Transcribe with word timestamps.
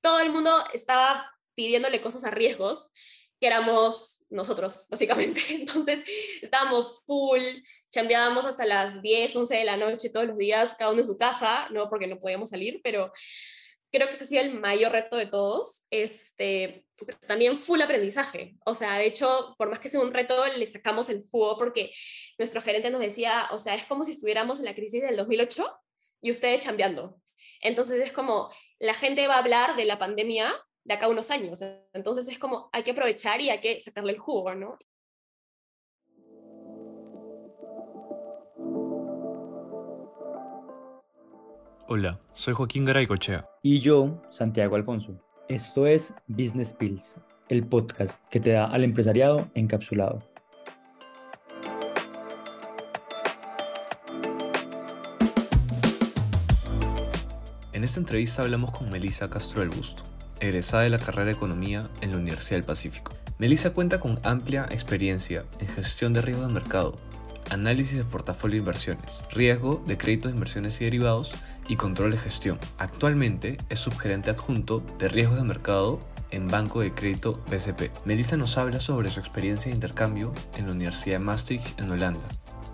todo 0.00 0.20
el 0.20 0.30
mundo 0.30 0.52
estaba 0.72 1.32
pidiéndole 1.54 2.00
cosas 2.00 2.24
a 2.24 2.30
riesgos, 2.30 2.92
que 3.40 3.46
éramos 3.46 4.26
nosotros, 4.30 4.86
básicamente. 4.90 5.40
Entonces, 5.50 6.00
estábamos 6.42 7.02
full, 7.06 7.42
chambeábamos 7.90 8.44
hasta 8.46 8.64
las 8.64 9.02
10, 9.02 9.36
11 9.36 9.56
de 9.56 9.64
la 9.64 9.76
noche 9.76 10.10
todos 10.10 10.26
los 10.26 10.38
días, 10.38 10.74
cada 10.78 10.90
uno 10.90 11.00
en 11.00 11.06
su 11.06 11.16
casa, 11.16 11.68
no 11.70 11.88
porque 11.88 12.06
no 12.06 12.18
podíamos 12.18 12.50
salir, 12.50 12.80
pero 12.82 13.12
creo 13.90 14.08
que 14.08 14.14
ese 14.14 14.24
ha 14.24 14.26
sido 14.26 14.42
el 14.42 14.54
mayor 14.54 14.92
reto 14.92 15.16
de 15.16 15.26
todos. 15.26 15.86
Este, 15.90 16.84
también 17.26 17.56
full 17.56 17.80
aprendizaje. 17.80 18.56
O 18.64 18.74
sea, 18.74 18.94
de 18.98 19.06
hecho, 19.06 19.54
por 19.58 19.68
más 19.68 19.78
que 19.78 19.88
sea 19.88 20.00
un 20.00 20.12
reto, 20.12 20.44
le 20.46 20.66
sacamos 20.66 21.08
el 21.08 21.20
fuego 21.20 21.56
porque 21.58 21.92
nuestro 22.38 22.60
gerente 22.60 22.90
nos 22.90 23.00
decía, 23.00 23.48
o 23.52 23.58
sea, 23.58 23.74
es 23.74 23.84
como 23.86 24.04
si 24.04 24.12
estuviéramos 24.12 24.58
en 24.58 24.66
la 24.66 24.74
crisis 24.74 25.02
del 25.02 25.16
2008 25.16 25.80
y 26.20 26.30
ustedes 26.30 26.60
chambeando. 26.60 27.20
Entonces 27.60 28.00
es 28.00 28.12
como, 28.12 28.50
la 28.78 28.94
gente 28.94 29.26
va 29.26 29.34
a 29.34 29.38
hablar 29.38 29.76
de 29.76 29.84
la 29.84 29.98
pandemia 29.98 30.52
de 30.84 30.94
acá 30.94 31.06
a 31.06 31.10
unos 31.10 31.30
años. 31.30 31.60
Entonces 31.92 32.28
es 32.28 32.38
como, 32.38 32.68
hay 32.72 32.82
que 32.82 32.92
aprovechar 32.92 33.40
y 33.40 33.50
hay 33.50 33.60
que 33.60 33.80
sacarle 33.80 34.12
el 34.12 34.18
jugo, 34.18 34.54
¿no? 34.54 34.78
Hola, 41.90 42.20
soy 42.34 42.52
Joaquín 42.52 42.84
Garaycochea. 42.84 43.48
Y 43.62 43.78
yo, 43.78 44.22
Santiago 44.30 44.76
Alfonso. 44.76 45.18
Esto 45.48 45.86
es 45.86 46.14
Business 46.26 46.74
Pills, 46.74 47.16
el 47.48 47.66
podcast 47.66 48.22
que 48.28 48.40
te 48.40 48.52
da 48.52 48.66
al 48.66 48.84
empresariado 48.84 49.50
encapsulado. 49.54 50.22
En 57.78 57.84
esta 57.84 58.00
entrevista 58.00 58.42
hablamos 58.42 58.72
con 58.72 58.90
Melissa 58.90 59.30
Castro 59.30 59.60
del 59.60 59.70
Busto, 59.70 60.02
egresada 60.40 60.82
de 60.82 60.90
la 60.90 60.98
carrera 60.98 61.26
de 61.26 61.30
Economía 61.30 61.88
en 62.00 62.10
la 62.10 62.16
Universidad 62.16 62.56
del 62.56 62.66
Pacífico. 62.66 63.12
Melissa 63.38 63.70
cuenta 63.70 64.00
con 64.00 64.18
amplia 64.24 64.66
experiencia 64.68 65.44
en 65.60 65.68
gestión 65.68 66.12
de 66.12 66.20
riesgo 66.20 66.44
de 66.44 66.52
mercado, 66.52 66.98
análisis 67.50 67.96
de 67.96 68.02
portafolio 68.02 68.56
de 68.56 68.62
inversiones, 68.62 69.22
riesgo 69.30 69.80
de 69.86 69.96
créditos 69.96 70.32
de 70.32 70.36
inversiones 70.38 70.80
y 70.80 70.86
derivados 70.86 71.34
y 71.68 71.76
control 71.76 72.10
de 72.10 72.18
gestión. 72.18 72.58
Actualmente 72.78 73.58
es 73.68 73.78
subgerente 73.78 74.30
adjunto 74.30 74.82
de 74.98 75.08
riesgos 75.08 75.36
de 75.36 75.44
mercado 75.44 76.00
en 76.32 76.48
Banco 76.48 76.80
de 76.80 76.92
Crédito 76.92 77.40
BCP. 77.48 77.92
Melissa 78.04 78.36
nos 78.36 78.58
habla 78.58 78.80
sobre 78.80 79.08
su 79.08 79.20
experiencia 79.20 79.70
de 79.70 79.76
intercambio 79.76 80.34
en 80.56 80.66
la 80.66 80.72
Universidad 80.72 81.20
de 81.20 81.24
Maastricht 81.24 81.78
en 81.78 81.92
Holanda 81.92 82.18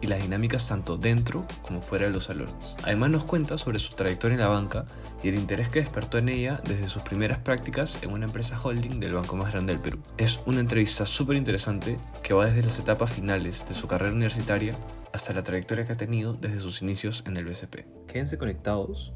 y 0.04 0.06
las 0.06 0.20
dinámicas 0.20 0.68
tanto 0.68 0.98
dentro 0.98 1.46
como 1.62 1.80
fuera 1.80 2.06
de 2.06 2.12
los 2.12 2.24
salones. 2.24 2.76
Además 2.82 3.10
nos 3.10 3.24
cuenta 3.24 3.56
sobre 3.56 3.78
su 3.78 3.94
trayectoria 3.94 4.34
en 4.34 4.40
la 4.40 4.48
banca 4.48 4.84
y 5.22 5.28
el 5.28 5.36
interés 5.36 5.70
que 5.70 5.80
despertó 5.80 6.18
en 6.18 6.28
ella 6.28 6.60
desde 6.62 6.88
sus 6.88 7.00
primeras 7.00 7.38
prácticas 7.38 8.02
en 8.02 8.12
una 8.12 8.26
empresa 8.26 8.60
holding 8.62 9.00
del 9.00 9.14
banco 9.14 9.34
más 9.34 9.50
grande 9.50 9.72
del 9.72 9.80
Perú. 9.80 9.98
Es 10.18 10.40
una 10.44 10.60
entrevista 10.60 11.06
súper 11.06 11.38
interesante 11.38 11.96
que 12.22 12.34
va 12.34 12.44
desde 12.44 12.62
las 12.62 12.78
etapas 12.78 13.10
finales 13.10 13.66
de 13.66 13.74
su 13.74 13.88
carrera 13.88 14.12
universitaria 14.12 14.74
hasta 15.14 15.32
la 15.32 15.42
trayectoria 15.42 15.86
que 15.86 15.94
ha 15.94 15.96
tenido 15.96 16.34
desde 16.34 16.60
sus 16.60 16.82
inicios 16.82 17.24
en 17.26 17.38
el 17.38 17.46
BCP. 17.46 18.06
Quédense 18.06 18.36
conectados 18.36 19.14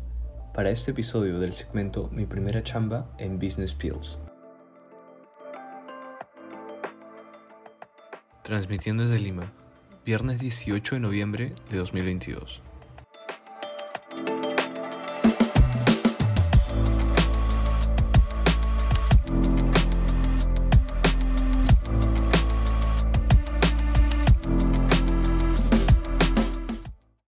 para 0.55 0.71
este 0.71 0.93
episodio 0.93 1.39
del 1.39 1.53
segmento 1.53 2.09
Mi 2.13 2.25
primera 2.25 2.63
chamba 2.63 3.15
en 3.19 3.39
Business 3.39 3.75
Pills. 3.75 4.19
Transmitiendo 8.43 9.03
desde 9.03 9.19
Lima, 9.19 9.53
viernes 10.09 10.41
18 10.41 10.95
de 10.95 11.01
noviembre 11.03 11.53
de 11.69 11.77
2022. 11.77 12.63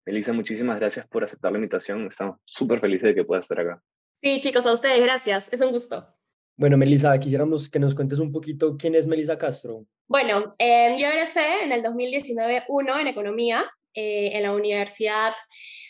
Elisa, 0.05 0.33
muchísimas 0.33 0.79
gracias 0.79 1.07
por 1.07 1.23
aceptar 1.23 1.51
la 1.51 1.57
invitación. 1.57 2.05
Estamos 2.05 2.37
súper 2.45 2.79
felices 2.79 3.07
de 3.07 3.15
que 3.15 3.23
puedas 3.23 3.45
estar 3.45 3.59
acá. 3.59 3.81
Sí, 4.21 4.39
chicos, 4.39 4.67
a 4.67 4.73
ustedes, 4.73 5.01
gracias. 5.01 5.51
Es 5.51 5.61
un 5.61 5.71
gusto. 5.71 6.16
Bueno, 6.57 6.75
Melissa, 6.75 7.19
quisiéramos 7.19 7.69
que 7.69 7.77
nos 7.77 7.93
cuentes 7.93 8.17
un 8.17 8.31
poquito 8.31 8.75
quién 8.77 8.95
es 8.95 9.05
Melissa 9.05 9.37
Castro. 9.37 9.85
Bueno, 10.07 10.51
eh, 10.57 10.95
yo 10.97 11.07
egresé 11.07 11.61
en 11.61 11.71
el 11.71 11.83
2019-1 11.83 12.99
en 12.99 13.07
Economía 13.07 13.63
eh, 13.93 14.31
en 14.33 14.41
la 14.41 14.53
Universidad 14.53 15.35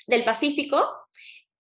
del 0.08 0.26
Pacífico. 0.26 0.86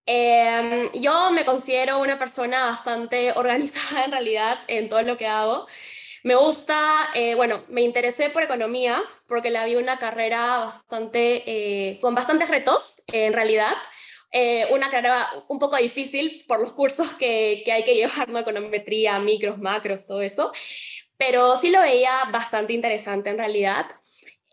Eh, 0.05 0.89
yo 0.95 1.31
me 1.31 1.45
considero 1.45 1.99
una 1.99 2.19
persona 2.19 2.65
bastante 2.65 3.31
organizada 3.37 4.03
en 4.03 4.11
realidad 4.11 4.59
en 4.67 4.89
todo 4.89 5.01
lo 5.03 5.15
que 5.15 5.27
hago. 5.27 5.67
Me 6.23 6.35
gusta, 6.35 7.07
bueno, 7.37 7.63
me 7.69 7.83
interesé 7.83 8.29
por 8.29 8.43
economía 8.43 9.01
porque 9.27 9.49
la 9.49 9.63
vi 9.63 9.75
una 9.75 9.97
carrera 9.97 10.57
bastante, 10.57 11.99
con 12.01 12.15
bastantes 12.15 12.49
retos 12.49 13.01
en 13.07 13.31
realidad. 13.31 13.71
Eh, 14.31 14.67
una 14.71 14.89
carrera 14.89 15.29
un 15.47 15.57
poco 15.57 15.77
difícil 15.77 16.43
por 16.47 16.59
los 16.59 16.73
cursos 16.73 17.13
que, 17.13 17.61
que 17.63 17.71
hay 17.71 17.83
que 17.83 17.95
llevar, 17.95 18.29
¿no? 18.29 18.39
Econometría, 18.39 19.19
micros, 19.19 19.57
macros, 19.57 20.07
todo 20.07 20.21
eso, 20.21 20.51
pero 21.17 21.57
sí 21.57 21.69
lo 21.69 21.79
veía 21.81 22.11
bastante 22.31 22.73
interesante 22.73 23.29
en 23.29 23.37
realidad. 23.37 23.85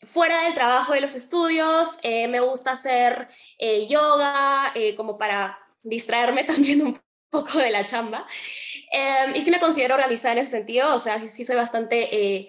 Fuera 0.03 0.43
del 0.45 0.55
trabajo 0.55 0.93
de 0.93 1.01
los 1.01 1.15
estudios, 1.15 1.99
eh, 2.03 2.29
me 2.29 2.41
gusta 2.41 2.73
hacer 2.73 3.29
eh, 3.59 3.87
yoga, 3.89 4.73
como 4.97 5.19
para 5.19 5.59
distraerme 5.83 6.45
también 6.45 6.83
un 6.87 6.99
poco 7.31 7.59
de 7.59 7.71
la 7.71 7.87
chamba. 7.87 8.27
y 9.35 9.43
sí 9.43 9.51
me 9.51 9.61
considero 9.61 9.95
organizada 9.95 10.33
en 10.33 10.39
ese 10.39 10.53
sentido, 10.53 10.95
o 10.95 10.99
sea, 10.99 11.19
sí, 11.21 11.45
soy 11.45 11.57
bastante 11.57 12.49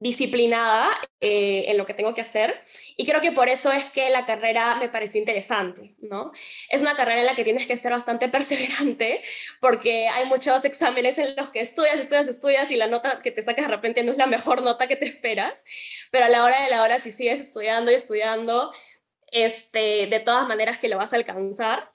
disciplinada 0.00 0.90
eh, 1.20 1.64
en 1.68 1.78
lo 1.78 1.86
que 1.86 1.94
tengo 1.94 2.12
que 2.12 2.20
hacer 2.20 2.62
y 2.96 3.06
creo 3.06 3.20
que 3.20 3.32
por 3.32 3.48
eso 3.48 3.72
es 3.72 3.84
que 3.84 4.10
la 4.10 4.26
carrera 4.26 4.74
me 4.76 4.88
pareció 4.88 5.18
interesante, 5.20 5.94
¿no? 6.10 6.32
Es 6.68 6.82
una 6.82 6.94
carrera 6.94 7.20
en 7.20 7.26
la 7.26 7.34
que 7.34 7.44
tienes 7.44 7.66
que 7.66 7.76
ser 7.76 7.92
bastante 7.92 8.28
perseverante 8.30 9.22
porque 9.60 10.08
hay 10.08 10.26
muchos 10.26 10.64
exámenes 10.64 11.18
en 11.18 11.36
los 11.36 11.50
que 11.50 11.60
estudias, 11.60 11.98
estudias, 11.98 12.28
estudias 12.28 12.70
y 12.70 12.76
la 12.76 12.86
nota 12.86 13.22
que 13.22 13.30
te 13.30 13.42
sacas 13.42 13.66
de 13.66 13.70
repente 13.70 14.02
no 14.02 14.12
es 14.12 14.18
la 14.18 14.26
mejor 14.26 14.62
nota 14.62 14.86
que 14.86 14.96
te 14.96 15.06
esperas, 15.06 15.64
pero 16.10 16.26
a 16.26 16.28
la 16.28 16.44
hora 16.44 16.62
de 16.62 16.70
la 16.70 16.82
hora 16.82 16.98
si 16.98 17.10
sigues 17.10 17.40
estudiando 17.40 17.90
y 17.90 17.94
estudiando, 17.94 18.72
este, 19.32 20.06
de 20.06 20.20
todas 20.20 20.46
maneras 20.46 20.78
que 20.78 20.88
lo 20.88 20.96
vas 20.96 21.12
a 21.12 21.16
alcanzar. 21.16 21.90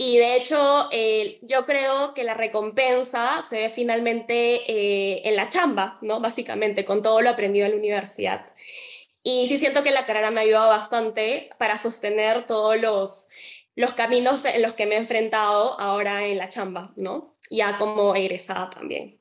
Y 0.00 0.16
de 0.16 0.36
hecho, 0.36 0.88
eh, 0.92 1.40
yo 1.42 1.66
creo 1.66 2.14
que 2.14 2.22
la 2.22 2.34
recompensa 2.34 3.42
se 3.42 3.56
ve 3.56 3.70
finalmente 3.70 4.62
eh, 4.70 5.22
en 5.24 5.34
la 5.34 5.48
chamba, 5.48 5.98
¿no? 6.02 6.20
Básicamente, 6.20 6.84
con 6.84 7.02
todo 7.02 7.20
lo 7.20 7.30
aprendido 7.30 7.66
en 7.66 7.72
la 7.72 7.78
universidad. 7.78 8.46
Y 9.24 9.48
sí 9.48 9.58
siento 9.58 9.82
que 9.82 9.90
la 9.90 10.06
carrera 10.06 10.30
me 10.30 10.40
ha 10.40 10.44
ayudado 10.44 10.68
bastante 10.68 11.50
para 11.58 11.78
sostener 11.78 12.46
todos 12.46 12.80
los, 12.80 13.28
los 13.74 13.92
caminos 13.94 14.44
en 14.44 14.62
los 14.62 14.74
que 14.74 14.86
me 14.86 14.94
he 14.94 14.98
enfrentado 14.98 15.78
ahora 15.80 16.24
en 16.26 16.38
la 16.38 16.48
chamba, 16.48 16.92
¿no? 16.94 17.34
Ya 17.50 17.76
como 17.76 18.14
egresada 18.14 18.70
también. 18.70 19.18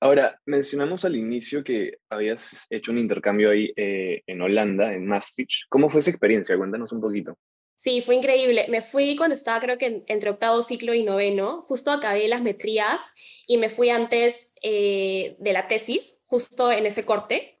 Ahora, 0.00 0.40
mencionamos 0.44 1.04
al 1.04 1.14
inicio 1.14 1.62
que 1.62 1.98
habías 2.10 2.66
hecho 2.70 2.90
un 2.90 2.98
intercambio 2.98 3.50
ahí 3.50 3.72
eh, 3.76 4.24
en 4.26 4.42
Holanda, 4.42 4.92
en 4.92 5.06
Maastricht. 5.06 5.68
¿Cómo 5.68 5.88
fue 5.88 6.00
esa 6.00 6.10
experiencia? 6.10 6.56
Cuéntanos 6.56 6.90
un 6.90 7.00
poquito. 7.00 7.38
Sí, 7.76 8.00
fue 8.00 8.14
increíble. 8.14 8.66
Me 8.68 8.80
fui 8.80 9.16
cuando 9.16 9.34
estaba 9.34 9.60
creo 9.60 9.76
que 9.76 10.02
entre 10.06 10.30
octavo 10.30 10.62
ciclo 10.62 10.94
y 10.94 11.02
noveno, 11.02 11.62
justo 11.68 11.90
acabé 11.90 12.26
las 12.26 12.40
metrías 12.40 13.00
y 13.46 13.58
me 13.58 13.68
fui 13.68 13.90
antes 13.90 14.52
eh, 14.62 15.36
de 15.38 15.52
la 15.52 15.68
tesis, 15.68 16.22
justo 16.26 16.72
en 16.72 16.86
ese 16.86 17.04
corte. 17.04 17.60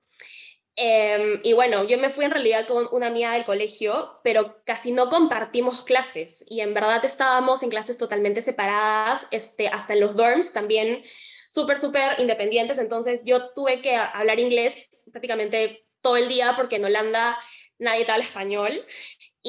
Em, 0.78 1.40
y 1.42 1.52
bueno, 1.54 1.84
yo 1.84 1.98
me 1.98 2.10
fui 2.10 2.24
en 2.26 2.30
realidad 2.30 2.66
con 2.66 2.88
una 2.92 3.06
amiga 3.06 3.32
del 3.32 3.44
colegio, 3.44 4.20
pero 4.22 4.62
casi 4.64 4.92
no 4.92 5.08
compartimos 5.08 5.84
clases 5.84 6.44
y 6.48 6.60
en 6.60 6.74
verdad 6.74 7.02
estábamos 7.04 7.62
en 7.62 7.70
clases 7.70 7.96
totalmente 7.96 8.42
separadas, 8.42 9.26
este, 9.30 9.68
hasta 9.68 9.94
en 9.94 10.00
los 10.00 10.16
dorms 10.16 10.52
también 10.52 11.02
súper, 11.48 11.78
súper 11.78 12.20
independientes. 12.20 12.78
Entonces 12.78 13.22
yo 13.24 13.50
tuve 13.54 13.80
que 13.80 13.96
hablar 13.96 14.38
inglés 14.38 14.90
prácticamente 15.10 15.86
todo 16.02 16.16
el 16.16 16.28
día 16.28 16.54
porque 16.56 16.76
en 16.76 16.84
Holanda 16.84 17.38
nadie 17.78 18.06
habla 18.10 18.24
español 18.24 18.84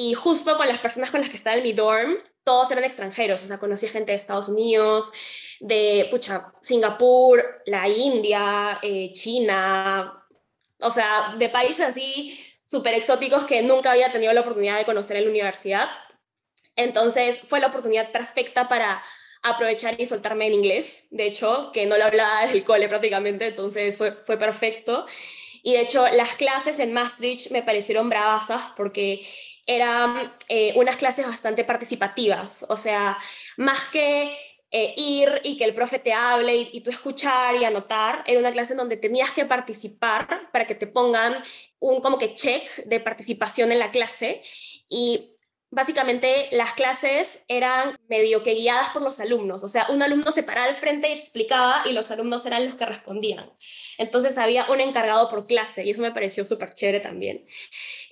y 0.00 0.14
justo 0.14 0.56
con 0.56 0.68
las 0.68 0.78
personas 0.78 1.10
con 1.10 1.20
las 1.20 1.28
que 1.28 1.36
estaba 1.36 1.56
en 1.56 1.64
mi 1.64 1.72
dorm, 1.72 2.18
todos 2.44 2.70
eran 2.70 2.84
extranjeros, 2.84 3.42
o 3.42 3.48
sea, 3.48 3.58
conocí 3.58 3.88
gente 3.88 4.12
de 4.12 4.18
Estados 4.18 4.46
Unidos, 4.46 5.10
de, 5.58 6.06
pucha, 6.08 6.52
Singapur, 6.60 7.62
la 7.66 7.88
India, 7.88 8.78
eh, 8.80 9.10
China, 9.12 10.24
o 10.78 10.90
sea, 10.92 11.34
de 11.36 11.48
países 11.48 11.80
así 11.80 12.38
súper 12.64 12.94
exóticos 12.94 13.44
que 13.44 13.60
nunca 13.62 13.90
había 13.90 14.12
tenido 14.12 14.32
la 14.32 14.42
oportunidad 14.42 14.78
de 14.78 14.84
conocer 14.84 15.16
en 15.16 15.24
la 15.24 15.30
universidad. 15.30 15.88
Entonces 16.76 17.40
fue 17.40 17.58
la 17.58 17.66
oportunidad 17.66 18.12
perfecta 18.12 18.68
para 18.68 19.02
aprovechar 19.42 20.00
y 20.00 20.06
soltarme 20.06 20.46
en 20.46 20.54
inglés, 20.54 21.08
de 21.10 21.26
hecho, 21.26 21.72
que 21.72 21.86
no 21.86 21.96
lo 21.96 22.04
hablaba 22.04 22.42
desde 22.42 22.58
el 22.58 22.64
cole 22.64 22.88
prácticamente, 22.88 23.48
entonces 23.48 23.96
fue, 23.96 24.12
fue 24.12 24.38
perfecto. 24.38 25.06
Y 25.64 25.72
de 25.72 25.80
hecho, 25.80 26.06
las 26.12 26.36
clases 26.36 26.78
en 26.78 26.92
Maastricht 26.92 27.50
me 27.50 27.64
parecieron 27.64 28.08
bravasas 28.08 28.70
porque 28.76 29.26
eran 29.68 30.32
eh, 30.48 30.72
unas 30.76 30.96
clases 30.96 31.26
bastante 31.26 31.62
participativas, 31.62 32.64
o 32.70 32.76
sea, 32.76 33.18
más 33.58 33.84
que 33.92 34.34
eh, 34.70 34.94
ir 34.96 35.40
y 35.44 35.58
que 35.58 35.64
el 35.64 35.74
profe 35.74 35.98
te 35.98 36.12
hable 36.12 36.56
y, 36.56 36.70
y, 36.72 36.80
tú 36.80 36.90
escuchar 36.90 37.54
y 37.56 37.64
anotar. 37.64 38.24
Era 38.26 38.40
una 38.40 38.52
clase 38.52 38.72
en 38.72 38.78
donde 38.78 38.96
tenías 38.96 39.30
que 39.32 39.44
participar 39.44 40.50
para 40.52 40.66
que 40.66 40.74
te 40.74 40.86
pongan 40.86 41.42
un 41.80 42.00
como 42.00 42.18
que 42.18 42.34
check 42.34 42.84
de 42.86 42.98
participación 42.98 43.70
en 43.70 43.78
la 43.78 43.90
clase 43.90 44.42
y 44.88 45.37
básicamente 45.70 46.48
las 46.52 46.72
clases 46.74 47.40
eran 47.48 47.98
medio 48.08 48.42
que 48.42 48.54
guiadas 48.54 48.88
por 48.90 49.02
los 49.02 49.20
alumnos, 49.20 49.64
o 49.64 49.68
sea, 49.68 49.86
un 49.90 50.02
alumno 50.02 50.30
se 50.30 50.42
paraba 50.42 50.66
al 50.66 50.76
frente 50.76 51.08
y 51.08 51.12
explicaba 51.12 51.82
y 51.88 51.92
los 51.92 52.10
alumnos 52.10 52.46
eran 52.46 52.64
los 52.64 52.74
que 52.74 52.86
respondían. 52.86 53.50
Entonces 53.98 54.38
había 54.38 54.70
un 54.70 54.80
encargado 54.80 55.28
por 55.28 55.44
clase 55.44 55.84
y 55.84 55.90
eso 55.90 56.02
me 56.02 56.12
pareció 56.12 56.44
súper 56.44 56.70
chévere 56.70 57.00
también. 57.00 57.46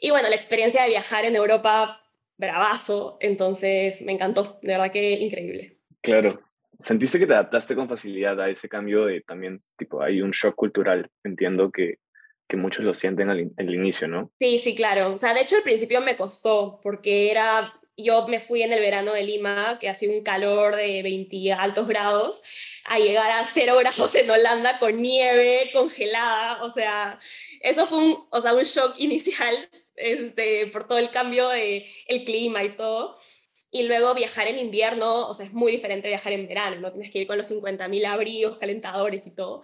Y 0.00 0.11
bueno, 0.11 0.29
la 0.29 0.37
experiencia 0.37 0.82
de 0.82 0.88
viajar 0.88 1.25
en 1.25 1.37
Europa, 1.37 2.03
bravazo, 2.37 3.17
entonces 3.20 4.02
me 4.02 4.12
encantó, 4.12 4.59
de 4.62 4.73
verdad 4.73 4.93
que 4.93 5.12
increíble. 5.12 5.79
Claro. 6.02 6.41
¿Sentiste 6.79 7.19
que 7.19 7.26
te 7.26 7.32
adaptaste 7.32 7.75
con 7.75 7.88
facilidad 7.88 8.38
a 8.38 8.50
ese 8.50 8.69
cambio 8.69 9.06
de 9.06 9.23
también, 9.23 9.62
tipo, 9.76 10.02
hay 10.02 10.20
un 10.20 10.32
shock 10.32 10.55
cultural? 10.55 11.11
Entiendo 11.25 11.70
que 11.70 12.00
que 12.48 12.56
muchos 12.56 12.84
lo 12.84 12.94
sienten 12.94 13.31
al, 13.31 13.40
inicio, 13.58 14.08
¿no? 14.08 14.31
Sí, 14.38 14.58
sí, 14.58 14.75
claro. 14.75 15.14
O 15.14 15.19
sea, 15.19 15.34
de 15.34 15.40
hecho 15.40 15.56
al 15.56 15.62
principio 15.62 16.00
me 16.00 16.16
costó 16.16 16.81
porque 16.82 17.31
era, 17.31 17.75
yo 17.96 18.26
me 18.28 18.40
fui 18.40 18.62
en 18.62 18.72
el 18.72 18.81
verano 18.81 19.12
de 19.12 19.25
Lima, 19.25 19.78
que 19.81 19.88
hacía 19.88 20.10
un 20.10 20.22
calor 20.22 20.76
de 20.76 21.02
20 21.02 21.52
altos 21.52 21.88
grados, 21.88 22.43
a 22.84 22.98
llegar 22.98 23.31
a 23.31 23.44
0 23.44 23.76
grados 23.78 24.14
en 24.14 24.31
Holanda 24.31 24.78
con 24.78 25.02
nieve 25.02 25.70
congelada. 25.72 26.62
O 26.62 26.70
sea, 26.70 27.19
eso 27.60 27.87
fue 27.87 27.98
un, 27.98 28.26
o 28.31 28.40
sea, 28.40 28.54
un 28.54 28.62
shock 28.62 28.94
inicial 28.99 29.69
este, 29.96 30.66
por 30.69 30.87
todo 30.87 30.99
el 30.99 31.10
cambio 31.10 31.49
de 31.49 31.87
el 32.06 32.25
clima 32.25 32.62
y 32.62 32.76
todo. 32.76 33.16
Y 33.70 33.82
luego 33.88 34.14
viajar 34.14 34.46
en 34.48 34.58
invierno, 34.58 35.28
o 35.28 35.34
sea, 35.34 35.46
es 35.46 35.52
muy 35.52 35.72
diferente 35.72 36.08
viajar 36.08 36.32
en 36.32 36.46
verano, 36.46 36.80
¿no? 36.80 36.92
Tienes 36.92 37.10
que 37.10 37.18
ir 37.18 37.26
con 37.26 37.36
los 37.36 37.50
50.000 37.50 38.06
abrigos, 38.06 38.58
calentadores 38.58 39.26
y 39.26 39.34
todo. 39.34 39.62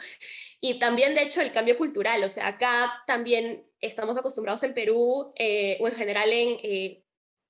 Y 0.61 0.79
también, 0.79 1.15
de 1.15 1.23
hecho, 1.23 1.41
el 1.41 1.53
cambio 1.53 1.79
cultural, 1.79 2.23
o 2.25 2.29
sea, 2.29 2.49
acá 2.49 3.03
también 3.07 3.65
estamos 3.81 4.19
acostumbrados 4.19 4.63
en 4.65 4.75
Perú 4.75 5.33
eh, 5.37 5.79
o 5.81 5.89
en 5.89 5.95
general 5.95 6.33
en 6.33 6.59
eh, 6.63 7.05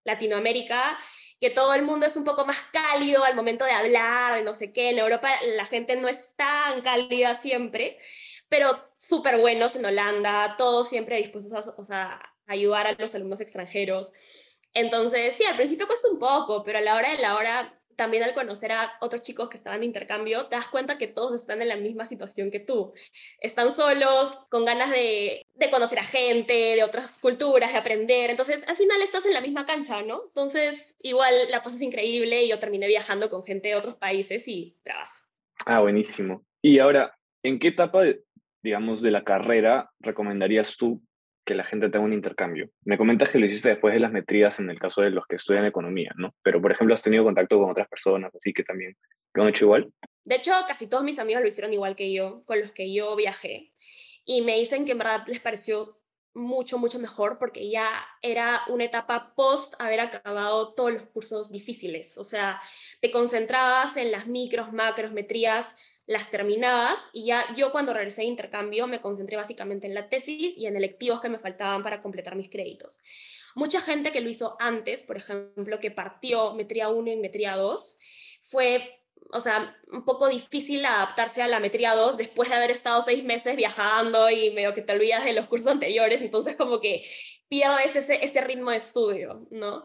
Latinoamérica, 0.05 0.99
que 1.41 1.51
todo 1.51 1.75
el 1.75 1.83
mundo 1.83 2.07
es 2.07 2.17
un 2.17 2.25
poco 2.25 2.47
más 2.47 2.61
cálido 2.73 3.25
al 3.25 3.35
momento 3.35 3.65
de 3.65 3.73
hablar, 3.73 4.37
de 4.37 4.43
no 4.43 4.55
sé 4.55 4.73
qué. 4.73 4.91
En 4.91 4.99
Europa 4.99 5.31
la 5.57 5.65
gente 5.67 5.97
no 5.97 6.09
es 6.09 6.35
tan 6.37 6.83
cálida 6.83 7.35
siempre, 7.35 7.99
pero 8.49 8.93
súper 8.97 9.39
buenos 9.39 9.77
en 9.77 9.85
Holanda, 9.85 10.57
todos 10.57 10.89
siempre 10.89 11.17
dispuestos 11.17 11.53
a, 11.53 11.81
o 11.81 11.85
sea, 11.85 12.21
ayudar 12.47 12.87
a 12.87 12.93
los 12.93 13.15
alumnos 13.15 13.41
extranjeros. 13.41 14.13
Entonces, 14.75 15.35
sí, 15.35 15.45
al 15.45 15.57
principio 15.57 15.87
cuesta 15.87 16.09
un 16.11 16.19
poco, 16.19 16.63
pero 16.63 16.79
a 16.79 16.83
la 16.83 16.97
hora 16.97 17.11
de 17.11 17.19
la 17.19 17.37
hora 17.37 17.79
también 17.97 18.23
al 18.23 18.35
conocer 18.35 18.73
a 18.73 18.93
otros 19.01 19.23
chicos 19.23 19.49
que 19.49 19.57
estaban 19.57 19.81
de 19.81 19.87
intercambio, 19.87 20.47
te 20.47 20.57
das 20.57 20.69
cuenta 20.69 20.99
que 20.99 21.07
todos 21.07 21.35
están 21.35 21.63
en 21.63 21.69
la 21.69 21.77
misma 21.77 22.05
situación 22.05 22.51
que 22.51 22.61
tú. 22.61 22.93
Están 23.41 23.73
solos, 23.73 24.37
con 24.51 24.65
ganas 24.65 24.91
de, 24.91 25.47
de, 25.55 25.71
conocer 25.71 25.99
a 25.99 26.05
gente, 26.05 26.53
de 26.53 26.83
otras 26.83 27.19
culturas, 27.19 27.73
de 27.73 27.79
aprender. 27.79 28.31
Entonces, 28.31 28.67
al 28.69 28.77
final 28.77 29.01
estás 29.03 29.27
en 29.27 29.35
la 29.35 29.41
misma 29.41 29.67
cancha, 29.67 30.03
¿no? 30.03 30.23
Entonces, 30.27 30.97
igual 31.01 31.35
la 31.51 31.63
pasas 31.63 31.83
increíble 31.83 32.43
y 32.43 32.49
yo 32.49 32.59
terminé 32.59 32.87
viajando 32.87 33.31
con 33.31 33.45
gente 33.45 33.69
de 33.69 33.77
otros 33.77 33.95
países 33.97 34.49
y 34.49 34.77
bravas. 34.85 35.29
Ah, 35.67 35.81
buenísimo. 35.81 36.45
Y 36.63 36.79
ahora, 36.79 37.17
¿en 37.43 37.59
qué 37.59 37.69
etapa, 37.69 38.03
digamos, 38.63 39.03
de 39.03 39.11
la 39.11 39.25
carrera 39.25 39.91
recomendarías 40.01 40.77
tú 40.77 41.03
que 41.45 41.55
la 41.55 41.65
gente 41.65 41.89
tenga 41.89 42.05
un 42.05 42.13
intercambio. 42.13 42.71
Me 42.85 42.97
comentas 42.97 43.31
que 43.31 43.39
lo 43.39 43.47
hiciste 43.47 43.71
después 43.71 43.95
de 43.95 44.01
las 44.01 44.13
metrías 44.13 44.61
en 44.61 44.71
el 44.71 44.79
caso 44.79 45.03
de 45.03 45.11
los 45.11 45.27
que 45.27 45.37
estudian 45.37 45.65
economía, 45.65 46.13
¿no? 46.17 46.35
Pero, 46.43 46.61
por 46.61 46.73
ejemplo, 46.73 46.95
has 46.95 47.03
tenido 47.03 47.25
contacto 47.25 47.59
con 47.59 47.71
otras 47.71 47.89
personas, 47.89 48.35
así 48.35 48.53
que 48.53 48.63
también 48.63 48.97
lo 49.35 49.43
han 49.43 49.49
hecho 49.49 49.65
igual. 49.65 49.93
De 50.25 50.37
hecho, 50.37 50.53
casi 50.69 50.89
todos 50.89 51.05
mis 51.05 51.19
amigos 51.19 51.43
lo 51.43 51.49
hicieron 51.49 51.73
igual 51.73 51.97
que 51.97 52.13
yo, 52.13 52.45
con 52.45 52.61
los 52.61 52.73
que 52.73 52.93
yo 52.93 53.17
viajé. 53.17 53.73
Y 54.25 54.43
me 54.43 54.57
dicen 54.57 54.85
que 54.85 54.93
en 54.93 54.99
verdad 54.99 55.25
les 55.27 55.41
pareció 55.41 55.99
mucho, 56.35 56.79
mucho 56.79 56.99
mejor 56.99 57.39
porque 57.39 57.69
ya 57.69 57.89
era 58.23 58.63
una 58.69 58.85
etapa 58.85 59.35
post 59.35 59.75
haber 59.81 60.01
acabado 60.01 60.73
todos 60.75 60.93
los 60.93 61.03
cursos 61.05 61.51
difíciles. 61.51 62.17
O 62.19 62.25
sea, 62.25 62.61
te 63.01 63.11
concentrabas 63.11 63.97
en 63.97 64.13
las 64.13 64.27
micros, 64.27 64.73
macros, 64.73 65.13
metrías, 65.13 65.75
las 66.07 66.31
terminabas 66.31 67.09
y 67.13 67.27
ya 67.27 67.45
yo 67.57 67.71
cuando 67.71 67.93
regresé 67.93 68.23
de 68.23 68.29
intercambio 68.29 68.87
me 68.87 69.01
concentré 69.01 69.37
básicamente 69.37 69.87
en 69.87 69.95
la 69.95 70.09
tesis 70.09 70.59
y 70.59 70.67
en 70.67 70.77
electivos 70.77 71.21
que 71.21 71.29
me 71.29 71.39
faltaban 71.39 71.83
para 71.83 72.03
completar 72.03 72.37
mis 72.37 72.51
créditos. 72.51 73.03
Mucha 73.55 73.81
gente 73.81 74.13
que 74.13 74.21
lo 74.21 74.31
hizo 74.31 74.57
antes, 74.59 75.03
por 75.03 75.17
ejemplo, 75.17 75.79
que 75.79 75.91
partió 75.91 76.55
metría 76.55 76.89
1 76.89 77.11
y 77.13 77.17
metría 77.17 77.57
2, 77.57 77.99
fue, 78.41 79.03
o 79.31 79.41
sea, 79.41 79.77
un 79.93 80.05
poco 80.05 80.29
difícil 80.29 80.85
adaptarse 80.85 81.43
a 81.43 81.49
la 81.49 81.61
metría 81.61 81.95
2 81.95 82.17
después 82.17 82.49
de 82.49 82.57
haber 82.57 82.71
estado 82.71 83.03
seis 83.03 83.23
meses 83.23 83.57
viajando 83.57 84.31
y 84.31 84.51
medio 84.51 84.73
que 84.75 84.83
te 84.83 84.95
olvidas 84.95 85.25
de 85.25 85.35
los 85.35 85.47
cursos 85.47 85.71
anteriores, 85.71 86.23
entonces 86.23 86.57
como 86.57 86.81
que 86.81 87.05
pierdes 87.49 87.95
ese, 87.95 88.25
ese 88.25 88.41
ritmo 88.41 88.71
de 88.71 88.79
estudio, 88.79 89.47
¿no? 89.51 89.85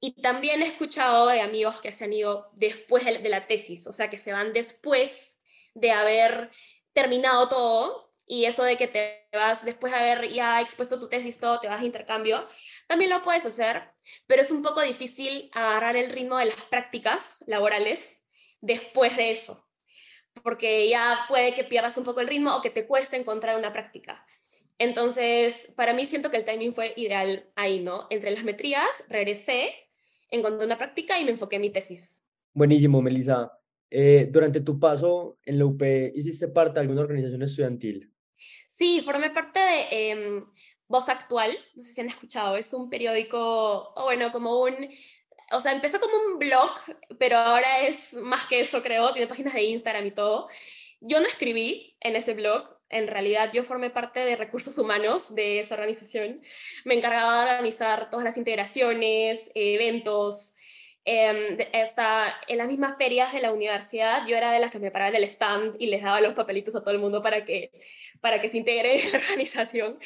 Y 0.00 0.20
también 0.20 0.62
he 0.62 0.66
escuchado 0.66 1.28
de 1.28 1.40
amigos 1.40 1.80
que 1.80 1.92
se 1.92 2.04
han 2.04 2.12
ido 2.12 2.50
después 2.54 3.04
de 3.04 3.28
la 3.28 3.46
tesis, 3.46 3.86
o 3.86 3.92
sea, 3.92 4.10
que 4.10 4.18
se 4.18 4.32
van 4.32 4.52
después 4.52 5.35
de 5.76 5.92
haber 5.92 6.50
terminado 6.92 7.48
todo 7.48 8.14
y 8.26 8.46
eso 8.46 8.64
de 8.64 8.76
que 8.76 8.88
te 8.88 9.28
vas, 9.32 9.64
después 9.64 9.92
de 9.92 9.98
haber 9.98 10.32
ya 10.32 10.60
expuesto 10.60 10.98
tu 10.98 11.08
tesis, 11.08 11.38
todo, 11.38 11.60
te 11.60 11.68
vas 11.68 11.80
a 11.80 11.84
intercambio, 11.84 12.44
también 12.88 13.10
lo 13.10 13.22
puedes 13.22 13.46
hacer, 13.46 13.82
pero 14.26 14.42
es 14.42 14.50
un 14.50 14.62
poco 14.62 14.80
difícil 14.80 15.50
agarrar 15.52 15.96
el 15.96 16.10
ritmo 16.10 16.38
de 16.38 16.46
las 16.46 16.56
prácticas 16.62 17.44
laborales 17.46 18.24
después 18.60 19.16
de 19.16 19.30
eso, 19.30 19.68
porque 20.42 20.88
ya 20.88 21.26
puede 21.28 21.54
que 21.54 21.62
pierdas 21.62 21.96
un 21.98 22.04
poco 22.04 22.20
el 22.20 22.28
ritmo 22.28 22.56
o 22.56 22.62
que 22.62 22.70
te 22.70 22.86
cueste 22.86 23.16
encontrar 23.16 23.56
una 23.56 23.72
práctica. 23.72 24.26
Entonces, 24.78 25.72
para 25.76 25.94
mí 25.94 26.04
siento 26.04 26.30
que 26.30 26.38
el 26.38 26.44
timing 26.44 26.72
fue 26.72 26.94
ideal 26.96 27.48
ahí, 27.54 27.80
¿no? 27.80 28.06
Entre 28.10 28.30
las 28.30 28.44
metrías, 28.44 29.04
regresé, 29.08 29.74
encontré 30.30 30.66
una 30.66 30.78
práctica 30.78 31.18
y 31.18 31.24
me 31.24 31.30
enfoqué 31.30 31.56
en 31.56 31.62
mi 31.62 31.70
tesis. 31.70 32.22
Buenísimo, 32.52 33.00
Melissa. 33.00 33.55
Eh, 33.90 34.28
durante 34.30 34.60
tu 34.60 34.78
paso 34.78 35.38
en 35.44 35.58
la 35.58 35.66
UP, 35.66 35.82
¿hiciste 36.14 36.48
parte 36.48 36.74
de 36.74 36.80
alguna 36.80 37.02
organización 37.02 37.42
estudiantil? 37.42 38.12
Sí, 38.68 39.00
formé 39.00 39.30
parte 39.30 39.60
de 39.60 39.86
eh, 39.90 40.44
Voz 40.88 41.08
Actual, 41.08 41.56
no 41.74 41.82
sé 41.82 41.92
si 41.92 42.00
han 42.00 42.08
escuchado, 42.08 42.56
es 42.56 42.72
un 42.72 42.90
periódico, 42.90 43.92
o 43.94 44.04
bueno, 44.04 44.32
como 44.32 44.60
un, 44.60 44.74
o 45.52 45.60
sea, 45.60 45.72
empezó 45.72 46.00
como 46.00 46.14
un 46.16 46.38
blog, 46.38 46.70
pero 47.18 47.36
ahora 47.36 47.86
es 47.86 48.14
más 48.14 48.46
que 48.46 48.60
eso, 48.60 48.82
creo, 48.82 49.12
tiene 49.12 49.28
páginas 49.28 49.54
de 49.54 49.62
Instagram 49.62 50.06
y 50.06 50.10
todo. 50.10 50.48
Yo 51.00 51.20
no 51.20 51.26
escribí 51.26 51.96
en 52.00 52.16
ese 52.16 52.34
blog, 52.34 52.68
en 52.88 53.08
realidad 53.08 53.50
yo 53.52 53.64
formé 53.64 53.90
parte 53.90 54.20
de 54.24 54.36
recursos 54.36 54.78
humanos 54.78 55.34
de 55.34 55.60
esa 55.60 55.74
organización. 55.74 56.40
Me 56.84 56.94
encargaba 56.94 57.44
de 57.44 57.50
organizar 57.52 58.10
todas 58.10 58.24
las 58.24 58.36
integraciones, 58.36 59.50
eventos, 59.54 60.55
eh, 61.08 61.56
en 62.48 62.58
las 62.58 62.66
mismas 62.66 62.96
ferias 62.98 63.32
de 63.32 63.40
la 63.40 63.52
universidad, 63.52 64.26
yo 64.26 64.36
era 64.36 64.50
de 64.50 64.58
las 64.58 64.72
que 64.72 64.80
me 64.80 64.90
paraba 64.90 65.10
en 65.10 65.14
el 65.14 65.24
stand 65.24 65.76
y 65.78 65.86
les 65.86 66.02
daba 66.02 66.20
los 66.20 66.34
papelitos 66.34 66.74
a 66.74 66.80
todo 66.80 66.90
el 66.90 66.98
mundo 66.98 67.22
para 67.22 67.44
que, 67.44 67.70
para 68.20 68.40
que 68.40 68.48
se 68.48 68.58
integre 68.58 69.00
en 69.00 69.12
la 69.12 69.18
organización. 69.30 70.00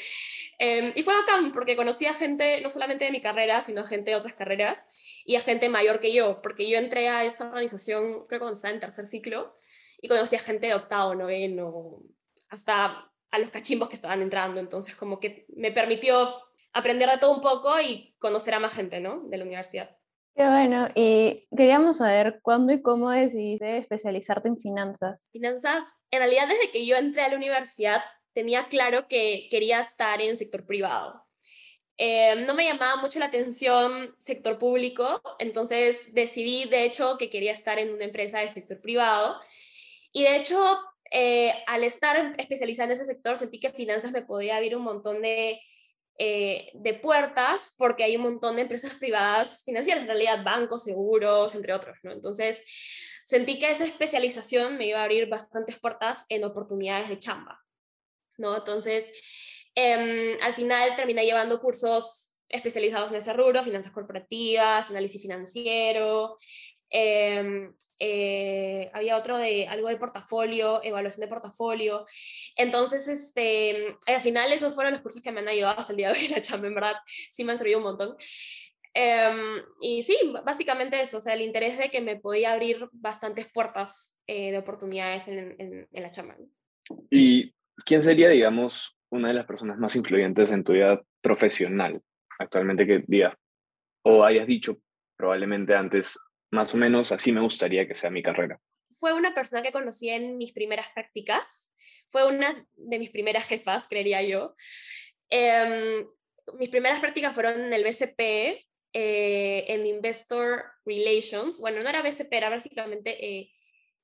Em, 0.59 0.93
y 0.95 1.03
fue 1.03 1.15
bacán, 1.15 1.53
porque 1.53 1.75
conocí 1.75 2.05
a 2.05 2.13
gente, 2.13 2.61
no 2.61 2.69
solamente 2.69 3.07
de 3.07 3.13
mi 3.13 3.21
carrera, 3.23 3.63
sino 3.63 3.81
a 3.81 3.87
gente 3.87 4.11
de 4.11 4.17
otras 4.17 4.35
carreras, 4.35 4.89
y 5.25 5.37
a 5.37 5.41
gente 5.41 5.71
mayor 5.71 6.01
que 6.01 6.13
yo, 6.13 6.43
porque 6.43 6.69
yo 6.69 6.77
entré 6.77 7.09
a 7.09 7.25
esa 7.25 7.47
organización, 7.47 8.27
creo 8.27 8.29
que 8.29 8.39
cuando 8.39 8.57
estaba 8.57 8.75
en 8.75 8.81
tercer 8.81 9.07
ciclo, 9.07 9.57
y 10.03 10.09
conocí 10.09 10.37
a 10.37 10.41
gente 10.41 10.67
de 10.67 10.75
octavo, 10.75 11.15
noveno, 11.15 12.03
hasta 12.51 13.11
a 13.31 13.39
los 13.39 13.49
cachimbos 13.49 13.89
que 13.89 13.95
estaban 13.95 14.21
entrando, 14.21 14.61
entonces 14.61 14.95
como 14.97 15.19
que 15.19 15.47
me 15.57 15.73
permitió 15.73 16.43
aprender 16.75 17.09
de 17.09 17.19
todo 17.19 17.35
un 17.35 17.41
poco 17.41 17.81
y 17.81 18.15
conocer 18.19 18.53
a 18.53 18.61
más 18.61 18.75
gente, 18.75 19.01
¿no? 19.01 19.23
De 19.29 19.39
la 19.39 19.45
universidad. 19.45 20.00
Qué 20.35 20.47
bueno, 20.47 20.89
y 20.95 21.47
queríamos 21.57 21.99
saber 21.99 22.41
cuándo 22.43 22.73
y 22.73 22.83
cómo 22.83 23.11
decidiste 23.11 23.79
especializarte 23.79 24.49
en 24.49 24.59
finanzas. 24.59 25.29
Finanzas, 25.33 25.85
en 26.11 26.21
realidad 26.21 26.49
desde 26.49 26.71
que 26.71 26.87
yo 26.87 26.97
entré 26.97 27.23
a 27.23 27.29
la 27.29 27.37
universidad 27.37 28.03
tenía 28.33 28.69
claro 28.69 29.09
que 29.09 29.49
quería 29.51 29.81
estar 29.81 30.23
en 30.23 30.37
sector 30.37 30.65
privado. 30.65 31.27
Eh, 31.99 32.47
no 32.47 32.55
me 32.55 32.65
llamaba 32.65 32.97
mucho 33.03 33.19
la 33.19 33.27
atención 33.27 34.15
sector 34.19 34.57
público, 34.57 35.21
entonces 35.39 36.15
decidí 36.15 36.65
de 36.65 36.85
hecho 36.85 37.19
que 37.19 37.29
quería 37.29 37.53
estar 37.53 37.79
en 37.79 37.93
una 37.93 38.05
empresa 38.05 38.39
de 38.39 38.49
sector 38.49 38.81
privado 38.81 39.39
y 40.11 40.23
de 40.23 40.37
hecho 40.37 40.57
eh, 41.11 41.53
al 41.67 41.85
estar 41.85 42.35
especializada 42.39 42.87
en 42.87 42.93
ese 42.93 43.05
sector 43.05 43.37
sentí 43.37 43.61
que 43.61 43.73
finanzas 43.73 44.13
me 44.13 44.23
podía 44.23 44.57
abrir 44.57 44.77
un 44.77 44.85
montón 44.85 45.21
de 45.21 45.61
eh, 46.23 46.71
de 46.75 46.93
puertas 46.93 47.75
porque 47.79 48.05
hay 48.05 48.15
un 48.17 48.23
montón 48.25 48.57
de 48.57 48.63
empresas 48.63 48.93
privadas 48.93 49.63
financieras, 49.65 50.03
en 50.03 50.09
realidad 50.09 50.45
bancos, 50.45 50.85
seguros, 50.85 51.55
entre 51.55 51.73
otros, 51.73 51.97
¿no? 52.03 52.13
Entonces, 52.13 52.63
sentí 53.25 53.59
que 53.59 53.71
esa 53.71 53.85
especialización 53.85 54.77
me 54.77 54.87
iba 54.87 55.01
a 55.01 55.05
abrir 55.05 55.31
bastantes 55.31 55.79
puertas 55.81 56.27
en 56.29 56.45
oportunidades 56.45 57.09
de 57.09 57.19
chamba, 57.19 57.59
¿no? 58.37 58.55
Entonces, 58.55 59.11
em, 59.75 60.37
al 60.43 60.53
final 60.53 60.95
terminé 60.95 61.25
llevando 61.25 61.59
cursos 61.59 62.39
especializados 62.51 63.11
en 63.13 63.17
ese 63.17 63.33
rubro, 63.33 63.65
finanzas 63.65 63.93
corporativas, 63.93 64.91
análisis 64.91 65.23
financiero, 65.23 66.37
Em, 66.91 67.73
eh, 67.99 68.91
había 68.93 69.17
otro 69.17 69.39
de 69.39 69.69
algo 69.69 69.89
de 69.89 69.97
portafolio, 69.97 70.83
evaluación 70.83 71.21
de 71.21 71.29
portafolio. 71.29 72.07
Entonces, 72.57 73.09
este, 73.09 73.97
al 74.07 74.21
final 74.21 74.53
esos 74.53 74.75
fueron 74.75 74.93
los 74.93 75.03
cursos 75.03 75.23
que 75.23 75.33
me 75.33 75.41
han 75.41 75.49
ayudado 75.49 75.79
hasta 75.79 75.93
el 75.93 75.99
día 75.99 76.13
de 76.13 76.19
hoy 76.19 76.29
la 76.35 76.41
chamba, 76.41 76.67
en 76.67 76.75
verdad, 76.75 76.97
sí 77.31 77.45
me 77.45 77.53
han 77.53 77.59
servido 77.59 77.79
un 77.79 77.85
montón. 77.85 78.17
Em, 78.93 79.63
y 79.81 80.03
sí, 80.03 80.17
básicamente 80.45 81.01
eso, 81.01 81.19
o 81.19 81.21
sea, 81.21 81.35
el 81.35 81.43
interés 81.43 81.79
de 81.79 81.91
que 81.91 82.01
me 82.01 82.17
podía 82.17 82.53
abrir 82.53 82.89
bastantes 82.93 83.47
puertas 83.53 84.19
eh, 84.27 84.51
de 84.51 84.59
oportunidades 84.59 85.29
en, 85.29 85.55
en, 85.59 85.89
en 85.93 86.03
la 86.03 86.11
chamba. 86.11 86.37
¿Y 87.09 87.55
quién 87.85 88.03
sería, 88.03 88.29
digamos, 88.29 88.99
una 89.11 89.29
de 89.29 89.35
las 89.35 89.47
personas 89.47 89.79
más 89.79 89.95
influyentes 89.95 90.51
en 90.53 90.65
tu 90.65 90.73
vida 90.73 91.01
profesional 91.21 92.03
actualmente 92.41 92.87
que 92.87 93.05
digas, 93.07 93.35
o 94.03 94.25
hayas 94.25 94.47
dicho 94.47 94.79
probablemente 95.17 95.75
antes, 95.75 96.19
más 96.51 96.75
o 96.75 96.77
menos 96.77 97.13
así 97.13 97.33
me 97.33 97.41
gustaría 97.41 97.87
que 97.87 97.95
sea 97.95 98.11
mi 98.11 98.23
carrera? 98.23 98.61
Fue 98.93 99.13
una 99.13 99.35
persona 99.35 99.63
que 99.63 99.73
conocí 99.73 100.11
en 100.11 100.37
mis 100.37 100.53
primeras 100.53 100.89
prácticas, 100.91 101.73
fue 102.09 102.27
una 102.27 102.67
de 102.75 102.99
mis 102.99 103.11
primeras 103.11 103.47
jefas, 103.47 103.87
creería 103.89 104.23
yo. 104.23 104.55
Em, 105.31 106.05
mis 106.59 106.69
primeras 106.69 106.99
prácticas 106.99 107.35
fueron 107.35 107.61
en 107.61 107.73
el 107.73 107.85
BCP, 107.85 108.67
eh, 108.93 109.65
en 109.69 109.87
Investor 109.87 110.65
Relations. 110.85 111.61
Bueno, 111.61 111.81
no 111.83 111.89
era 111.89 112.03
BCP, 112.03 112.33
era 112.33 112.51
básicamente 112.51 113.25
eh, 113.25 113.53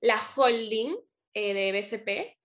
la 0.01 0.21
holding 0.37 0.97
eh, 1.35 1.55
de 1.55 1.73
BCP. 1.73 2.37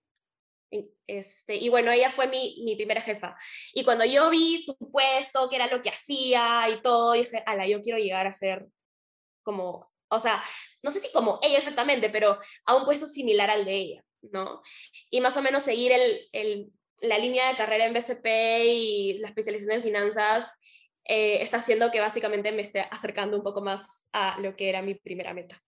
Este, 1.06 1.56
y 1.56 1.68
bueno, 1.68 1.92
ella 1.92 2.10
fue 2.10 2.26
mi, 2.26 2.62
mi, 2.64 2.74
primera 2.74 3.00
jefa. 3.00 3.36
Y 3.74 3.84
cuando 3.84 4.04
yo 4.04 4.30
vi 4.30 4.58
su 4.58 4.76
puesto, 4.78 5.48
que 5.48 5.56
era 5.56 5.66
lo 5.66 5.82
que 5.82 5.90
hacía 5.90 6.68
y 6.70 6.80
todo, 6.80 7.12
dije, 7.12 7.42
ala, 7.46 7.66
yo 7.66 7.82
quiero 7.82 7.98
llegar 7.98 8.26
a 8.26 8.32
ser 8.32 8.66
como, 9.42 9.86
o 10.12 10.20
sea, 10.20 10.42
no 10.82 10.90
sé 10.90 11.00
si 11.00 11.10
como 11.12 11.38
ella 11.42 11.58
exactamente, 11.58 12.10
pero 12.10 12.38
a 12.66 12.76
un 12.76 12.84
puesto 12.84 13.06
similar 13.06 13.50
al 13.50 13.64
de 13.64 13.74
ella, 13.74 14.04
¿no? 14.22 14.62
Y 15.10 15.20
más 15.20 15.36
o 15.36 15.42
menos 15.42 15.62
seguir 15.62 15.92
el, 15.92 16.20
el, 16.32 16.70
la 17.00 17.18
línea 17.18 17.48
de 17.48 17.56
carrera 17.56 17.86
en 17.86 17.94
BCP 17.94 18.26
y 18.66 19.18
la 19.18 19.28
especialización 19.28 19.76
en 19.76 19.82
finanzas 19.82 20.58
eh, 21.04 21.42
está 21.42 21.56
haciendo 21.56 21.90
que 21.90 22.00
básicamente 22.00 22.52
me 22.52 22.62
esté 22.62 22.80
acercando 22.90 23.36
un 23.36 23.42
poco 23.42 23.62
más 23.62 24.08
a 24.12 24.38
lo 24.40 24.54
que 24.54 24.68
era 24.68 24.82
mi 24.82 24.94
primera 24.94 25.34
meta. 25.34 25.60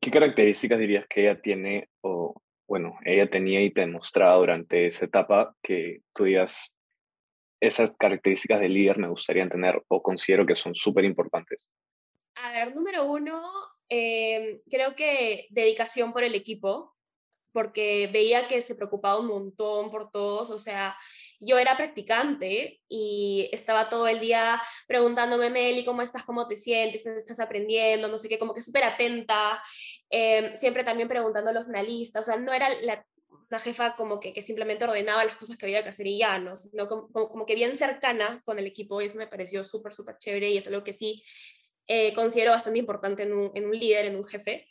¿Qué 0.00 0.10
características 0.10 0.78
dirías 0.78 1.06
que 1.08 1.22
ella 1.22 1.40
tiene 1.40 1.90
o, 2.00 2.34
bueno, 2.66 2.98
ella 3.04 3.28
tenía 3.28 3.60
y 3.60 3.72
te 3.72 3.82
demostraba 3.82 4.36
durante 4.36 4.86
esa 4.86 5.04
etapa 5.04 5.54
que 5.62 6.00
tú 6.14 6.24
digas, 6.24 6.74
esas 7.60 7.92
características 7.98 8.60
de 8.60 8.68
líder 8.68 8.98
me 8.98 9.08
gustaría 9.08 9.46
tener 9.48 9.82
o 9.88 10.02
considero 10.02 10.46
que 10.46 10.56
son 10.56 10.74
súper 10.74 11.04
importantes? 11.04 11.68
A 12.36 12.50
ver, 12.52 12.74
número 12.74 13.04
uno, 13.04 13.42
eh, 13.94 14.62
creo 14.70 14.96
que 14.96 15.48
dedicación 15.50 16.14
por 16.14 16.24
el 16.24 16.34
equipo, 16.34 16.96
porque 17.52 18.08
veía 18.10 18.48
que 18.48 18.62
se 18.62 18.74
preocupaba 18.74 19.20
un 19.20 19.26
montón 19.26 19.90
por 19.90 20.10
todos, 20.10 20.50
o 20.50 20.58
sea, 20.58 20.96
yo 21.38 21.58
era 21.58 21.76
practicante 21.76 22.80
y 22.88 23.50
estaba 23.52 23.90
todo 23.90 24.08
el 24.08 24.20
día 24.20 24.62
preguntándome, 24.88 25.50
Meli, 25.50 25.84
¿cómo 25.84 26.00
estás? 26.00 26.24
¿Cómo 26.24 26.48
te 26.48 26.56
sientes? 26.56 27.04
¿Estás 27.04 27.38
aprendiendo? 27.38 28.08
No 28.08 28.16
sé 28.16 28.30
qué, 28.30 28.38
como 28.38 28.54
que 28.54 28.62
súper 28.62 28.84
atenta, 28.84 29.62
eh, 30.08 30.52
siempre 30.54 30.84
también 30.84 31.08
preguntando 31.08 31.50
a 31.50 31.52
los 31.52 31.68
analistas, 31.68 32.26
o 32.26 32.32
sea, 32.32 32.40
no 32.40 32.54
era 32.54 32.70
la, 32.80 33.04
una 33.50 33.60
jefa 33.60 33.94
como 33.94 34.20
que, 34.20 34.32
que, 34.32 34.40
simplemente 34.40 34.84
ordenaba 34.84 35.22
las 35.22 35.36
cosas 35.36 35.58
que 35.58 35.66
había 35.66 35.82
que 35.82 35.90
hacer 35.90 36.06
y 36.06 36.16
ya, 36.16 36.38
¿no? 36.38 36.56
Sino 36.56 36.88
como, 36.88 37.12
como, 37.12 37.44
que 37.44 37.54
bien 37.54 37.76
cercana 37.76 38.40
con 38.46 38.58
el 38.58 38.66
equipo 38.66 39.02
y 39.02 39.04
eso 39.04 39.18
me 39.18 39.26
pareció 39.26 39.64
súper, 39.64 39.92
súper 39.92 40.16
chévere 40.16 40.50
y 40.50 40.56
es 40.56 40.66
algo 40.66 40.82
que 40.82 40.94
sí 40.94 41.22
eh, 41.86 42.12
considero 42.14 42.52
bastante 42.52 42.78
importante 42.78 43.24
en 43.24 43.32
un, 43.32 43.50
en 43.54 43.66
un 43.66 43.78
líder, 43.78 44.06
en 44.06 44.16
un 44.16 44.24
jefe, 44.24 44.68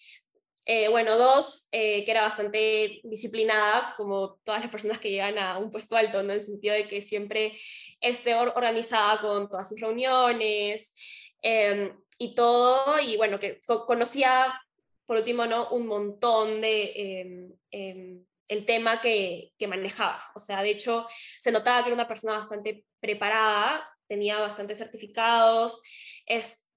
eh, 0.66 0.90
bueno, 0.90 1.18
dos, 1.18 1.68
eh, 1.72 2.06
que 2.06 2.12
era 2.12 2.22
bastante 2.22 3.02
disciplinada, 3.04 3.96
como 3.98 4.40
todas 4.44 4.62
las 4.62 4.70
personas 4.70 5.00
que 5.00 5.10
llegan 5.10 5.40
a 5.40 5.58
un 5.58 5.72
puesto 5.72 5.98
alto, 5.98 6.22
¿no? 6.22 6.30
En 6.30 6.40
el 6.40 6.42
sentido 6.42 6.76
de 6.76 6.88
que 6.88 7.02
siempre 7.02 7.60
esté 8.00 8.36
organizada 8.36 9.20
con 9.20 9.50
todas 9.50 9.70
sus 9.70 9.82
reuniones 9.82 10.94
em, 11.42 11.92
y 12.18 12.36
todo, 12.36 13.00
y 13.00 13.18
bueno, 13.18 13.40
que 13.40 13.60
conocía, 13.88 14.54
por 15.08 15.18
último, 15.18 15.46
¿no? 15.46 15.70
Un 15.70 15.88
montón 15.88 16.62
de... 16.62 16.94
Em, 16.96 17.54
em, 17.72 18.26
el 18.48 18.66
tema 18.66 19.00
que, 19.00 19.54
que, 19.58 19.68
manejaba. 19.68 20.22
O 20.36 20.40
sea, 20.42 20.62
de 20.62 20.72
hecho, 20.72 21.08
se 21.40 21.52
notaba 21.54 21.82
que 21.82 21.88
era 21.88 21.96
una 21.96 22.08
persona 22.08 22.34
bastante 22.38 22.86
preparada, 23.00 23.90
tenía 24.08 24.40
bastantes 24.40 24.78
certificados, 24.78 25.82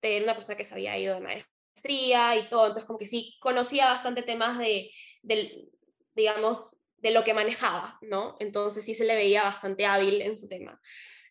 este, 0.05 0.17
era 0.17 0.25
una 0.25 0.35
persona 0.35 0.57
que 0.57 0.65
se 0.65 0.75
había 0.75 0.99
ido 0.99 1.15
de 1.15 1.21
maestría 1.21 2.37
y 2.37 2.49
todo, 2.49 2.67
entonces 2.67 2.85
como 2.85 2.99
que 2.99 3.07
sí 3.07 3.37
conocía 3.41 3.87
bastante 3.87 4.23
temas 4.23 4.59
de, 4.59 4.91
digamos, 6.15 6.65
de 6.99 7.11
lo 7.11 7.25
que 7.25 7.35
manejaba, 7.35 7.99
¿no? 8.03 8.37
Entonces 8.41 8.85
sí 8.85 8.95
se 8.95 9.05
le 9.05 9.15
veía 9.15 9.43
bastante 9.43 9.87
hábil 9.87 10.21
en 10.21 10.37
su 10.37 10.49
tema. 10.49 10.81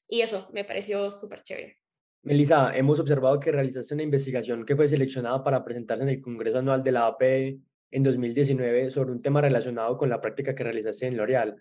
Y 0.08 0.22
eso 0.22 0.50
me 0.54 0.66
pareció 0.66 1.10
súper 1.12 1.42
chévere. 1.42 1.80
Melissa, 2.24 2.76
hemos 2.76 3.00
observado 3.00 3.40
que 3.40 3.52
realizaste 3.52 3.94
una 3.94 4.04
investigación 4.04 4.66
que 4.66 4.76
fue 4.76 4.88
seleccionada 4.88 5.44
para 5.44 5.64
presentarse 5.64 6.04
en 6.04 6.10
el 6.10 6.22
Congreso 6.22 6.60
Anual 6.60 6.84
de 6.84 6.92
la 6.92 7.08
APE 7.08 7.60
en 7.92 8.04
2019 8.04 8.90
sobre 8.92 9.12
un 9.12 9.22
tema 9.22 9.42
relacionado 9.42 9.98
con 9.98 10.10
la 10.10 10.22
práctica 10.22 10.56
que 10.56 10.64
realizaste 10.64 11.08
en 11.08 11.18
L'Oreal. 11.18 11.56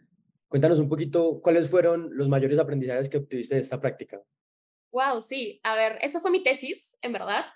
Cuéntanos 0.49 0.78
un 0.78 0.88
poquito 0.88 1.40
cuáles 1.42 1.69
fueron 1.69 2.11
los 2.12 2.28
mayores 2.28 2.59
aprendizajes 2.59 3.09
que 3.09 3.19
obtuviste 3.19 3.57
de 3.57 3.62
esta 3.62 3.81
práctica. 3.81 4.21
Wow, 4.92 5.20
sí. 5.20 5.61
A 5.62 5.75
ver, 5.75 5.99
eso 6.02 6.20
fue 6.20 6.30
mi 6.30 6.42
tesis, 6.42 6.96
en 7.00 7.12
verdad. 7.12 7.46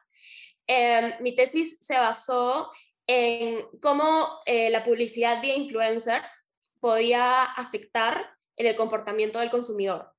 Em, 0.67 1.15
mi 1.21 1.35
tesis 1.35 1.79
se 1.81 1.97
basó 1.99 2.71
en 3.07 3.61
cómo 3.81 4.41
eh, 4.47 4.71
la 4.71 4.83
publicidad 4.83 5.41
vía 5.41 5.55
influencers 5.55 6.51
podía 6.81 7.45
afectar 7.45 8.31
en 8.57 8.67
el 8.67 8.75
comportamiento 8.75 9.39
del 9.39 9.51
consumidor. 9.51 10.13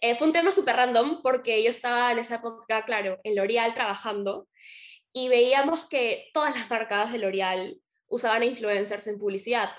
Eh, 0.00 0.14
fue 0.14 0.28
un 0.28 0.32
tema 0.32 0.50
súper 0.50 0.76
random 0.76 1.20
porque 1.22 1.62
yo 1.62 1.68
estaba 1.68 2.10
en 2.10 2.18
esa 2.18 2.36
época, 2.36 2.84
claro, 2.86 3.20
en 3.22 3.36
L'Oreal 3.36 3.74
trabajando 3.74 4.48
y 5.12 5.28
veíamos 5.28 5.86
que 5.86 6.30
todas 6.32 6.56
las 6.56 6.70
marcas 6.70 7.12
de 7.12 7.18
L'Oreal 7.18 7.80
usaban 8.06 8.42
influencers 8.42 9.06
en 9.06 9.18
publicidad. 9.18 9.70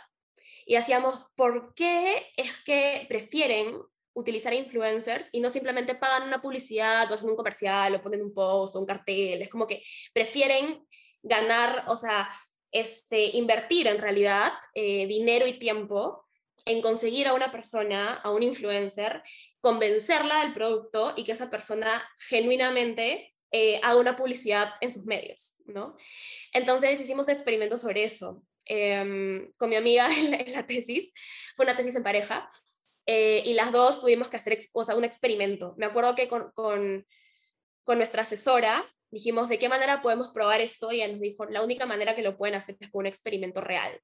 Y 0.65 0.75
hacíamos, 0.75 1.25
¿por 1.35 1.73
qué 1.73 2.31
es 2.37 2.55
que 2.63 3.05
prefieren 3.09 3.77
utilizar 4.13 4.53
influencers 4.53 5.29
y 5.31 5.39
no 5.39 5.49
simplemente 5.49 5.95
pagan 5.95 6.23
una 6.23 6.41
publicidad 6.41 7.09
o 7.09 7.13
hacen 7.13 7.29
un 7.29 7.35
comercial 7.35 7.95
o 7.95 8.01
ponen 8.01 8.21
un 8.21 8.33
post 8.33 8.75
o 8.75 8.79
un 8.79 8.85
cartel. 8.85 9.41
Es 9.41 9.49
como 9.49 9.67
que 9.67 9.83
prefieren 10.13 10.85
ganar, 11.21 11.85
o 11.87 11.95
sea, 11.95 12.29
este, 12.71 13.37
invertir 13.37 13.87
en 13.87 13.99
realidad 13.99 14.51
eh, 14.73 15.05
dinero 15.07 15.47
y 15.47 15.59
tiempo 15.59 16.25
en 16.65 16.81
conseguir 16.81 17.27
a 17.27 17.33
una 17.33 17.51
persona, 17.51 18.13
a 18.13 18.31
un 18.31 18.43
influencer, 18.43 19.23
convencerla 19.59 20.41
del 20.41 20.53
producto 20.53 21.13
y 21.15 21.23
que 21.23 21.31
esa 21.31 21.49
persona 21.49 22.03
genuinamente 22.29 23.35
eh, 23.51 23.79
haga 23.83 23.99
una 23.99 24.15
publicidad 24.15 24.73
en 24.79 24.91
sus 24.91 25.05
medios, 25.05 25.61
¿no? 25.65 25.97
Entonces 26.53 27.01
hicimos 27.01 27.25
un 27.25 27.33
experimento 27.33 27.77
sobre 27.77 28.03
eso 28.03 28.43
em, 28.65 29.51
con 29.57 29.69
mi 29.69 29.75
amiga 29.75 30.07
en 30.17 30.51
la 30.51 30.65
tesis, 30.65 31.13
fue 31.55 31.65
una 31.65 31.75
tesis 31.75 31.95
en 31.95 32.03
pareja, 32.03 32.49
eh, 33.05 33.41
y 33.45 33.53
las 33.53 33.71
dos 33.71 34.01
tuvimos 34.01 34.29
que 34.29 34.37
hacer 34.37 34.57
o 34.73 34.81
un 34.95 35.03
experimento. 35.03 35.73
Me 35.77 35.85
acuerdo 35.85 36.15
que 36.15 36.27
con, 36.27 36.51
con, 36.51 37.05
con, 37.83 37.97
nuestra 37.97 38.21
asesora 38.21 38.85
dijimos, 39.09 39.49
¿de 39.49 39.59
qué 39.59 39.69
manera 39.69 40.01
podemos 40.01 40.29
probar 40.29 40.61
esto? 40.61 40.91
Y 40.91 41.01
ella 41.01 41.11
nos 41.11 41.21
dijo, 41.21 41.45
la 41.45 41.63
única 41.63 41.85
manera 41.85 42.15
que 42.15 42.21
lo 42.21 42.37
pueden 42.37 42.55
hacer 42.55 42.77
es 42.79 42.89
con 42.89 43.01
un 43.01 43.07
experimento 43.07 43.61
real. 43.61 43.99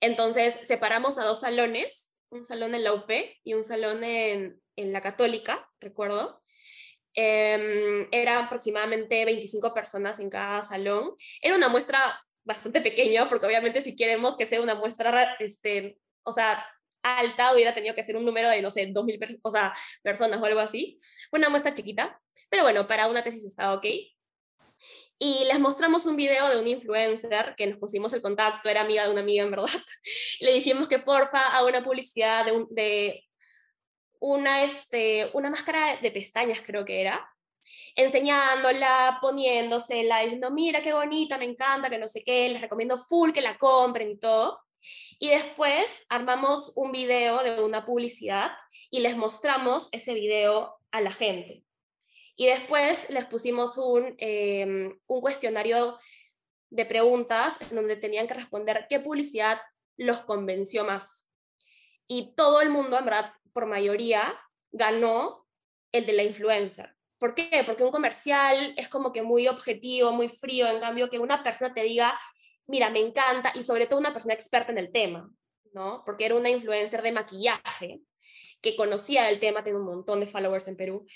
Entonces 0.00 0.58
separamos 0.62 1.18
a 1.18 1.24
dos 1.24 1.40
salones, 1.40 2.16
un 2.30 2.44
salón 2.44 2.74
en 2.74 2.84
la 2.84 2.94
UP 2.94 3.10
y 3.44 3.54
un 3.54 3.62
salón 3.62 4.04
en, 4.04 4.60
en 4.76 4.92
la 4.92 5.00
Católica, 5.00 5.68
recuerdo. 5.80 6.42
Eh, 7.14 8.08
eran 8.10 8.46
aproximadamente 8.46 9.24
25 9.24 9.74
personas 9.74 10.18
en 10.18 10.30
cada 10.30 10.62
salón. 10.62 11.14
Era 11.40 11.56
una 11.56 11.68
muestra 11.68 11.98
bastante 12.44 12.80
pequeña, 12.80 13.28
porque 13.28 13.46
obviamente 13.46 13.82
si 13.82 13.94
queremos 13.94 14.36
que 14.36 14.46
sea 14.46 14.60
una 14.60 14.74
muestra, 14.74 15.36
este, 15.38 15.98
o 16.24 16.32
sea, 16.32 16.64
alta, 17.02 17.52
hubiera 17.54 17.74
tenido 17.74 17.94
que 17.94 18.04
ser 18.04 18.16
un 18.16 18.24
número 18.24 18.48
de, 18.48 18.62
no 18.62 18.70
sé, 18.70 18.86
2.000 18.86 19.40
o 19.42 19.50
sea, 19.50 19.74
personas 20.02 20.40
o 20.40 20.44
algo 20.44 20.60
así. 20.60 20.96
Una 21.32 21.48
muestra 21.48 21.74
chiquita, 21.74 22.20
pero 22.48 22.62
bueno, 22.62 22.86
para 22.86 23.06
una 23.08 23.22
tesis 23.22 23.44
estaba 23.44 23.74
ok. 23.74 23.86
Y 25.18 25.44
les 25.44 25.60
mostramos 25.60 26.04
un 26.06 26.16
video 26.16 26.48
de 26.48 26.58
un 26.60 26.66
influencer 26.66 27.54
que 27.56 27.68
nos 27.68 27.78
pusimos 27.78 28.12
el 28.12 28.20
contacto, 28.20 28.68
era 28.68 28.80
amiga 28.80 29.04
de 29.04 29.10
una 29.10 29.20
amiga 29.20 29.44
en 29.44 29.50
verdad. 29.50 29.66
Le 30.40 30.52
dijimos 30.54 30.88
que 30.88 30.98
porfa 30.98 31.56
haga 31.56 31.64
una 31.66 31.84
publicidad 31.84 32.44
de, 32.44 32.66
de 32.70 33.24
una, 34.18 34.64
este, 34.64 35.30
una 35.34 35.50
máscara 35.50 35.96
de 36.02 36.10
pestañas, 36.10 36.60
creo 36.62 36.84
que 36.84 37.00
era, 37.00 37.28
enseñándola, 37.94 39.18
poniéndosela, 39.20 40.20
diciendo, 40.20 40.50
mira 40.50 40.80
qué 40.80 40.92
bonita, 40.92 41.38
me 41.38 41.44
encanta, 41.44 41.90
que 41.90 41.98
no 41.98 42.08
sé 42.08 42.22
qué, 42.24 42.48
les 42.48 42.60
recomiendo 42.60 42.98
full 42.98 43.32
que 43.32 43.40
la 43.40 43.56
compren 43.58 44.10
y 44.10 44.18
todo. 44.18 44.60
Y 45.18 45.30
después 45.30 46.02
armamos 46.08 46.72
un 46.76 46.92
video 46.92 47.42
de 47.42 47.62
una 47.62 47.86
publicidad 47.86 48.52
y 48.90 49.00
les 49.00 49.16
mostramos 49.16 49.88
ese 49.92 50.14
video 50.14 50.76
a 50.90 51.00
la 51.00 51.12
gente. 51.12 51.64
Y 52.34 52.46
después 52.46 53.08
les 53.10 53.26
pusimos 53.26 53.78
un, 53.78 54.14
em, 54.18 54.98
un 55.06 55.20
cuestionario 55.20 55.98
de 56.70 56.86
preguntas 56.86 57.60
en 57.60 57.76
donde 57.76 57.96
tenían 57.96 58.26
que 58.26 58.34
responder 58.34 58.86
qué 58.88 58.98
publicidad 58.98 59.60
los 59.96 60.22
convenció 60.22 60.84
más. 60.84 61.30
Y 62.06 62.34
todo 62.34 62.60
el 62.60 62.70
mundo, 62.70 62.98
en 62.98 63.04
verdad, 63.04 63.32
por 63.52 63.66
mayoría, 63.66 64.38
ganó 64.70 65.46
el 65.92 66.06
de 66.06 66.14
la 66.14 66.22
influencer. 66.22 66.96
¿Por 67.18 67.34
qué? 67.34 67.62
Porque 67.64 67.84
un 67.84 67.92
comercial 67.92 68.74
es 68.76 68.88
como 68.88 69.12
que 69.12 69.22
muy 69.22 69.46
objetivo, 69.46 70.12
muy 70.12 70.28
frío, 70.28 70.66
en 70.66 70.80
cambio 70.80 71.08
que 71.08 71.18
una 71.18 71.44
persona 71.44 71.72
te 71.72 71.82
diga, 71.82 72.18
mira, 72.66 72.90
me 72.90 73.00
encanta, 73.00 73.52
y 73.54 73.62
sobre 73.62 73.86
todo 73.86 73.98
una 73.98 74.12
persona 74.12 74.34
experta 74.34 74.72
en 74.72 74.78
el 74.78 74.92
tema, 74.92 75.30
¿no? 75.72 76.02
Porque 76.04 76.26
era 76.26 76.34
una 76.34 76.50
influencer 76.50 77.02
de 77.02 77.12
maquillaje 77.12 78.00
que 78.60 78.76
conocía 78.76 79.28
el 79.28 79.40
tema, 79.40 79.64
tiene 79.64 79.78
un 79.78 79.86
montón 79.86 80.20
de 80.20 80.26
followers 80.26 80.68
en 80.68 80.76
Perú. 80.76 81.06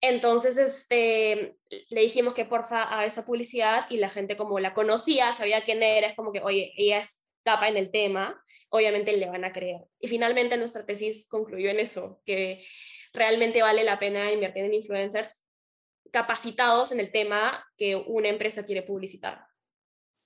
Entonces, 0.00 0.58
este, 0.58 1.56
le 1.88 2.00
dijimos 2.00 2.34
que 2.34 2.44
porfa 2.44 2.98
a 2.98 3.06
esa 3.06 3.24
publicidad 3.24 3.86
y 3.88 3.98
la 3.98 4.10
gente 4.10 4.36
como 4.36 4.58
la 4.58 4.74
conocía, 4.74 5.32
sabía 5.32 5.62
quién 5.62 5.82
era, 5.82 6.08
es 6.08 6.14
como 6.14 6.32
que, 6.32 6.40
oye, 6.40 6.72
ella 6.76 6.98
es 6.98 7.22
capa 7.44 7.68
en 7.68 7.76
el 7.76 7.90
tema, 7.90 8.42
obviamente 8.68 9.16
le 9.16 9.26
van 9.26 9.44
a 9.44 9.52
creer. 9.52 9.82
Y 10.00 10.08
finalmente 10.08 10.56
nuestra 10.56 10.84
tesis 10.84 11.28
concluyó 11.28 11.70
en 11.70 11.78
eso, 11.78 12.20
que 12.26 12.64
realmente 13.12 13.62
vale 13.62 13.84
la 13.84 13.98
pena 13.98 14.32
invertir 14.32 14.64
en 14.64 14.74
influencers 14.74 15.36
capacitados 16.10 16.90
en 16.90 16.98
el 16.98 17.12
tema 17.12 17.64
que 17.76 17.94
una 17.94 18.28
empresa 18.28 18.64
quiere 18.64 18.82
publicitar. 18.82 19.46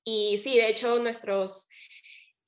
Y 0.09 0.39
sí, 0.39 0.57
de 0.57 0.69
hecho, 0.69 1.01
nuestros 1.01 1.69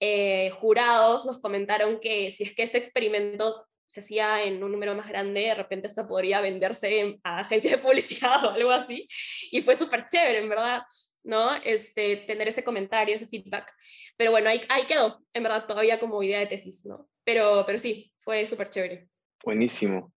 eh, 0.01 0.51
jurados 0.53 1.27
nos 1.27 1.41
comentaron 1.41 1.99
que 1.99 2.31
si 2.31 2.45
es 2.45 2.55
que 2.55 2.63
este 2.63 2.79
experimento 2.79 3.53
se 3.87 4.01
hacía 4.01 4.45
en 4.45 4.63
un 4.63 4.71
número 4.71 4.95
más 4.95 5.09
grande, 5.09 5.41
de 5.41 5.55
repente 5.55 5.89
hasta 5.89 6.07
podría 6.07 6.41
venderse 6.41 7.19
a 7.25 7.41
agencias 7.41 7.73
de 7.73 7.83
publicidad 7.83 8.45
o 8.45 8.51
algo 8.51 8.71
así. 8.71 9.09
Y 9.51 9.61
fue 9.63 9.75
súper 9.75 10.07
chévere, 10.09 10.39
en 10.39 10.49
verdad, 10.49 10.83
¿no? 11.25 11.57
Este, 11.65 12.17
tener 12.17 12.47
ese 12.47 12.63
comentario, 12.63 13.17
ese 13.17 13.27
feedback. 13.27 13.73
Pero 14.17 14.31
bueno, 14.31 14.51
ahí, 14.51 14.61
ahí 14.69 14.85
quedó, 14.85 15.21
en 15.33 15.43
verdad, 15.43 15.67
todavía 15.67 15.99
como 15.99 16.23
idea 16.23 16.39
de 16.39 16.47
tesis, 16.47 16.87
¿no? 16.87 17.09
Pero, 17.25 17.65
pero 17.67 17.79
sí, 17.79 18.13
fue 18.19 18.47
súper 18.47 18.69
chévere. 18.69 19.09
Buenísimo. 19.43 20.13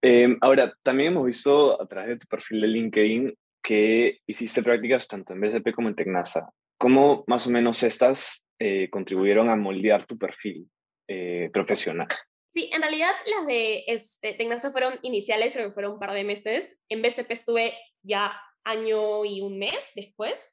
Em, 0.00 0.38
ahora, 0.40 0.72
también 0.82 1.12
hemos 1.12 1.26
visto 1.26 1.80
a 1.80 1.86
través 1.86 2.10
de 2.10 2.18
tu 2.18 2.26
perfil 2.28 2.62
de 2.62 2.68
LinkedIn 2.68 3.34
que 3.62 4.20
hiciste 4.26 4.62
prácticas 4.62 5.06
tanto 5.06 5.34
en 5.34 5.40
BCP 5.40 5.74
como 5.74 5.88
en 5.88 5.96
Tecnasa. 5.96 6.48
¿Cómo 6.78 7.24
más 7.26 7.46
o 7.46 7.50
menos 7.50 7.82
estas 7.82 8.46
eh, 8.58 8.88
contribuyeron 8.90 9.50
a 9.50 9.56
moldear 9.56 10.06
tu 10.06 10.16
perfil 10.16 10.70
eh, 11.08 11.50
profesional? 11.52 12.08
Sí, 12.54 12.70
en 12.72 12.80
realidad 12.80 13.10
las 13.36 13.46
de 13.46 13.84
este, 13.86 14.32
Tecnasa 14.32 14.70
fueron 14.70 14.98
iniciales, 15.02 15.52
creo 15.52 15.66
que 15.66 15.74
fueron 15.74 15.92
un 15.92 15.98
par 15.98 16.12
de 16.12 16.24
meses. 16.24 16.78
En 16.88 17.02
BCP 17.02 17.30
estuve 17.30 17.74
ya 18.02 18.40
año 18.64 19.24
y 19.24 19.40
un 19.40 19.58
mes 19.58 19.92
después. 19.94 20.52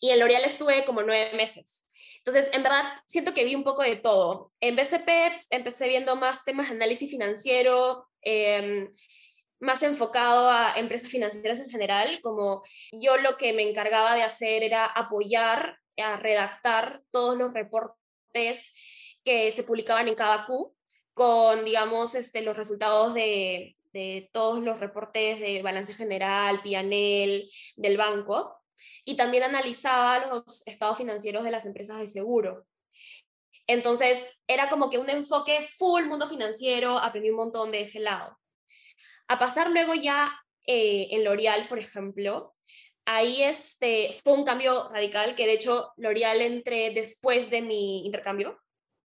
Y 0.00 0.10
en 0.10 0.20
L'Oreal 0.20 0.44
estuve 0.44 0.84
como 0.84 1.02
nueve 1.02 1.36
meses. 1.36 1.86
Entonces, 2.24 2.50
en 2.52 2.62
verdad, 2.62 2.84
siento 3.06 3.34
que 3.34 3.44
vi 3.44 3.54
un 3.54 3.64
poco 3.64 3.82
de 3.82 3.96
todo. 3.96 4.48
En 4.60 4.76
BCP 4.76 5.08
empecé 5.50 5.88
viendo 5.88 6.14
más 6.16 6.44
temas 6.44 6.68
de 6.68 6.76
análisis 6.76 7.10
financiero, 7.10 8.06
em, 8.22 8.88
más 9.62 9.82
enfocado 9.84 10.50
a 10.50 10.74
empresas 10.76 11.08
financieras 11.08 11.60
en 11.60 11.70
general, 11.70 12.20
como 12.20 12.64
yo 12.90 13.16
lo 13.16 13.36
que 13.36 13.52
me 13.52 13.62
encargaba 13.62 14.14
de 14.16 14.24
hacer 14.24 14.64
era 14.64 14.84
apoyar 14.84 15.78
a 15.96 16.16
redactar 16.16 17.02
todos 17.12 17.38
los 17.38 17.54
reportes 17.54 18.74
que 19.24 19.52
se 19.52 19.62
publicaban 19.62 20.08
en 20.08 20.16
cada 20.16 20.46
Q 20.46 20.74
con, 21.14 21.64
digamos, 21.64 22.16
este, 22.16 22.42
los 22.42 22.56
resultados 22.56 23.14
de, 23.14 23.76
de 23.92 24.28
todos 24.32 24.60
los 24.60 24.80
reportes 24.80 25.38
de 25.38 25.62
balance 25.62 25.94
general, 25.94 26.60
PNL, 26.62 27.48
del 27.76 27.96
banco, 27.96 28.56
y 29.04 29.16
también 29.16 29.44
analizaba 29.44 30.26
los 30.26 30.66
estados 30.66 30.98
financieros 30.98 31.44
de 31.44 31.52
las 31.52 31.66
empresas 31.66 31.98
de 31.98 32.08
seguro. 32.08 32.66
Entonces, 33.68 34.40
era 34.48 34.68
como 34.68 34.90
que 34.90 34.98
un 34.98 35.08
enfoque 35.08 35.64
full 35.78 36.06
mundo 36.06 36.26
financiero, 36.26 36.98
aprendí 36.98 37.30
un 37.30 37.36
montón 37.36 37.70
de 37.70 37.82
ese 37.82 38.00
lado. 38.00 38.41
A 39.28 39.38
pasar 39.38 39.70
luego 39.70 39.94
ya 39.94 40.32
eh, 40.66 41.08
en 41.10 41.24
L'Oreal, 41.24 41.68
por 41.68 41.78
ejemplo, 41.78 42.54
ahí 43.04 43.42
este, 43.42 44.12
fue 44.12 44.34
un 44.34 44.44
cambio 44.44 44.88
radical, 44.90 45.34
que 45.34 45.46
de 45.46 45.54
hecho 45.54 45.92
L'Oreal 45.96 46.42
entré 46.42 46.90
después 46.90 47.50
de 47.50 47.62
mi 47.62 48.04
intercambio. 48.06 48.60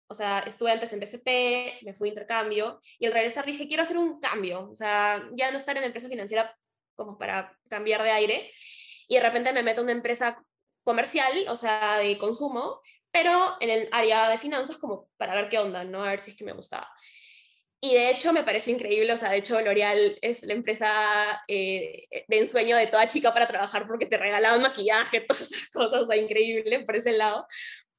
O 0.07 0.13
sea, 0.13 0.39
estuve 0.39 0.71
antes 0.71 0.93
en 0.93 0.99
BCP, 0.99 1.83
me 1.83 1.93
fui 1.95 2.09
intercambio 2.09 2.79
y 2.99 3.07
al 3.07 3.13
regresar 3.13 3.45
dije, 3.45 3.67
quiero 3.67 3.83
hacer 3.83 3.97
un 3.97 4.19
cambio. 4.19 4.69
O 4.69 4.75
sea, 4.75 5.27
ya 5.33 5.51
no 5.51 5.57
estar 5.57 5.77
en 5.77 5.83
empresa 5.83 6.09
financiera 6.09 6.55
como 6.95 7.17
para 7.17 7.57
cambiar 7.69 8.03
de 8.03 8.11
aire. 8.11 8.51
Y 9.07 9.15
de 9.15 9.21
repente 9.21 9.53
me 9.53 9.63
meto 9.63 9.81
en 9.81 9.85
una 9.85 9.93
empresa 9.93 10.35
comercial, 10.83 11.45
o 11.49 11.55
sea, 11.55 11.97
de 11.97 12.17
consumo, 12.17 12.81
pero 13.11 13.57
en 13.59 13.69
el 13.69 13.89
área 13.91 14.29
de 14.29 14.37
finanzas 14.37 14.77
como 14.77 15.09
para 15.17 15.33
ver 15.35 15.49
qué 15.49 15.57
onda, 15.57 15.83
¿no? 15.83 16.03
A 16.03 16.09
ver 16.09 16.19
si 16.19 16.31
es 16.31 16.37
que 16.37 16.45
me 16.45 16.53
gustaba. 16.53 16.87
Y 17.85 17.93
de 17.93 18.09
hecho 18.09 18.33
me 18.33 18.43
pareció 18.43 18.73
increíble, 18.73 19.13
o 19.13 19.17
sea, 19.17 19.29
de 19.29 19.37
hecho 19.37 19.61
L'Oreal 19.61 20.17
es 20.23 20.41
la 20.43 20.53
empresa 20.53 21.43
eh, 21.47 22.07
de 22.27 22.39
ensueño 22.39 22.75
de 22.75 22.87
toda 22.87 23.05
chica 23.05 23.31
para 23.31 23.47
trabajar 23.47 23.85
porque 23.85 24.07
te 24.07 24.17
regalaban 24.17 24.63
maquillaje, 24.63 25.21
todas 25.27 25.43
esas 25.43 25.69
cosas, 25.69 26.01
o 26.01 26.07
sea, 26.07 26.17
increíble 26.17 26.79
por 26.79 26.95
ese 26.95 27.11
lado. 27.11 27.45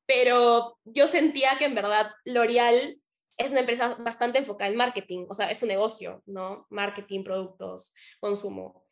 Pero 0.05 0.77
yo 0.85 1.07
sentía 1.07 1.57
que 1.57 1.67
en 1.67 1.77
verdad 1.77 2.11
L'Oreal 2.25 3.01
es 3.37 3.53
una 3.53 3.61
empresa 3.61 3.95
bastante 4.01 4.41
enfocada 4.41 4.69
en 4.69 4.77
marketing, 4.77 5.27
o 5.29 5.35
sea, 5.35 5.53
es 5.53 5.63
un 5.63 5.69
negocio, 5.69 6.21
¿no? 6.27 6.67
Marketing, 6.69 7.23
productos, 7.23 7.95
consumo. 8.19 8.85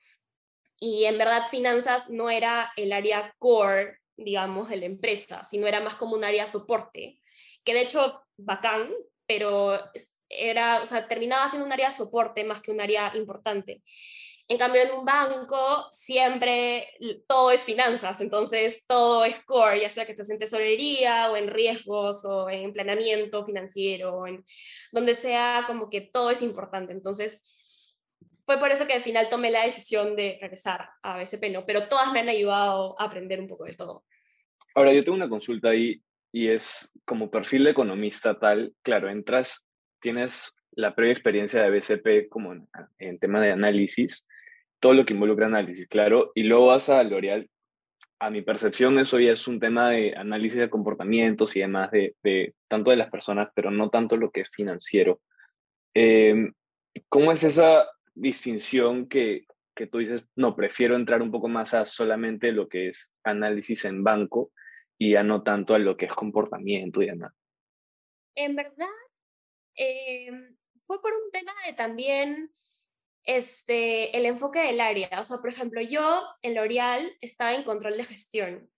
Y 0.78 1.06
en 1.06 1.18
verdad 1.18 1.48
finanzas 1.50 2.08
no 2.08 2.30
era 2.30 2.72
el 2.76 2.92
área 2.92 3.34
core, 3.40 3.98
digamos, 4.16 4.68
de 4.68 4.76
la 4.76 4.86
empresa, 4.86 5.42
sino 5.42 5.66
era 5.66 5.80
más 5.80 5.96
como 5.96 6.14
un 6.14 6.22
área 6.22 6.46
soporte, 6.46 7.18
que 7.64 7.74
de 7.74 7.80
hecho 7.80 8.22
bacán, 8.36 8.92
pero 9.26 9.80
era, 10.38 10.82
o 10.82 10.86
sea, 10.86 11.06
terminaba 11.08 11.48
siendo 11.48 11.66
un 11.66 11.72
área 11.72 11.88
de 11.88 11.94
soporte 11.94 12.44
más 12.44 12.60
que 12.60 12.70
un 12.70 12.80
área 12.80 13.12
importante. 13.14 13.82
En 14.46 14.58
cambio, 14.58 14.82
en 14.82 14.92
un 14.92 15.06
banco 15.06 15.86
siempre 15.90 16.88
todo 17.26 17.50
es 17.50 17.64
finanzas, 17.64 18.20
entonces 18.20 18.84
todo 18.86 19.24
es 19.24 19.42
core, 19.44 19.80
ya 19.80 19.90
sea 19.90 20.04
que 20.04 20.12
estés 20.12 20.28
en 20.28 20.38
tesorería 20.38 21.30
o 21.30 21.36
en 21.36 21.48
riesgos 21.48 22.26
o 22.26 22.50
en 22.50 22.74
planeamiento 22.74 23.42
financiero, 23.44 24.26
en 24.26 24.44
donde 24.92 25.14
sea 25.14 25.64
como 25.66 25.88
que 25.88 26.02
todo 26.02 26.30
es 26.30 26.42
importante. 26.42 26.92
Entonces, 26.92 27.42
fue 28.44 28.58
por 28.58 28.70
eso 28.70 28.86
que 28.86 28.92
al 28.92 29.00
final 29.00 29.30
tomé 29.30 29.50
la 29.50 29.64
decisión 29.64 30.14
de 30.14 30.36
regresar 30.42 30.90
a 31.02 31.16
BCP, 31.16 31.50
¿no? 31.50 31.64
Pero 31.64 31.88
todas 31.88 32.12
me 32.12 32.20
han 32.20 32.28
ayudado 32.28 33.00
a 33.00 33.04
aprender 33.04 33.40
un 33.40 33.46
poco 33.46 33.64
de 33.64 33.74
todo. 33.74 34.04
Ahora, 34.74 34.92
yo 34.92 35.02
tengo 35.02 35.16
una 35.16 35.30
consulta 35.30 35.70
ahí 35.70 36.02
y 36.32 36.48
es 36.48 36.92
como 37.06 37.30
perfil 37.30 37.64
de 37.64 37.70
economista 37.70 38.38
tal, 38.38 38.74
claro, 38.82 39.08
entras 39.08 39.66
tienes 40.04 40.54
la 40.72 40.94
previa 40.94 41.14
experiencia 41.14 41.62
de 41.62 41.70
BCP 41.70 42.28
como 42.28 42.52
en, 42.98 43.18
tema 43.18 43.40
de 43.40 43.52
análisis, 43.52 44.26
todo 44.78 44.92
lo 44.92 45.06
que 45.06 45.14
involucra 45.14 45.46
análisis, 45.46 45.88
claro, 45.88 46.30
y 46.34 46.42
luego 46.42 46.66
vas 46.66 46.90
a 46.90 47.02
L'Oreal. 47.02 47.48
A 48.20 48.30
mi 48.30 48.42
percepción, 48.42 48.98
eso 48.98 49.18
ya 49.18 49.32
es 49.32 49.48
un 49.48 49.60
tema 49.60 49.90
de 49.90 50.14
análisis 50.14 50.60
de 50.60 50.68
comportamientos 50.68 51.56
y 51.56 51.60
demás, 51.60 51.90
de, 51.90 52.14
de 52.22 52.54
tanto 52.68 52.90
de 52.90 52.96
las 52.96 53.10
personas, 53.10 53.48
pero 53.54 53.70
no 53.70 53.88
tanto 53.88 54.16
lo 54.16 54.30
que 54.30 54.42
es 54.42 54.50
financiero. 54.50 55.20
Em, 55.94 56.52
¿Cómo 57.08 57.32
es 57.32 57.42
esa 57.42 57.88
distinción 58.14 59.08
que, 59.08 59.46
que 59.74 59.86
tú 59.86 59.98
dices, 59.98 60.26
no, 60.36 60.54
prefiero 60.54 60.96
entrar 60.96 61.22
un 61.22 61.30
poco 61.30 61.48
más 61.48 61.72
a 61.72 61.86
solamente 61.86 62.52
lo 62.52 62.68
que 62.68 62.88
es 62.88 63.10
análisis 63.24 63.86
en 63.86 64.04
banco 64.04 64.52
y 64.98 65.12
ya 65.12 65.22
no 65.22 65.42
tanto 65.42 65.74
a 65.74 65.78
lo 65.78 65.96
que 65.96 66.06
es 66.06 66.12
comportamiento 66.12 67.02
y 67.02 67.06
demás? 67.06 67.32
En 68.36 68.54
verdad, 68.56 68.86
Em, 69.76 70.56
fue 70.86 71.00
por 71.00 71.12
un 71.12 71.30
tema 71.30 71.52
de 71.66 71.72
también 71.72 72.52
este, 73.24 74.16
el 74.16 74.26
enfoque 74.26 74.60
del 74.60 74.80
área. 74.80 75.08
O 75.18 75.24
sea, 75.24 75.38
por 75.38 75.50
ejemplo, 75.50 75.80
yo 75.80 76.22
en 76.42 76.54
L'Oreal 76.54 77.16
estaba 77.20 77.54
en 77.54 77.64
control 77.64 77.96
de 77.96 78.04
gestión 78.04 78.70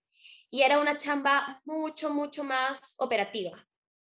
y 0.48 0.62
era 0.62 0.80
una 0.80 0.96
chamba 0.96 1.60
mucho, 1.64 2.12
mucho 2.12 2.44
más 2.44 2.94
operativa. 2.98 3.68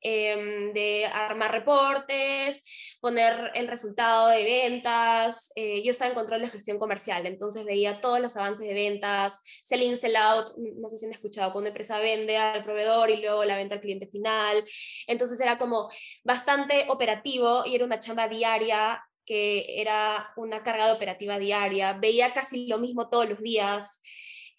Em, 0.07 0.71
de 0.73 1.07
armar 1.07 1.51
reportes, 1.51 2.61
poner 3.01 3.49
el 3.55 3.67
resultado 3.67 4.27
de 4.27 4.43
ventas. 4.43 5.51
Eh, 5.55 5.81
yo 5.83 5.89
estaba 5.89 6.09
en 6.09 6.15
control 6.15 6.41
de 6.41 6.49
gestión 6.49 6.77
comercial, 6.77 7.25
entonces 7.25 7.65
veía 7.65 7.99
todos 8.01 8.19
los 8.19 8.37
avances 8.37 8.67
de 8.67 8.73
ventas, 8.75 9.41
sell-in, 9.63 9.97
sell-out, 9.97 10.51
no 10.57 10.89
sé 10.89 10.99
si 10.99 11.07
han 11.07 11.11
escuchado, 11.11 11.51
cuando 11.51 11.61
una 11.61 11.69
empresa 11.69 11.97
vende 11.99 12.37
al 12.37 12.63
proveedor 12.63 13.09
y 13.09 13.17
luego 13.17 13.43
la 13.45 13.57
venta 13.57 13.75
al 13.75 13.81
cliente 13.81 14.05
final. 14.05 14.63
Entonces 15.07 15.39
era 15.41 15.57
como 15.57 15.89
bastante 16.23 16.85
operativo 16.89 17.63
y 17.65 17.73
era 17.73 17.85
una 17.85 17.97
chamba 17.97 18.27
diaria 18.27 19.03
que 19.25 19.81
era 19.81 20.31
una 20.37 20.61
carga 20.61 20.93
operativa 20.93 21.39
diaria, 21.39 21.93
veía 21.93 22.31
casi 22.31 22.67
lo 22.67 22.77
mismo 22.77 23.09
todos 23.09 23.27
los 23.27 23.39
días, 23.41 24.03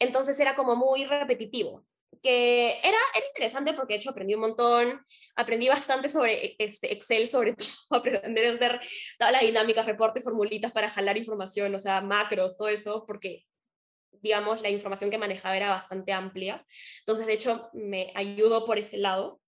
entonces 0.01 0.41
era 0.41 0.57
como 0.57 0.75
muy 0.75 1.05
repetitivo 1.05 1.85
que 2.27 2.81
era, 2.83 2.99
era 3.15 3.27
interesante 3.29 3.73
porque 3.73 3.95
de 3.95 3.99
hecho 3.99 4.11
aprendí 4.11 4.35
un 4.35 4.41
montón, 4.41 5.01
aprendí 5.37 5.69
bastante 5.69 6.09
sobre 6.09 6.57
este, 6.59 6.93
Excel, 6.93 7.29
sobre 7.29 7.53
todo, 7.55 7.69
aprender 7.91 8.47
a 8.47 8.55
hacer 8.55 8.81
todas 9.17 9.33
las 9.33 9.43
dinámicas, 9.43 9.87
reportes, 9.87 10.25
formulitas 10.25 10.73
para 10.73 10.91
jalar 10.91 11.17
información, 11.17 11.73
o 11.73 11.79
sea, 11.79 12.01
macros, 12.01 12.57
todo 12.57 12.67
eso, 12.67 13.05
porque 13.07 13.45
digamos, 14.11 14.61
la 14.61 14.71
información 14.71 15.09
que 15.09 15.19
manejaba 15.19 15.57
era 15.57 15.71
bastante 15.71 16.13
amplia. 16.13 16.67
Entonces, 17.01 17.27
de 17.27 17.35
hecho, 17.35 17.71
me 17.75 18.11
ayudó 18.17 18.65
por 18.65 18.79
ese 18.79 18.97
lado. 18.97 19.41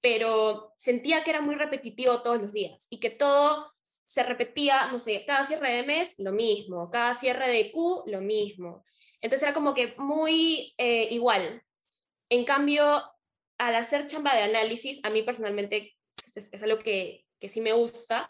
Pero 0.00 0.74
sentía 0.76 1.24
que 1.24 1.30
era 1.30 1.40
muy 1.40 1.56
repetitivo 1.56 2.22
todos 2.22 2.40
los 2.40 2.52
días 2.52 2.86
y 2.88 3.00
que 3.00 3.10
todo 3.10 3.72
se 4.04 4.22
repetía, 4.22 4.92
no 4.92 5.00
sé, 5.00 5.24
cada 5.26 5.42
cierre 5.42 5.72
de 5.72 5.82
mes, 5.82 6.14
lo 6.18 6.30
mismo, 6.30 6.88
cada 6.88 7.14
cierre 7.14 7.48
de 7.48 7.72
Q, 7.72 8.04
lo 8.06 8.20
mismo. 8.20 8.84
Entonces 9.20 9.42
era 9.42 9.54
como 9.54 9.74
que 9.74 9.96
muy 9.98 10.72
eh, 10.78 11.08
igual. 11.10 11.64
En 12.28 12.44
cambio, 12.44 13.02
al 13.58 13.74
hacer 13.74 14.06
chamba 14.06 14.34
de 14.34 14.42
análisis, 14.42 15.00
a 15.04 15.10
mí 15.10 15.22
personalmente 15.22 15.96
es, 16.34 16.48
es 16.52 16.62
algo 16.62 16.78
que, 16.78 17.24
que, 17.38 17.48
sí 17.48 17.60
me 17.60 17.72
gusta, 17.72 18.28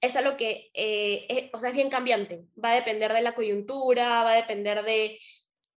es 0.00 0.16
algo 0.16 0.36
que, 0.36 0.70
eh, 0.74 1.26
es, 1.28 1.50
o 1.52 1.58
sea, 1.58 1.70
es 1.70 1.76
bien 1.76 1.90
cambiante. 1.90 2.44
Va 2.62 2.72
a 2.72 2.74
depender 2.74 3.12
de 3.12 3.22
la 3.22 3.34
coyuntura, 3.34 4.24
va 4.24 4.32
a 4.32 4.36
depender 4.36 4.84
de, 4.84 5.18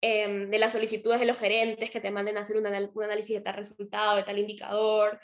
eh, 0.01 0.46
de 0.48 0.59
las 0.59 0.72
solicitudes 0.72 1.20
de 1.20 1.27
los 1.27 1.38
gerentes 1.38 1.90
que 1.90 2.01
te 2.01 2.11
manden 2.11 2.37
a 2.37 2.40
hacer 2.40 2.57
un, 2.57 2.66
análisis 2.66 3.37
de 3.37 3.40
tal 3.40 3.55
resultado, 3.55 4.16
de 4.16 4.22
tal 4.25 4.38
indicador. 4.38 5.20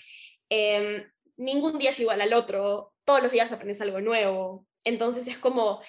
Eh, 0.51 1.07
ningún 1.37 1.79
día 1.79 1.91
es 1.91 2.01
igual 2.01 2.21
al 2.21 2.33
otro, 2.33 2.93
todos 3.05 3.23
los 3.23 3.33
días 3.33 3.53
aprendes 3.53 3.81
algo 3.81 4.01
nuevo. 4.01 4.67
Entonces 4.85 5.27
es 5.27 5.39
como, 5.39 5.81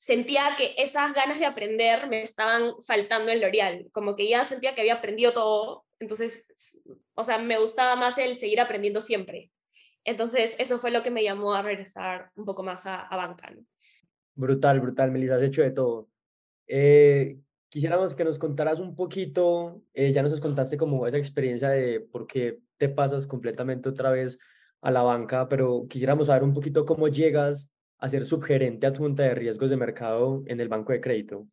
sentía 0.00 0.54
que 0.56 0.74
esas 0.78 1.12
ganas 1.12 1.38
de 1.38 1.44
aprender 1.44 2.08
me 2.08 2.22
estaban 2.22 2.72
faltando 2.86 3.30
en 3.30 3.38
L'Oreal, 3.38 3.86
como 3.92 4.16
que 4.16 4.26
ya 4.26 4.46
sentía 4.46 4.74
que 4.74 4.80
había 4.80 4.94
aprendido 4.94 5.34
todo, 5.34 5.84
entonces, 5.98 6.80
o 7.14 7.22
sea, 7.22 7.36
me 7.36 7.58
gustaba 7.58 7.96
más 7.96 8.16
el 8.16 8.36
seguir 8.36 8.60
aprendiendo 8.60 9.02
siempre. 9.02 9.50
Entonces, 10.04 10.56
eso 10.58 10.78
fue 10.78 10.90
lo 10.90 11.02
que 11.02 11.10
me 11.10 11.22
llamó 11.22 11.52
a 11.52 11.60
regresar 11.60 12.30
un 12.34 12.46
poco 12.46 12.62
más 12.62 12.86
a, 12.86 13.02
a 13.02 13.16
banca. 13.18 13.54
Brutal, 14.34 14.80
brutal, 14.80 15.10
Melissa, 15.10 15.36
has 15.36 15.42
hecho 15.42 15.60
de 15.60 15.72
todo. 15.72 16.08
Eh, 16.66 17.36
quisiéramos 17.68 18.14
que 18.14 18.24
nos 18.24 18.38
contaras 18.38 18.80
un 18.80 18.96
poquito, 18.96 19.82
eh, 19.92 20.12
ya 20.12 20.22
nos 20.22 20.40
contaste 20.40 20.78
como 20.78 21.06
esa 21.06 21.18
experiencia 21.18 21.68
de 21.68 22.00
por 22.00 22.26
qué 22.26 22.60
te 22.78 22.88
pasas 22.88 23.26
completamente 23.26 23.90
otra 23.90 24.10
vez 24.10 24.38
a 24.80 24.90
la 24.90 25.02
banca, 25.02 25.46
pero 25.46 25.86
quisiéramos 25.90 26.28
saber 26.28 26.42
un 26.42 26.54
poquito 26.54 26.86
cómo 26.86 27.08
llegas 27.08 27.70
a 28.00 28.08
ser 28.08 28.26
subgerente 28.26 28.86
adjunta 28.86 29.22
de 29.24 29.34
riesgos 29.34 29.70
de 29.70 29.76
mercado 29.76 30.42
en 30.46 30.60
el 30.60 30.68
banco 30.68 30.92
de 30.92 31.00
crédito. 31.00 31.46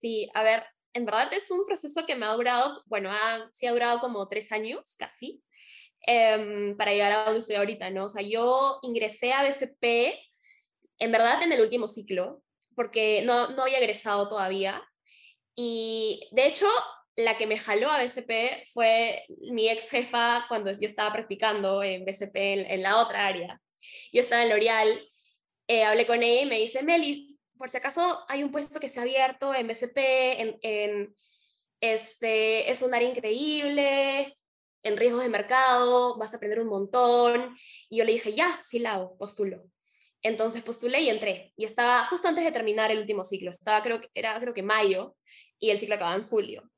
Sí, 0.00 0.28
a 0.34 0.42
ver, 0.42 0.64
en 0.92 1.06
verdad 1.06 1.32
es 1.32 1.50
un 1.50 1.64
proceso 1.64 2.04
que 2.06 2.16
me 2.16 2.26
ha 2.26 2.32
durado, 2.32 2.82
bueno, 2.86 3.10
ha, 3.10 3.50
sí 3.52 3.66
ha 3.66 3.72
durado 3.72 4.00
como 4.00 4.28
tres 4.28 4.52
años 4.52 4.94
casi, 4.98 5.42
eh, 6.06 6.74
para 6.76 6.92
llegar 6.92 7.12
a 7.12 7.24
donde 7.24 7.38
estoy 7.38 7.56
ahorita, 7.56 7.90
¿no? 7.90 8.04
O 8.04 8.08
sea, 8.08 8.22
yo 8.22 8.78
ingresé 8.82 9.32
a 9.32 9.42
BCP, 9.42 10.18
en 10.98 11.12
verdad, 11.12 11.42
en 11.42 11.52
el 11.52 11.60
último 11.60 11.88
ciclo, 11.88 12.42
porque 12.74 13.22
no, 13.24 13.50
no 13.50 13.62
había 13.62 13.78
egresado 13.78 14.28
todavía. 14.28 14.82
Y 15.54 16.28
de 16.32 16.46
hecho, 16.46 16.66
la 17.16 17.38
que 17.38 17.46
me 17.46 17.58
jaló 17.58 17.90
a 17.90 18.02
BCP 18.02 18.66
fue 18.72 19.24
mi 19.50 19.68
ex 19.68 19.88
jefa 19.88 20.44
cuando 20.48 20.70
yo 20.70 20.86
estaba 20.86 21.12
practicando 21.12 21.82
en 21.82 22.04
BCP 22.04 22.36
en, 22.36 22.70
en 22.70 22.82
la 22.82 23.00
otra 23.00 23.26
área. 23.26 23.60
Yo 24.12 24.20
estaba 24.20 24.42
en 24.42 24.50
L'Oreal, 24.50 25.00
eh, 25.68 25.84
hablé 25.84 26.06
con 26.06 26.22
ella 26.22 26.42
y 26.42 26.46
me 26.46 26.58
dice, 26.58 26.82
Meli, 26.82 27.38
por 27.58 27.68
si 27.68 27.78
acaso 27.78 28.24
hay 28.28 28.42
un 28.42 28.50
puesto 28.50 28.80
que 28.80 28.88
se 28.88 29.00
ha 29.00 29.02
abierto 29.02 29.54
en 29.54 29.66
BCP, 29.66 29.96
en, 30.62 31.16
este, 31.80 32.70
es 32.70 32.82
un 32.82 32.94
área 32.94 33.08
increíble, 33.08 34.36
en 34.82 34.96
riesgos 34.96 35.22
de 35.22 35.28
mercado, 35.28 36.16
vas 36.16 36.32
a 36.32 36.36
aprender 36.36 36.60
un 36.60 36.68
montón. 36.68 37.56
Y 37.88 37.98
yo 37.98 38.04
le 38.04 38.12
dije, 38.12 38.32
ya, 38.32 38.60
sí 38.62 38.78
la 38.78 38.92
hago, 38.94 39.16
postulo. 39.18 39.64
Entonces 40.22 40.62
postulé 40.62 41.00
y 41.00 41.08
entré. 41.08 41.52
Y 41.56 41.64
estaba 41.64 42.04
justo 42.04 42.28
antes 42.28 42.44
de 42.44 42.52
terminar 42.52 42.90
el 42.90 42.98
último 42.98 43.24
ciclo. 43.24 43.50
Estaba, 43.50 43.82
creo 43.82 44.00
que 44.00 44.08
era 44.14 44.38
creo 44.40 44.54
que 44.54 44.62
mayo 44.62 45.16
y 45.58 45.70
el 45.70 45.78
ciclo 45.78 45.96
acababa 45.96 46.16
en 46.16 46.22
julio. 46.22 46.70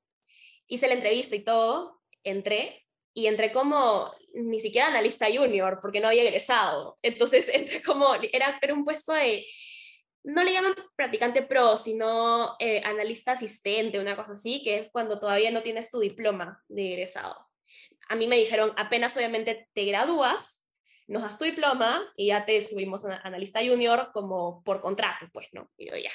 Hice 0.66 0.88
la 0.88 0.94
entrevista 0.94 1.36
y 1.36 1.44
todo, 1.44 2.00
entré 2.24 2.87
y 3.14 3.26
entré 3.26 3.50
como 3.52 4.12
ni 4.34 4.60
siquiera 4.60 4.88
analista 4.88 5.26
junior 5.26 5.78
porque 5.80 6.00
no 6.00 6.08
había 6.08 6.22
egresado. 6.22 6.98
Entonces 7.02 7.48
entré 7.52 7.82
como, 7.82 8.14
era, 8.32 8.58
era 8.60 8.74
un 8.74 8.84
puesto 8.84 9.12
de, 9.12 9.46
no 10.24 10.44
le 10.44 10.52
llaman 10.52 10.74
practicante 10.96 11.42
pro, 11.42 11.76
sino 11.76 12.56
eh, 12.58 12.82
analista 12.84 13.32
asistente, 13.32 13.98
una 13.98 14.16
cosa 14.16 14.34
así, 14.34 14.62
que 14.62 14.78
es 14.78 14.90
cuando 14.90 15.18
todavía 15.18 15.50
no 15.50 15.62
tienes 15.62 15.90
tu 15.90 16.00
diploma 16.00 16.62
de 16.68 16.92
egresado. 16.92 17.48
A 18.08 18.16
mí 18.16 18.26
me 18.26 18.36
dijeron, 18.36 18.72
apenas 18.76 19.16
obviamente 19.16 19.68
te 19.72 19.84
gradúas, 19.84 20.64
nos 21.06 21.22
das 21.22 21.38
tu 21.38 21.44
diploma 21.44 22.02
y 22.16 22.28
ya 22.28 22.44
te 22.44 22.60
subimos 22.60 23.04
a 23.06 23.16
analista 23.24 23.60
junior 23.64 24.10
como 24.12 24.62
por 24.62 24.80
contrato, 24.80 25.26
pues, 25.32 25.48
¿no? 25.52 25.70
Y 25.76 25.90
yo 25.90 25.96
ya. 25.96 26.10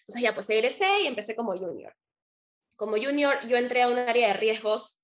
Entonces 0.00 0.22
ya 0.22 0.34
pues 0.34 0.48
egresé 0.50 1.02
y 1.02 1.06
empecé 1.06 1.34
como 1.34 1.56
junior. 1.56 1.94
Como 2.76 2.96
junior 2.96 3.36
yo 3.48 3.56
entré 3.56 3.82
a 3.82 3.88
un 3.88 3.98
área 3.98 4.28
de 4.28 4.34
riesgos 4.34 5.03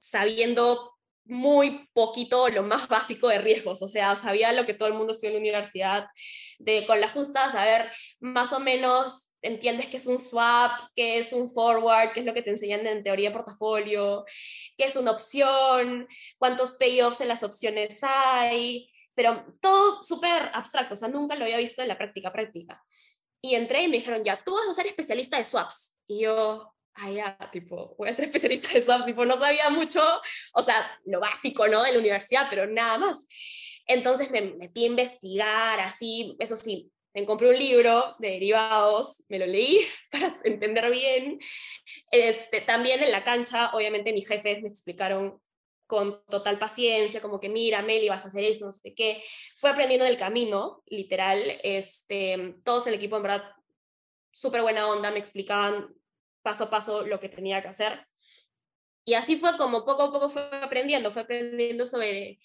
sabiendo 0.00 0.96
muy 1.24 1.88
poquito 1.92 2.48
lo 2.48 2.64
más 2.64 2.88
básico 2.88 3.28
de 3.28 3.38
riesgos, 3.38 3.82
o 3.82 3.88
sea, 3.88 4.16
sabía 4.16 4.52
lo 4.52 4.66
que 4.66 4.74
todo 4.74 4.88
el 4.88 4.94
mundo 4.94 5.12
estudió 5.12 5.28
en 5.28 5.34
la 5.34 5.40
universidad, 5.40 6.06
de 6.58 6.84
con 6.86 7.00
la 7.00 7.08
justa 7.08 7.50
saber 7.50 7.90
más 8.18 8.52
o 8.52 8.58
menos 8.60 9.30
entiendes 9.42 9.86
qué 9.86 9.96
es 9.96 10.06
un 10.06 10.18
swap, 10.18 10.72
qué 10.94 11.18
es 11.18 11.32
un 11.32 11.50
forward, 11.50 12.12
qué 12.12 12.20
es 12.20 12.26
lo 12.26 12.34
que 12.34 12.42
te 12.42 12.50
enseñan 12.50 12.86
en 12.86 13.02
teoría 13.02 13.30
de 13.30 13.36
portafolio, 13.36 14.24
qué 14.76 14.84
es 14.84 14.96
una 14.96 15.12
opción, 15.12 16.08
cuántos 16.38 16.72
payoffs 16.72 17.20
en 17.20 17.28
las 17.28 17.42
opciones 17.42 18.00
hay, 18.02 18.90
pero 19.14 19.44
todo 19.60 20.02
súper 20.02 20.50
abstracto, 20.52 20.94
o 20.94 20.96
sea, 20.96 21.08
nunca 21.08 21.36
lo 21.36 21.44
había 21.44 21.56
visto 21.56 21.82
en 21.82 21.88
la 21.88 21.98
práctica 21.98 22.32
práctica. 22.32 22.82
Y 23.42 23.54
entré 23.54 23.82
y 23.82 23.88
me 23.88 23.96
dijeron, 23.96 24.22
ya, 24.24 24.42
tú 24.44 24.54
vas 24.54 24.68
a 24.68 24.74
ser 24.74 24.86
especialista 24.86 25.38
de 25.38 25.44
swaps. 25.44 25.98
Y 26.06 26.22
yo, 26.22 26.74
ah, 27.00 27.10
ya, 27.10 27.50
tipo, 27.50 27.94
voy 27.98 28.08
a 28.08 28.12
ser 28.12 28.26
especialista 28.26 28.72
de 28.72 28.82
swaps, 28.82 29.06
tipo, 29.06 29.24
no 29.24 29.38
sabía 29.38 29.70
mucho, 29.70 30.02
o 30.54 30.62
sea, 30.62 30.98
lo 31.04 31.20
básico, 31.20 31.66
¿no? 31.68 31.82
De 31.82 31.92
la 31.92 31.98
universidad, 31.98 32.46
pero 32.50 32.66
nada 32.66 32.98
más. 32.98 33.18
Entonces 33.86 34.30
me 34.30 34.42
metí 34.42 34.84
a 34.84 34.88
investigar, 34.88 35.80
así, 35.80 36.36
eso 36.38 36.56
sí, 36.56 36.92
me 37.14 37.24
compré 37.24 37.50
un 37.50 37.58
libro 37.58 38.14
de 38.18 38.30
derivados, 38.30 39.24
me 39.28 39.38
lo 39.38 39.46
leí 39.46 39.80
para 40.10 40.36
entender 40.44 40.90
bien. 40.90 41.38
Este, 42.10 42.60
también 42.60 43.02
en 43.02 43.10
la 43.10 43.24
cancha, 43.24 43.70
obviamente 43.74 44.12
mis 44.12 44.28
jefes 44.28 44.62
me 44.62 44.68
explicaron 44.68 45.40
con 45.86 46.24
total 46.26 46.56
paciencia, 46.56 47.20
como 47.20 47.40
que 47.40 47.48
mira, 47.48 47.82
Meli, 47.82 48.08
vas 48.08 48.24
a 48.24 48.28
hacer 48.28 48.44
eso, 48.44 48.66
no 48.66 48.72
sé 48.72 48.94
qué. 48.94 49.24
Fue 49.56 49.70
aprendiendo 49.70 50.04
del 50.06 50.16
camino, 50.16 50.84
literal. 50.86 51.42
Este, 51.64 52.54
todos 52.62 52.86
el 52.86 52.94
equipo, 52.94 53.16
en 53.16 53.22
verdad, 53.24 53.42
súper 54.30 54.62
buena 54.62 54.86
onda, 54.86 55.10
me 55.10 55.18
explicaban 55.18 55.92
paso 56.42 56.64
a 56.64 56.70
paso 56.70 57.06
lo 57.06 57.20
que 57.20 57.28
tenía 57.28 57.62
que 57.62 57.68
hacer. 57.68 58.06
Y 59.04 59.14
así 59.14 59.36
fue 59.36 59.56
como 59.56 59.84
poco 59.84 60.04
a 60.04 60.12
poco 60.12 60.28
fue 60.28 60.48
aprendiendo, 60.62 61.10
fue 61.10 61.22
aprendiendo 61.22 61.86
sobre 61.86 62.38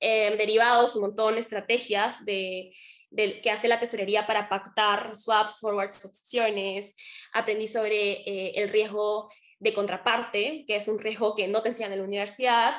eh, 0.00 0.36
derivados, 0.36 0.96
un 0.96 1.02
montón 1.02 1.34
de 1.34 1.40
estrategias 1.40 2.24
de, 2.24 2.72
de, 3.10 3.40
que 3.40 3.50
hace 3.50 3.68
la 3.68 3.78
tesorería 3.78 4.26
para 4.26 4.48
pactar 4.48 5.14
swaps, 5.16 5.60
forwards, 5.60 6.04
opciones. 6.04 6.96
Aprendí 7.32 7.66
sobre 7.66 8.12
eh, 8.28 8.52
el 8.56 8.68
riesgo 8.68 9.30
de 9.58 9.72
contraparte, 9.72 10.64
que 10.66 10.76
es 10.76 10.88
un 10.88 10.98
riesgo 10.98 11.34
que 11.34 11.48
no 11.48 11.62
te 11.62 11.68
enseñan 11.68 11.92
en 11.92 12.00
la 12.00 12.04
universidad, 12.04 12.74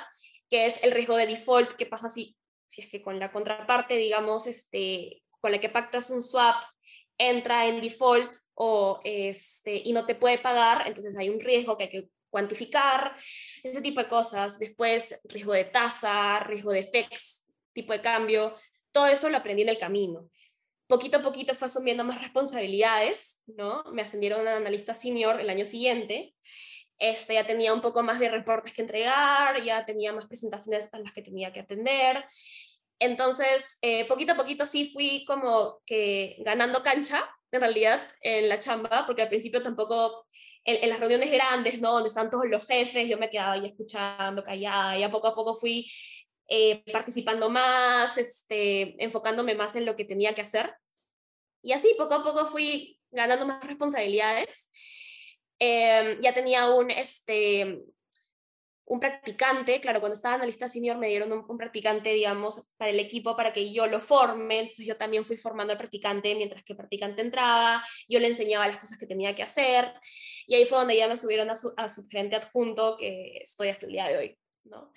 que 0.49 0.65
es 0.65 0.83
el 0.83 0.91
riesgo 0.91 1.15
de 1.15 1.27
default, 1.27 1.73
que 1.73 1.85
pasa 1.85 2.09
si, 2.09 2.35
si 2.67 2.81
es 2.81 2.89
que 2.89 3.01
con 3.01 3.19
la 3.19 3.31
contraparte, 3.31 3.95
digamos, 3.95 4.47
este, 4.47 5.23
con 5.39 5.51
la 5.51 5.59
que 5.59 5.69
pactas 5.69 6.09
un 6.09 6.21
swap, 6.21 6.55
entra 7.17 7.67
en 7.67 7.81
default 7.81 8.33
o 8.55 8.99
este, 9.03 9.81
y 9.83 9.93
no 9.93 10.05
te 10.05 10.15
puede 10.15 10.37
pagar, 10.39 10.87
entonces 10.87 11.17
hay 11.17 11.29
un 11.29 11.39
riesgo 11.39 11.77
que 11.77 11.83
hay 11.83 11.89
que 11.89 12.09
cuantificar, 12.33 13.15
ese 13.61 13.81
tipo 13.81 14.01
de 14.01 14.07
cosas. 14.07 14.57
Después, 14.57 15.19
riesgo 15.25 15.53
de 15.53 15.65
tasa, 15.65 16.39
riesgo 16.39 16.71
de 16.71 16.83
FX, 16.83 17.47
tipo 17.73 17.93
de 17.93 18.01
cambio, 18.01 18.55
todo 18.91 19.05
eso 19.07 19.29
lo 19.29 19.37
aprendí 19.37 19.61
en 19.61 19.69
el 19.69 19.77
camino. 19.77 20.29
Poquito 20.87 21.19
a 21.19 21.21
poquito 21.21 21.53
fue 21.53 21.67
asumiendo 21.67 22.03
más 22.03 22.19
responsabilidades, 22.21 23.39
¿no? 23.45 23.83
Me 23.93 24.01
ascendieron 24.01 24.47
a 24.47 24.57
analista 24.57 24.95
senior 24.95 25.39
el 25.39 25.49
año 25.49 25.63
siguiente. 25.63 26.33
Este, 26.97 27.35
ya 27.35 27.45
tenía 27.45 27.73
un 27.73 27.81
poco 27.81 28.01
más 28.01 28.19
de 28.19 28.29
reportes 28.29 28.73
que 28.73 28.81
entregar, 28.81 29.63
ya 29.63 29.85
tenía 29.85 30.11
más 30.11 30.25
presentaciones 30.25 30.93
a 30.93 30.99
las 30.99 31.13
que 31.13 31.21
tenía 31.21 31.53
que 31.53 31.59
atender. 31.59 32.25
Entonces, 33.03 33.77
eh, 33.81 34.05
poquito 34.05 34.31
a 34.31 34.37
poquito 34.37 34.65
sí 34.65 34.85
fui 34.85 35.25
como 35.25 35.81
que 35.85 36.37
ganando 36.39 36.81
cancha, 36.83 37.29
en 37.51 37.59
realidad, 37.59 38.01
en 38.21 38.47
la 38.47 38.59
chamba, 38.59 39.03
porque 39.05 39.21
al 39.21 39.27
principio 39.27 39.61
tampoco, 39.61 40.25
en, 40.63 40.87
las 40.89 41.01
reuniones 41.01 41.29
grandes, 41.29 41.81
¿no? 41.81 41.91
Donde 41.91 42.07
están 42.07 42.29
todos 42.29 42.45
los 42.45 42.65
jefes, 42.65 43.09
yo 43.09 43.17
me 43.17 43.29
quedaba 43.29 43.53
ahí 43.53 43.65
escuchando, 43.65 44.41
callada, 44.41 44.97
y 44.97 45.03
a 45.03 45.11
poco 45.11 45.27
a 45.27 45.35
poco 45.35 45.53
fui 45.53 45.91
eh, 46.47 46.81
participando 46.93 47.49
más, 47.49 48.17
este, 48.17 48.95
enfocándome 49.03 49.53
más 49.53 49.75
en 49.75 49.85
lo 49.85 49.97
que 49.97 50.05
tenía 50.05 50.33
que 50.33 50.41
hacer. 50.41 50.73
Y 51.61 51.73
así, 51.73 51.93
poco 51.97 52.15
a 52.15 52.23
poco 52.23 52.45
fui 52.45 53.01
ganando 53.11 53.45
más 53.45 53.61
responsabilidades. 53.67 54.71
Eh, 55.59 56.19
ya 56.21 56.33
tenía 56.33 56.69
un, 56.69 56.89
este, 56.89 57.81
un 58.85 58.99
practicante, 58.99 59.79
claro, 59.79 59.99
cuando 59.99 60.15
estaba 60.15 60.35
analista 60.35 60.67
senior 60.67 60.97
me 60.97 61.07
dieron 61.07 61.31
un, 61.31 61.57
practicante, 61.57 62.13
digamos, 62.13 62.71
para 62.77 62.91
el 62.91 62.99
equipo 62.99 63.35
para 63.35 63.53
que 63.53 63.71
yo 63.71 63.87
lo 63.87 63.99
forme, 63.99 64.59
entonces 64.59 64.85
yo 64.85 64.97
también 64.97 65.23
fui 65.23 65.37
formando 65.37 65.71
al 65.71 65.77
practicante 65.77 66.35
mientras 66.35 66.63
que 66.63 66.73
el 66.73 66.77
practicante 66.77 67.21
entraba, 67.21 67.83
yo 68.09 68.19
le 68.19 68.27
enseñaba 68.27 68.67
las 68.67 68.77
cosas 68.77 68.97
que 68.97 69.07
tenía 69.07 69.35
que 69.35 69.43
hacer, 69.43 69.93
y 70.47 70.55
ahí 70.55 70.65
fue 70.65 70.77
donde 70.79 70.97
ya 70.97 71.07
me 71.07 71.17
subieron 71.17 71.49
a 71.49 71.55
su, 71.55 71.73
a 71.77 71.87
su 71.87 72.07
gerente 72.09 72.35
adjunto, 72.35 72.97
que 72.97 73.37
estoy 73.37 73.69
hasta 73.69 73.85
el 73.85 73.93
día 73.93 74.07
de 74.07 74.17
hoy, 74.17 74.37
¿no? 74.65 74.91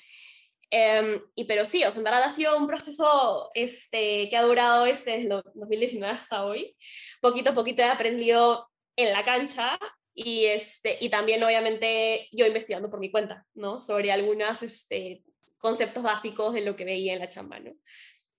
Em, 0.70 1.20
y 1.36 1.44
pero 1.44 1.64
sí, 1.64 1.84
o 1.84 1.92
sea, 1.92 2.00
en 2.00 2.04
verdad 2.04 2.24
ha 2.24 2.30
sido 2.30 2.58
un 2.58 2.66
proceso 2.66 3.50
este, 3.54 4.28
que 4.28 4.36
ha 4.36 4.42
durado 4.42 4.84
este, 4.86 5.12
desde 5.18 5.28
2019 5.54 6.12
hasta 6.12 6.44
hoy. 6.44 6.76
Poquito 7.20 7.50
a 7.50 7.54
poquito 7.54 7.82
he 7.82 7.86
aprendido 7.86 8.68
en 8.96 9.12
la 9.12 9.24
cancha 9.24 9.78
y, 10.18 10.46
este, 10.46 10.96
y 10.98 11.10
también 11.10 11.44
obviamente 11.44 12.26
yo 12.32 12.46
investigando 12.46 12.88
por 12.88 13.00
mi 13.00 13.10
cuenta, 13.10 13.46
¿no? 13.52 13.80
Sobre 13.80 14.10
algunos 14.10 14.62
este, 14.62 15.22
conceptos 15.58 16.02
básicos 16.02 16.54
de 16.54 16.62
lo 16.62 16.74
que 16.74 16.86
veía 16.86 17.12
en 17.12 17.18
la 17.18 17.28
chamba, 17.28 17.60
¿no? 17.60 17.76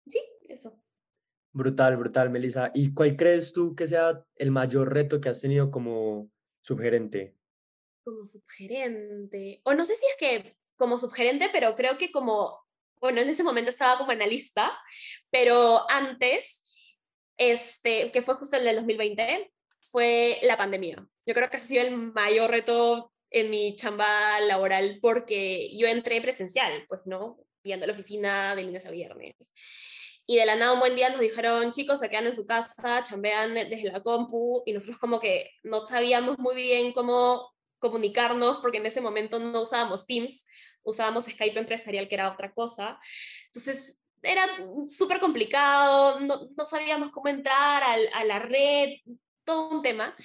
Sí, 0.07 0.19
eso. 0.49 0.81
Brutal, 1.51 1.95
brutal, 1.97 2.31
Melissa. 2.31 2.71
¿Y 2.73 2.95
cuál 2.95 3.15
crees 3.15 3.53
tú 3.53 3.75
que 3.75 3.87
sea 3.87 4.25
el 4.37 4.49
mayor 4.49 4.91
reto 4.91 5.21
que 5.21 5.29
has 5.29 5.39
tenido 5.39 5.69
como 5.69 6.31
subgerente? 6.63 7.35
Como 8.03 8.25
subgerente. 8.25 9.61
O 9.63 9.75
no 9.75 9.85
sé 9.85 9.93
si 9.93 10.05
es 10.07 10.17
que 10.17 10.57
como 10.77 10.97
subgerente, 10.97 11.47
pero 11.51 11.75
creo 11.75 11.99
que 11.99 12.11
como, 12.11 12.59
bueno, 12.99 13.21
en 13.21 13.29
ese 13.29 13.43
momento 13.43 13.69
estaba 13.69 13.99
como 13.99 14.11
analista, 14.11 14.75
pero 15.29 15.87
antes, 15.91 16.63
este, 17.37 18.11
que 18.11 18.23
fue 18.23 18.33
justo 18.33 18.57
el 18.57 18.63
del 18.63 18.77
2020, 18.77 19.53
fue 19.91 20.39
la 20.41 20.57
pandemia. 20.57 21.07
Yo 21.27 21.33
creo 21.33 21.49
que 21.49 21.57
ha 21.57 21.59
sido 21.59 21.83
el 21.83 21.91
mayor 22.13 22.49
reto 22.49 23.11
en 23.29 23.49
mi 23.49 23.75
chamba 23.75 24.39
laboral 24.39 24.99
porque 25.01 25.69
yo 25.77 25.85
entré 25.85 26.21
presencial, 26.21 26.85
pues, 26.87 27.01
¿no? 27.03 27.37
Viendo 27.65 27.85
la 27.85 27.91
oficina 27.91 28.55
de 28.55 28.63
lunes 28.63 28.85
a 28.85 28.91
viernes. 28.91 29.35
Y 30.25 30.37
de 30.37 30.45
la 30.45 30.55
nada 30.55 30.71
un 30.71 30.79
buen 30.79 30.95
día 30.95 31.09
nos 31.09 31.19
dijeron, 31.19 31.71
chicos, 31.71 31.99
se 31.99 32.09
quedan 32.09 32.27
en 32.27 32.33
su 32.33 32.45
casa, 32.47 33.03
chambean 33.03 33.53
desde 33.55 33.91
la 33.91 34.01
compu, 34.01 34.63
y 34.65 34.71
nosotros 34.71 34.97
como 34.99 35.19
que 35.19 35.51
no 35.63 35.85
sabíamos 35.85 36.39
muy 36.39 36.55
bien 36.55 36.93
cómo 36.93 37.53
comunicarnos, 37.79 38.57
porque 38.57 38.77
en 38.77 38.85
ese 38.85 39.01
momento 39.01 39.37
no 39.37 39.61
usábamos 39.61 40.07
Teams, 40.07 40.45
usábamos 40.83 41.25
Skype 41.25 41.59
empresarial, 41.59 42.07
que 42.07 42.15
era 42.15 42.31
otra 42.31 42.53
cosa. 42.53 42.99
Entonces, 43.47 43.99
era 44.21 44.45
súper 44.87 45.19
complicado, 45.19 46.21
no, 46.21 46.49
no, 46.55 46.65
sabíamos 46.65 47.09
cómo 47.09 47.27
entrar 47.27 47.83
al, 47.83 48.09
a 48.13 48.23
la 48.23 48.39
red, 48.39 48.91
todo 49.47 49.69
un 49.69 49.81
tema. 49.81 50.15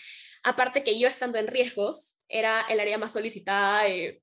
Aparte 0.42 0.82
que 0.82 0.98
yo 0.98 1.08
estando 1.08 1.38
en 1.38 1.46
riesgos, 1.46 2.18
era 2.28 2.66
el 2.68 2.80
área 2.80 2.98
más 2.98 3.12
solicitada 3.12 3.84
de 3.84 4.20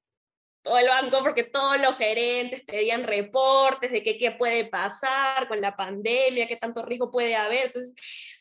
todo 0.62 0.78
el 0.78 0.90
banco 0.90 1.20
porque 1.22 1.46
todos 1.46 1.80
los 1.80 1.98
gerentes 1.98 2.64
pedían 2.64 3.06
reportes 3.06 3.92
de 3.92 4.04
qué, 4.04 4.18
qué 4.18 4.32
puede 4.32 4.66
pasar 4.66 5.48
con 5.48 5.62
la 5.62 5.76
pandemia, 5.76 6.48
qué 6.48 6.58
tanto 6.58 6.84
riesgo 6.86 7.10
puede 7.10 7.36
haber. 7.36 7.68
Entonces, 7.68 7.96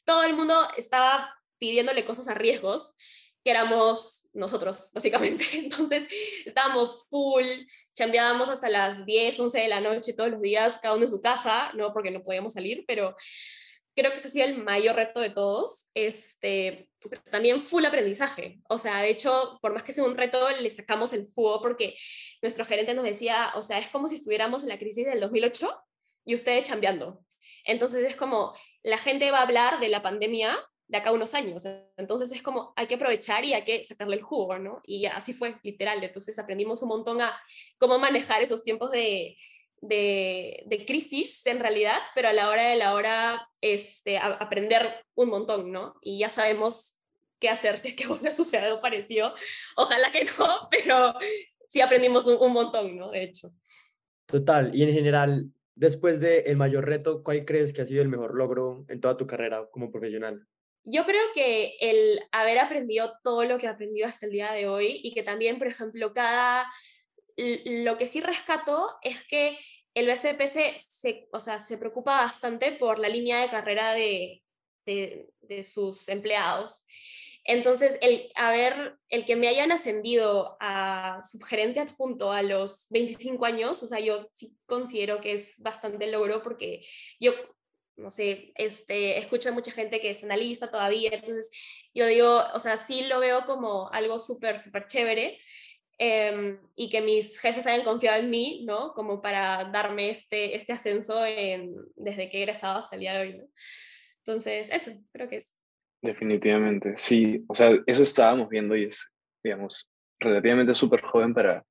todo 0.05 0.25
el 0.25 0.35
mundo 0.35 0.55
estaba 0.77 1.33
pidiéndole 1.59 2.05
cosas 2.05 2.29
a 2.29 2.35
riesgos 2.35 2.97
que 3.44 3.53
éramos 3.53 4.31
nosotros, 4.35 4.90
básicamente. 4.92 5.44
Entonces, 5.55 6.09
estábamos 6.44 7.07
full, 7.09 7.47
chambeábamos 7.94 8.49
hasta 8.49 8.68
las 8.68 9.07
10, 9.07 9.38
11 9.38 9.61
de 9.61 9.68
la 9.68 9.81
noche 9.81 10.12
todos 10.12 10.31
los 10.31 10.42
días, 10.42 10.81
cada 10.83 10.97
uno 10.97 11.05
en 11.05 11.11
su 11.11 11.21
casa, 11.21 11.71
no 11.75 11.92
porque 11.92 12.11
no 12.11 12.25
podíamos 12.25 12.55
salir, 12.55 12.85
pero 12.88 13.16
creo 13.99 14.13
que 14.13 14.19
ese 14.19 14.29
ha 14.29 14.31
sido 14.31 14.47
el 14.47 14.59
mayor 14.59 14.95
reto 14.95 15.21
de 15.21 15.31
todos. 15.31 15.91
Este, 15.95 16.89
también 17.31 17.61
full 17.61 17.85
aprendizaje. 17.85 18.61
O 18.69 18.79
sea, 18.79 19.03
de 19.03 19.11
hecho, 19.11 19.59
por 19.61 19.73
más 19.73 19.83
que 19.83 19.93
sea 19.93 20.05
un 20.05 20.17
reto, 20.17 20.49
le 20.51 20.71
sacamos 20.71 21.13
el 21.13 21.25
fuego 21.25 21.61
porque 21.61 21.97
nuestro 22.41 22.65
gerente 22.65 22.95
nos 22.95 23.05
decía, 23.05 23.51
o 23.57 23.63
sea, 23.63 23.79
es 23.79 23.89
como 23.89 24.07
si 24.07 24.15
estuviéramos 24.15 24.63
en 24.63 24.69
la 24.69 24.79
crisis 24.79 25.05
del 25.05 25.21
2008 25.21 25.69
y 26.25 26.35
ustedes 26.35 26.69
chambeando. 26.69 27.25
Entonces 27.65 28.05
es 28.09 28.15
como, 28.15 28.55
la 28.85 28.99
gente 28.99 29.31
va 29.33 29.39
a 29.39 29.43
hablar 29.43 29.81
de 29.81 29.89
la 29.89 30.01
pandemia 30.01 30.57
de 30.87 30.99
acá 30.99 31.11
a 31.11 31.15
unos 31.15 31.35
años. 31.35 31.65
Entonces 31.97 32.31
es 32.31 32.41
como, 32.41 32.73
hay 32.77 32.87
que 32.87 32.95
aprovechar 32.95 33.45
y 33.45 33.53
hay 33.53 33.65
que 33.65 33.83
sacarle 33.83 34.15
el 34.15 34.23
jugo, 34.23 34.59
¿no? 34.61 34.81
Y 34.85 35.07
así 35.07 35.33
fue, 35.33 35.57
literal. 35.65 36.03
Entonces 36.05 36.39
aprendimos 36.39 36.83
un 36.83 36.91
montón 36.91 37.21
a 37.21 37.37
cómo 37.79 37.99
manejar 37.99 38.43
esos 38.43 38.63
tiempos 38.63 38.93
de, 38.93 39.37
de, 39.81 40.85
crisis 40.87 41.47
en 41.47 41.61
realidad, 41.61 41.99
pero 42.14 42.29
a 42.29 42.33
la 42.33 42.51
hora 42.51 42.69
de 42.69 42.77
la 42.77 42.95
hora 42.95 43.49
este, 43.61 44.19
aprender 44.19 45.05
un 45.14 45.31
montón, 45.31 45.73
¿no? 45.73 45.95
Y 46.01 46.19
ya 46.19 46.29
sabemos 46.29 47.05
qué 47.38 47.49
hacer 47.49 47.79
si 47.79 47.88
es 47.88 47.95
que 47.95 48.07
vuelve 48.09 48.29
a 48.29 48.33
suceder 48.33 48.64
algo 48.64 48.81
parecido. 48.81 49.35
Ojalá 49.77 50.11
que 50.12 50.25
no, 50.25 50.47
pero 50.71 51.14
sí 51.69 51.81
aprendimos 51.81 52.27
un, 52.27 52.53
montón, 52.53 52.97
¿no? 52.97 53.11
De 53.11 53.23
hecho. 53.23 53.53
Total, 54.27 54.75
y 54.75 54.83
en 54.83 54.93
general, 54.93 55.51
después 55.75 56.21
del 56.21 56.43
el 56.47 56.57
mayor 56.57 56.87
reto, 56.87 57.23
¿cuál 57.23 57.45
crees 57.45 57.73
que 57.73 57.83
ha 57.83 57.87
sido 57.87 58.03
el 58.03 58.09
mejor 58.09 58.35
logro 58.35 58.85
en 58.88 59.01
toda 59.01 59.17
tu 59.17 59.27
carrera 59.27 59.67
como 59.71 59.91
profesional? 59.91 60.47
Yo 60.85 61.05
creo 61.05 61.23
que 61.35 61.77
el 61.81 62.21
haber 62.33 62.59
aprendido 62.59 63.12
todo 63.23 63.45
lo 63.45 63.59
que 63.59 63.67
he 63.67 63.69
aprendido 63.69 64.07
hasta 64.07 64.27
el 64.27 64.33
día 64.33 64.53
de 64.53 64.69
hoy 64.69 65.01
y 65.03 65.12
que 65.12 65.23
también, 65.23 65.59
por 65.59 65.67
ejemplo, 65.67 66.12
cada 66.14 66.67
lo 67.38 67.96
que 67.96 68.07
sí 68.07 68.20
rescato 68.20 68.96
es 69.03 69.24
que 69.24 69.59
el 69.94 70.07
BCP 70.07 70.46
se, 70.46 71.29
o 71.33 71.40
sea, 71.40 71.59
se 71.59 71.79
preocupa 71.79 72.22
bastante 72.22 72.72
por 72.72 72.98
la 72.98 73.09
línea 73.09 73.40
de 73.40 73.51
carrera 73.51 73.92
de, 73.94 74.42
de, 74.85 75.62
sus 75.62 76.09
empleados. 76.09 76.85
Entonces, 77.44 77.98
el, 78.03 78.31
haber, 78.35 78.98
el 79.09 79.24
que 79.24 79.37
me 79.37 79.48
hayan 79.48 79.72
ascendido 79.72 80.57
a 80.61 81.20
subgerente 81.22 81.81
adjunto 81.81 82.33
a 82.33 82.42
los 82.42 82.88
25 82.90 83.44
años, 83.46 83.83
o 83.83 83.87
sea, 83.87 84.01
yo 84.01 84.18
sí 84.33 84.57
considero 84.66 85.20
que 85.20 85.33
es 85.33 85.61
bastante 85.61 86.07
logro 86.09 86.42
porque 86.42 86.85
yo, 87.20 87.33
no 87.96 88.11
sé, 88.11 88.53
este, 88.57 89.18
escucho 89.18 89.48
a 89.48 89.53
mucha 89.53 89.72
gente 89.72 90.01
que 90.01 90.11
es 90.11 90.22
analista 90.24 90.70
todavía, 90.70 91.11
entonces 91.12 91.51
yo 91.94 92.07
digo, 92.07 92.44
o 92.55 92.59
sea, 92.59 92.77
sí 92.77 93.07
lo 93.07 93.20
veo 93.20 93.46
como 93.46 93.90
algo 93.92 94.18
súper, 94.18 94.59
súper 94.59 94.87
chévere 94.87 95.40
Em, 96.01 96.59
y 96.77 96.89
que 96.89 97.01
mis 97.01 97.41
jefes 97.41 97.67
hayan 97.67 97.85
confiado 97.85 98.21
en 98.21 98.31
mí, 98.31 98.65
¿no? 98.65 98.93
Como 98.93 99.21
para 99.21 99.65
darme 99.65 100.11
este, 100.11 100.55
este 100.55 100.73
ascenso 100.73 101.27
en, 101.27 101.75
desde 101.97 102.29
que 102.29 102.39
he 102.39 102.43
egresado 102.43 102.79
hasta 102.79 102.95
el 102.95 103.01
día 103.01 103.15
de 103.15 103.21
hoy, 103.21 103.39
¿no? 103.39 103.45
Entonces, 104.19 104.71
eso, 104.71 104.93
creo 105.13 105.29
que 105.29 105.39
es. 105.39 105.57
Definitivamente, 106.01 106.97
sí. 106.97 107.45
O 107.49 107.55
sea, 107.57 107.77
eso 107.87 108.05
estábamos 108.05 108.49
viendo 108.49 108.77
y 108.77 108.85
es, 108.85 109.13
digamos, 109.43 109.91
relativamente 110.21 110.73
súper 110.73 111.01
joven 111.03 111.35
para, 111.35 111.65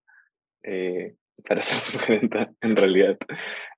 eh, 0.64 1.16
para 1.48 1.62
ser 1.62 1.78
sugerente, 1.78 2.50
en 2.60 2.76
realidad. 2.76 3.18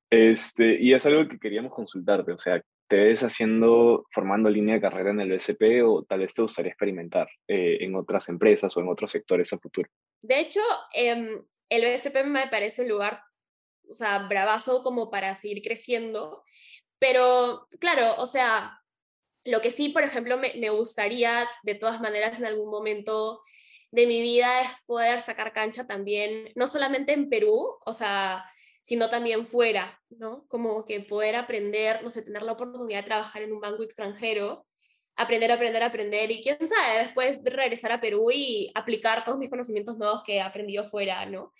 Este, 0.10 0.82
y 0.82 0.94
es 0.94 1.06
algo 1.06 1.28
que 1.28 1.38
queríamos 1.38 1.72
consultarte, 1.72 2.32
o 2.32 2.38
sea, 2.40 2.60
¿te 2.88 2.98
ves 2.98 3.22
haciendo, 3.22 4.08
formando 4.12 4.50
línea 4.50 4.74
de 4.74 4.82
carrera 4.82 5.12
en 5.12 5.20
el 5.20 5.30
BCP 5.30 5.84
o 5.86 6.04
tal 6.06 6.22
vez 6.22 6.34
te 6.34 6.42
gustaría 6.42 6.72
experimentar 6.72 7.28
eh, 7.48 7.78
en 7.82 7.94
otras 7.96 8.28
empresas 8.30 8.76
o 8.76 8.80
en 8.80 8.88
otros 8.88 9.12
sectores 9.12 9.54
a 9.54 9.60
futuro? 9.60 9.88
De 10.21 10.39
hecho, 10.39 10.62
em, 10.93 11.45
el 11.69 11.82
BSP 11.84 12.23
me 12.23 12.47
parece 12.47 12.82
un 12.84 12.89
lugar, 12.89 13.21
o 13.89 13.93
sea, 13.93 14.19
bravazo 14.19 14.84
como 14.84 15.10
para 15.10 15.36
seguir 15.36 15.62
creciendo, 15.62 16.43
pero 16.99 17.67
claro, 17.79 18.15
o 18.17 18.27
sea, 18.27 18.82
lo 19.45 19.62
que 19.62 19.71
sí, 19.71 19.89
por 19.89 20.03
ejemplo, 20.03 20.38
me, 20.38 20.53
me 20.55 20.69
gustaría 20.69 21.47
de 21.63 21.75
todas 21.75 22.01
maneras 22.01 22.38
en 22.38 22.45
algún 22.45 22.69
momento 22.69 23.41
de 23.91 24.05
mi 24.08 24.21
vida 24.21 24.62
es 24.62 24.69
poder 24.86 25.21
sacar 25.21 25.53
cancha 25.53 25.88
también, 25.88 26.51
no 26.55 26.67
solamente 26.67 27.13
en 27.13 27.29
Perú, 27.29 27.77
o 27.86 27.93
sea, 27.93 28.45
sino 28.82 29.10
también 29.10 29.45
fuera, 29.45 30.01
¿no? 30.10 30.45
Como 30.47 30.86
que 30.86 30.99
poder 30.99 31.36
aprender, 31.36 32.03
no 32.03 32.12
sé, 32.12 32.21
tener 32.21 32.43
la 32.43 32.53
oportunidad 32.53 32.99
de 32.99 33.05
trabajar 33.05 33.41
en 33.41 33.53
un 33.53 33.60
banco 33.62 33.84
extranjero 33.84 34.65
aprender, 35.19 35.51
aprender, 35.51 35.84
aprender 35.84 36.32
y 36.32 36.41
quién 36.41 36.58
sabe, 36.58 37.03
después 37.03 37.41
regresar 37.43 37.91
a 37.91 37.99
Perú 37.99 38.32
y 38.32 38.71
aplicar 38.73 39.25
todos 39.25 39.38
mis 39.38 39.49
conocimientos 39.49 39.97
nuevos 39.97 40.23
que 40.23 40.36
he 40.36 40.41
aprendido 40.41 40.86
fuera, 40.86 41.25
¿no? 41.25 41.53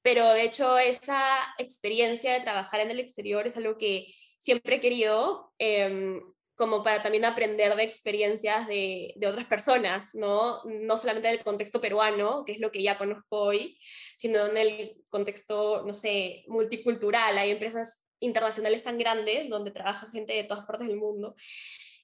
Pero 0.00 0.30
de 0.30 0.44
hecho 0.44 0.78
esa 0.78 1.22
experiencia 1.58 2.32
de 2.32 2.40
trabajar 2.40 2.80
en 2.80 2.90
el 2.90 3.00
exterior 3.00 3.46
es 3.46 3.56
algo 3.58 3.76
que 3.76 4.06
siempre 4.38 4.76
he 4.76 4.80
querido, 4.80 5.52
em, 5.58 6.22
como 6.54 6.82
para 6.82 7.02
también 7.02 7.26
aprender 7.26 7.76
de 7.76 7.82
experiencias 7.82 8.66
de, 8.66 9.12
de, 9.16 9.26
otras 9.26 9.44
personas, 9.44 10.14
¿no? 10.14 10.62
No 10.64 10.96
solamente 10.96 11.28
del 11.28 11.44
contexto 11.44 11.82
peruano, 11.82 12.44
que 12.46 12.52
es 12.52 12.60
lo 12.60 12.72
que 12.72 12.82
ya 12.82 12.96
conozco 12.96 13.38
hoy, 13.42 13.78
sino 14.16 14.46
en 14.46 14.56
el 14.56 14.96
contexto, 15.10 15.82
no 15.86 15.92
sé, 15.92 16.44
multicultural. 16.48 17.36
Hay 17.36 17.50
empresas 17.50 18.02
internacionales 18.20 18.82
tan 18.82 18.96
grandes 18.98 19.50
donde 19.50 19.70
trabaja 19.70 20.06
gente 20.06 20.32
de 20.32 20.44
todas 20.44 20.64
partes 20.64 20.88
del 20.88 20.96
mundo. 20.96 21.34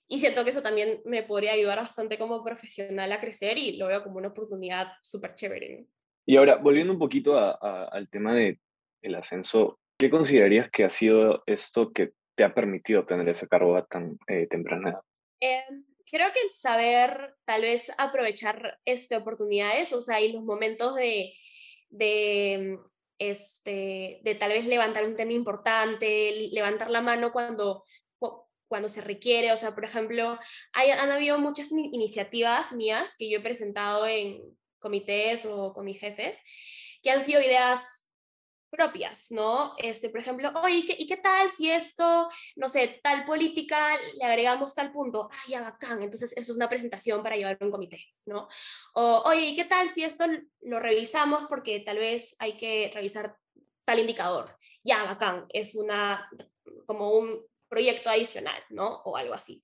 Y 0.08 0.18
siento 0.18 0.42
que 0.42 0.50
eso 0.50 0.62
también 0.62 1.02
me 1.04 1.22
podría 1.22 1.52
ayudar 1.52 1.78
bastante 1.78 2.18
como 2.18 2.42
profesional 2.42 3.12
a 3.12 3.20
crecer 3.20 3.58
y 3.58 3.76
lo 3.76 3.86
veo 3.86 4.02
como 4.02 4.16
una 4.16 4.28
oportunidad 4.28 4.88
súper 5.02 5.34
chévere. 5.34 5.86
Y 6.26 6.36
ahora, 6.36 6.56
volviendo 6.56 6.92
un 6.92 6.98
poquito 6.98 7.38
al 7.38 8.08
tema 8.08 8.34
del 8.34 8.58
el 9.02 9.14
ascenso, 9.14 9.78
¿qué 9.98 10.10
considerarías 10.10 10.70
que 10.70 10.84
ha 10.84 10.90
sido 10.90 11.42
esto 11.46 11.92
que 11.92 12.12
te 12.34 12.44
ha 12.44 12.54
permitido 12.54 13.00
obtener 13.00 13.28
ese 13.28 13.48
cargo 13.48 13.76
a 13.76 13.84
tan 13.84 14.18
eh, 14.28 14.46
temprana 14.48 14.90
edad? 14.90 15.00
Em, 15.40 15.84
creo 16.10 16.32
que 16.32 16.40
el 16.40 16.52
saber 16.52 17.34
tal 17.44 17.62
vez 17.62 17.92
aprovechar 17.98 18.78
este, 18.84 19.16
oportunidades, 19.16 19.92
o 19.92 20.00
sea, 20.00 20.20
y 20.20 20.32
los 20.32 20.42
momentos 20.42 20.94
de, 20.94 21.34
de, 21.90 22.78
este, 23.18 24.20
de 24.22 24.34
tal 24.34 24.50
vez 24.50 24.66
levantar 24.66 25.04
un 25.04 25.14
tema 25.14 25.32
importante, 25.32 26.48
levantar 26.52 26.90
la 26.90 27.02
mano 27.02 27.32
cuando, 27.32 27.84
cuando 28.68 28.88
se 28.88 29.00
requiere. 29.00 29.52
O 29.52 29.57
sea, 29.57 29.74
por 29.74 29.85
ejemplo, 29.85 30.38
hay, 30.72 30.90
han 30.90 31.11
habido 31.11 31.38
muchas 31.38 31.72
iniciativas 31.72 32.72
mías 32.72 33.14
que 33.18 33.28
yo 33.28 33.38
he 33.38 33.42
presentado 33.42 34.07
en 34.07 34.40
comités 34.78 35.44
o 35.46 35.72
con 35.72 35.85
mis 35.85 35.98
jefes, 35.98 36.38
que 37.02 37.11
han 37.11 37.24
sido 37.24 37.40
ideas 37.40 38.09
propias, 38.70 39.31
¿no? 39.31 39.74
Este, 39.78 40.11
por 40.11 40.20
ejemplo, 40.20 40.52
oye, 40.62 40.85
¿y 40.98 41.07
qué, 41.07 41.16
tal 41.16 41.48
si 41.48 41.70
esto, 41.70 42.28
no 42.57 42.68
sé, 42.68 43.00
tal 43.02 43.24
política 43.24 43.98
le 44.14 44.24
agregamos 44.24 44.74
tal 44.74 44.92
punto? 44.92 45.28
Ah, 45.33 45.42
ya 45.48 45.62
bacán, 45.62 46.02
entonces 46.02 46.33
eso 46.33 46.52
es 46.52 46.57
una 46.57 46.68
presentación 46.68 47.22
para 47.22 47.37
llevar 47.37 47.57
a 47.61 47.64
un 47.64 47.70
comité, 47.70 48.04
¿no? 48.26 48.48
O, 48.94 49.22
oye, 49.26 49.46
¿y 49.46 49.54
qué 49.54 49.64
tal 49.64 49.88
si 49.88 50.04
esto 50.04 50.26
lo 50.61 50.81
revisamos 50.81 51.44
porque 51.48 51.81
tal 51.81 51.98
vez 51.98 52.37
hay 52.38 52.57
que 52.57 52.90
revisar 52.94 53.37
tal 53.85 54.00
indicador? 54.00 54.59
Ya 54.85 55.04
bacán, 55.04 55.46
es 55.48 55.74
una, 55.74 56.28
como 56.87 57.12
un 57.12 57.46
proyecto 57.68 58.11
adicional, 58.11 58.62
¿no? 58.70 59.02
O 59.04 59.16
algo 59.16 59.35
así. 59.35 59.62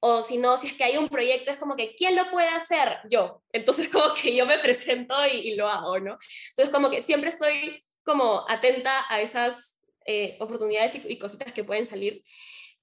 O 0.00 0.22
si 0.22 0.38
no, 0.38 0.56
si 0.56 0.68
es 0.68 0.74
que 0.74 0.84
hay 0.84 0.96
un 0.96 1.08
proyecto, 1.08 1.50
es 1.50 1.58
como 1.58 1.76
que, 1.76 1.94
¿quién 1.94 2.16
lo 2.16 2.30
puede 2.30 2.48
hacer? 2.48 2.98
Yo. 3.08 3.42
Entonces, 3.52 3.88
como 3.88 4.14
que 4.14 4.34
yo 4.34 4.46
me 4.46 4.58
presento 4.58 5.14
y, 5.32 5.50
y 5.50 5.54
lo 5.54 5.68
hago, 5.68 6.00
¿no? 6.00 6.18
Entonces, 6.50 6.74
como 6.74 6.90
que 6.90 7.02
siempre 7.02 7.30
estoy 7.30 7.82
como 8.04 8.44
atenta 8.48 9.04
a 9.08 9.20
esas 9.20 9.78
eh, 10.06 10.36
oportunidades 10.40 11.00
y, 11.04 11.18
cositas 11.18 11.52
que 11.52 11.64
pueden 11.64 11.86
salir. 11.86 12.24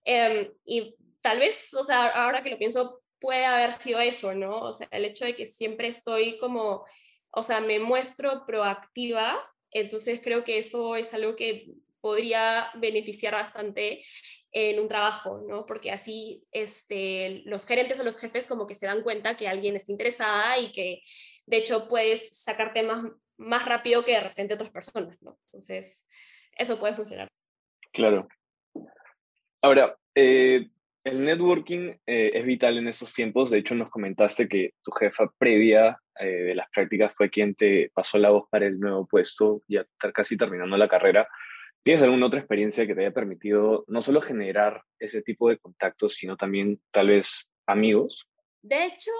Em, 0.06 0.52
y 0.66 0.96
tal 1.22 1.40
vez, 1.40 1.74
o 1.74 1.84
sea, 1.84 2.08
ahora 2.08 2.44
que 2.44 2.50
lo 2.50 2.58
pienso, 2.58 3.02
puede 3.20 3.46
haber 3.46 3.74
sido 3.74 4.00
eso, 4.00 4.34
¿no? 4.34 4.60
O 4.60 4.74
sea, 4.74 4.88
el 4.92 5.06
hecho 5.06 5.26
de 5.26 5.36
que 5.36 5.46
siempre 5.46 5.90
estoy 5.90 6.38
como, 6.38 6.86
o 7.32 7.44
sea, 7.44 7.60
me 7.60 7.80
muestro 7.80 8.46
proactiva, 8.46 9.38
entonces 9.72 10.22
creo 10.24 10.44
que 10.44 10.58
eso 10.58 10.96
es 10.96 11.14
algo 11.14 11.36
que 11.36 11.74
podría 12.02 12.70
beneficiar 12.76 13.34
bastante 13.34 14.04
en 14.52 14.80
un 14.80 14.88
trabajo, 14.88 15.42
¿no? 15.48 15.66
Porque 15.66 15.92
así 15.92 16.44
este, 16.52 17.44
los 17.46 17.66
gerentes 17.66 18.00
o 18.00 18.04
los 18.04 18.18
jefes 18.18 18.48
como 18.48 18.68
que 18.68 18.76
se 18.76 18.88
dan 18.88 19.04
cuenta 19.04 19.38
que 19.38 19.48
alguien 19.48 19.76
está 19.76 19.92
interesada 19.92 20.58
y 20.58 20.72
que 20.72 21.04
de 21.46 21.58
hecho 21.58 21.88
puedes 21.88 22.36
sacar 22.42 22.74
temas 22.74 23.04
más 23.38 23.66
rápido 23.66 24.04
que 24.04 24.14
de 24.14 24.22
repente 24.22 24.54
otras 24.54 24.72
personas, 24.72 25.22
¿no? 25.22 25.38
Entonces, 25.46 26.06
eso 26.58 26.80
puede 26.80 26.94
funcionar. 26.94 27.28
Claro. 27.92 28.28
Ahora, 29.62 29.98
eh, 30.16 30.68
el 31.04 31.24
networking 31.24 31.94
eh, 32.06 32.32
es 32.34 32.46
vital 32.46 32.78
en 32.78 32.88
estos 32.88 33.14
tiempos. 33.14 33.50
De 33.50 33.60
hecho, 33.60 33.76
nos 33.76 33.90
comentaste 33.90 34.48
que 34.48 34.74
tu 34.84 34.92
jefa 34.92 35.32
previa 35.38 36.00
eh, 36.20 36.26
de 36.26 36.56
las 36.56 36.70
prácticas 36.70 37.14
fue 37.16 37.30
quien 37.30 37.56
te 37.56 37.90
pasó 37.94 38.18
la 38.18 38.30
voz 38.30 38.48
para 38.50 38.68
el 38.68 38.80
nuevo 38.80 39.08
puesto, 39.08 39.64
ya 39.68 39.82
estar 39.82 40.12
casi 40.12 40.38
terminando 40.38 40.76
la 40.78 40.90
carrera. 40.90 41.28
¿Tienes 41.84 42.04
alguna 42.04 42.28
otra 42.28 42.40
experiencia 42.40 42.86
que 42.86 42.94
te 42.94 43.02
haya 43.02 43.14
permitido 43.14 43.86
no 43.88 44.02
solo 44.02 44.22
generar 44.22 44.84
ese 45.00 45.22
tipo 45.22 45.50
de 45.50 45.58
contactos, 45.58 46.14
sino 46.16 46.38
también 46.38 46.82
tal 46.92 47.08
vez 47.08 47.50
amigos? 47.66 48.28
De 48.62 48.86
hecho, 48.86 49.12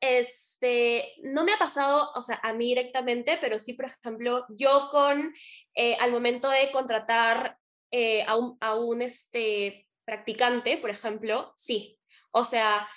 este, 0.00 1.12
no 1.22 1.44
me 1.44 1.52
ha 1.52 1.58
pasado, 1.58 2.10
o 2.14 2.22
sea, 2.22 2.40
a 2.42 2.52
mí 2.52 2.68
directamente, 2.68 3.38
pero 3.40 3.58
sí, 3.58 3.74
por 3.74 3.86
ejemplo, 3.86 4.46
yo 4.48 4.88
con, 4.90 5.34
eh, 5.74 5.96
al 6.00 6.12
momento 6.12 6.48
de 6.50 6.70
contratar 6.70 7.58
eh, 7.90 8.24
a 8.26 8.36
un, 8.36 8.56
a 8.60 8.74
un 8.74 9.02
este, 9.02 9.86
practicante, 10.04 10.78
por 10.78 10.90
ejemplo, 10.90 11.52
sí. 11.56 11.98
O 12.30 12.44
sea, 12.44 12.88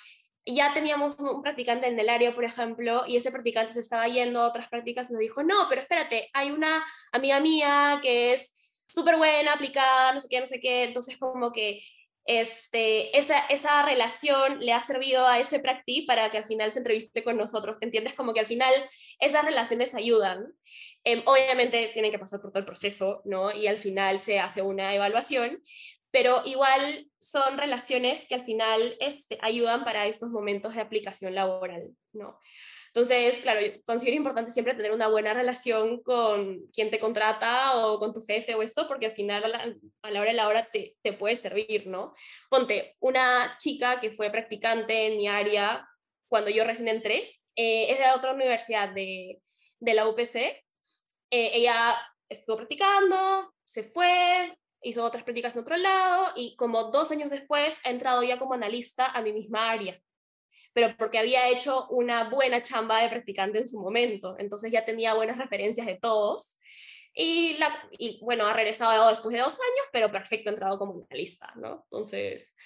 ya 0.46 0.72
teníamos 0.72 1.18
un 1.18 1.42
practicante 1.42 1.86
en 1.86 1.98
el 1.98 2.08
área, 2.08 2.34
por 2.34 2.44
ejemplo, 2.44 3.04
y 3.06 3.16
ese 3.16 3.30
practicante 3.30 3.72
se 3.72 3.80
estaba 3.80 4.08
yendo 4.08 4.40
a 4.40 4.48
otras 4.48 4.68
prácticas 4.68 5.10
y 5.10 5.12
nos 5.12 5.20
dijo, 5.20 5.42
no, 5.42 5.66
pero 5.68 5.82
espérate, 5.82 6.30
hay 6.32 6.50
una 6.50 6.84
amiga 7.12 7.40
mía 7.40 7.98
que 8.02 8.32
es 8.32 8.52
súper 8.92 9.16
buena, 9.16 9.54
aplicada, 9.54 10.12
no 10.12 10.20
sé 10.20 10.28
qué, 10.28 10.40
no 10.40 10.46
sé 10.46 10.60
qué, 10.60 10.84
entonces 10.84 11.16
como 11.18 11.52
que 11.52 11.82
este, 12.24 13.16
esa, 13.18 13.38
esa 13.46 13.82
relación 13.82 14.60
le 14.60 14.72
ha 14.72 14.80
servido 14.80 15.26
a 15.26 15.40
ese 15.40 15.58
practi 15.58 16.02
para 16.02 16.30
que 16.30 16.38
al 16.38 16.44
final 16.44 16.70
se 16.70 16.78
entreviste 16.78 17.24
con 17.24 17.36
nosotros, 17.36 17.78
¿entiendes? 17.80 18.14
Como 18.14 18.32
que 18.32 18.40
al 18.40 18.46
final 18.46 18.72
esas 19.18 19.44
relaciones 19.44 19.94
ayudan. 19.94 20.52
Em, 21.04 21.22
obviamente 21.26 21.90
tienen 21.92 22.12
que 22.12 22.18
pasar 22.18 22.40
por 22.40 22.50
todo 22.50 22.60
el 22.60 22.66
proceso, 22.66 23.22
¿no? 23.24 23.52
Y 23.52 23.66
al 23.66 23.78
final 23.78 24.18
se 24.18 24.38
hace 24.38 24.62
una 24.62 24.94
evaluación, 24.94 25.62
pero 26.12 26.42
igual 26.44 27.08
son 27.18 27.58
relaciones 27.58 28.26
que 28.28 28.36
al 28.36 28.44
final 28.44 28.96
este, 29.00 29.38
ayudan 29.42 29.84
para 29.84 30.06
estos 30.06 30.30
momentos 30.30 30.74
de 30.74 30.80
aplicación 30.82 31.34
laboral, 31.34 31.90
¿no? 32.12 32.38
Entonces, 32.94 33.40
claro, 33.40 33.60
considero 33.86 34.18
importante 34.18 34.52
siempre 34.52 34.74
tener 34.74 34.92
una 34.92 35.08
buena 35.08 35.32
relación 35.32 36.02
con 36.02 36.66
quien 36.74 36.90
te 36.90 36.98
contrata 36.98 37.74
o 37.76 37.98
con 37.98 38.12
tu 38.12 38.20
jefe 38.20 38.54
o 38.54 38.62
esto, 38.62 38.86
porque 38.86 39.06
al 39.06 39.12
final 39.12 39.44
a 39.44 39.48
la, 40.10 40.20
hora 40.20 40.30
de 40.30 40.36
la 40.36 40.46
hora 40.46 40.68
te, 40.70 40.94
te 41.00 41.14
puede 41.14 41.36
servir, 41.36 41.86
¿no? 41.86 42.14
Ponte, 42.50 42.96
una 43.00 43.56
chica 43.58 43.98
que 43.98 44.10
fue 44.12 44.30
practicante 44.30 45.06
en 45.06 45.16
mi 45.16 45.26
área 45.26 45.88
cuando 46.28 46.50
yo 46.50 46.64
recién 46.64 46.88
entré, 46.88 47.40
eh, 47.56 47.92
es 47.92 47.98
de 47.98 48.10
otra 48.14 48.32
universidad 48.34 48.90
de, 48.90 49.40
de 49.80 49.94
la 49.94 50.06
UPC. 50.06 50.36
Eh, 50.36 50.62
ella 51.30 51.96
estuvo 52.28 52.58
practicando, 52.58 53.54
se 53.64 53.84
fue, 53.84 54.54
hizo 54.82 55.02
otras 55.02 55.24
prácticas 55.24 55.54
en 55.54 55.60
otro 55.60 55.78
lado 55.78 56.26
y 56.36 56.56
como 56.56 56.84
dos 56.90 57.10
años 57.10 57.30
después 57.30 57.78
ha 57.84 57.90
entrado 57.90 58.22
ya 58.22 58.38
como 58.38 58.52
analista 58.52 59.06
a 59.06 59.22
mi 59.22 59.32
misma 59.32 59.70
área 59.70 59.98
pero 60.72 60.96
porque 60.96 61.18
había 61.18 61.48
hecho 61.48 61.86
una 61.88 62.28
buena 62.28 62.62
chamba 62.62 63.02
de 63.02 63.08
practicante 63.08 63.58
en 63.58 63.68
su 63.68 63.80
momento, 63.80 64.36
entonces 64.38 64.72
ya 64.72 64.84
tenía 64.84 65.14
buenas 65.14 65.38
referencias 65.38 65.86
de 65.86 65.96
todos. 65.96 66.58
Y, 67.14 67.58
la, 67.58 67.68
y 67.98 68.18
bueno, 68.22 68.46
ha 68.46 68.54
regresado 68.54 69.10
después 69.10 69.34
de 69.34 69.42
dos 69.42 69.54
años, 69.60 69.86
pero 69.92 70.10
perfecto, 70.10 70.48
ha 70.48 70.52
entrado 70.52 70.78
como 70.78 71.06
analista, 71.10 71.52
¿no? 71.56 71.84
Entonces, 71.84 72.56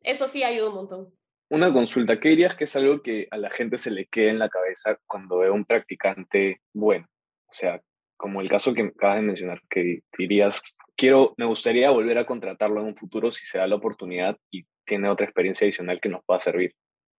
eso 0.00 0.26
sí 0.26 0.42
ayuda 0.42 0.70
un 0.70 0.74
montón. 0.74 1.12
Una 1.50 1.70
consulta, 1.72 2.18
¿qué 2.18 2.30
dirías 2.30 2.54
que 2.54 2.64
es 2.64 2.74
algo 2.76 3.02
que 3.02 3.28
a 3.30 3.36
la 3.36 3.50
gente 3.50 3.76
se 3.76 3.90
le 3.90 4.06
quede 4.06 4.30
en 4.30 4.38
la 4.38 4.48
cabeza 4.48 4.98
cuando 5.06 5.38
ve 5.38 5.50
un 5.50 5.66
practicante 5.66 6.62
bueno? 6.72 7.06
O 7.46 7.52
sea, 7.52 7.82
como 8.16 8.40
el 8.40 8.48
caso 8.48 8.72
que 8.72 8.82
acabas 8.82 9.16
de 9.16 9.22
mencionar, 9.22 9.60
que 9.68 10.00
dirías, 10.16 10.62
quiero, 10.96 11.34
me 11.36 11.44
gustaría 11.44 11.90
volver 11.90 12.16
a 12.16 12.26
contratarlo 12.26 12.80
en 12.80 12.86
un 12.86 12.96
futuro 12.96 13.30
si 13.30 13.44
se 13.44 13.58
da 13.58 13.66
la 13.66 13.76
oportunidad 13.76 14.38
y 14.50 14.64
tiene 14.86 15.10
otra 15.10 15.26
experiencia 15.26 15.66
adicional 15.66 16.00
que 16.00 16.08
nos 16.08 16.24
pueda 16.24 16.40
servir 16.40 16.74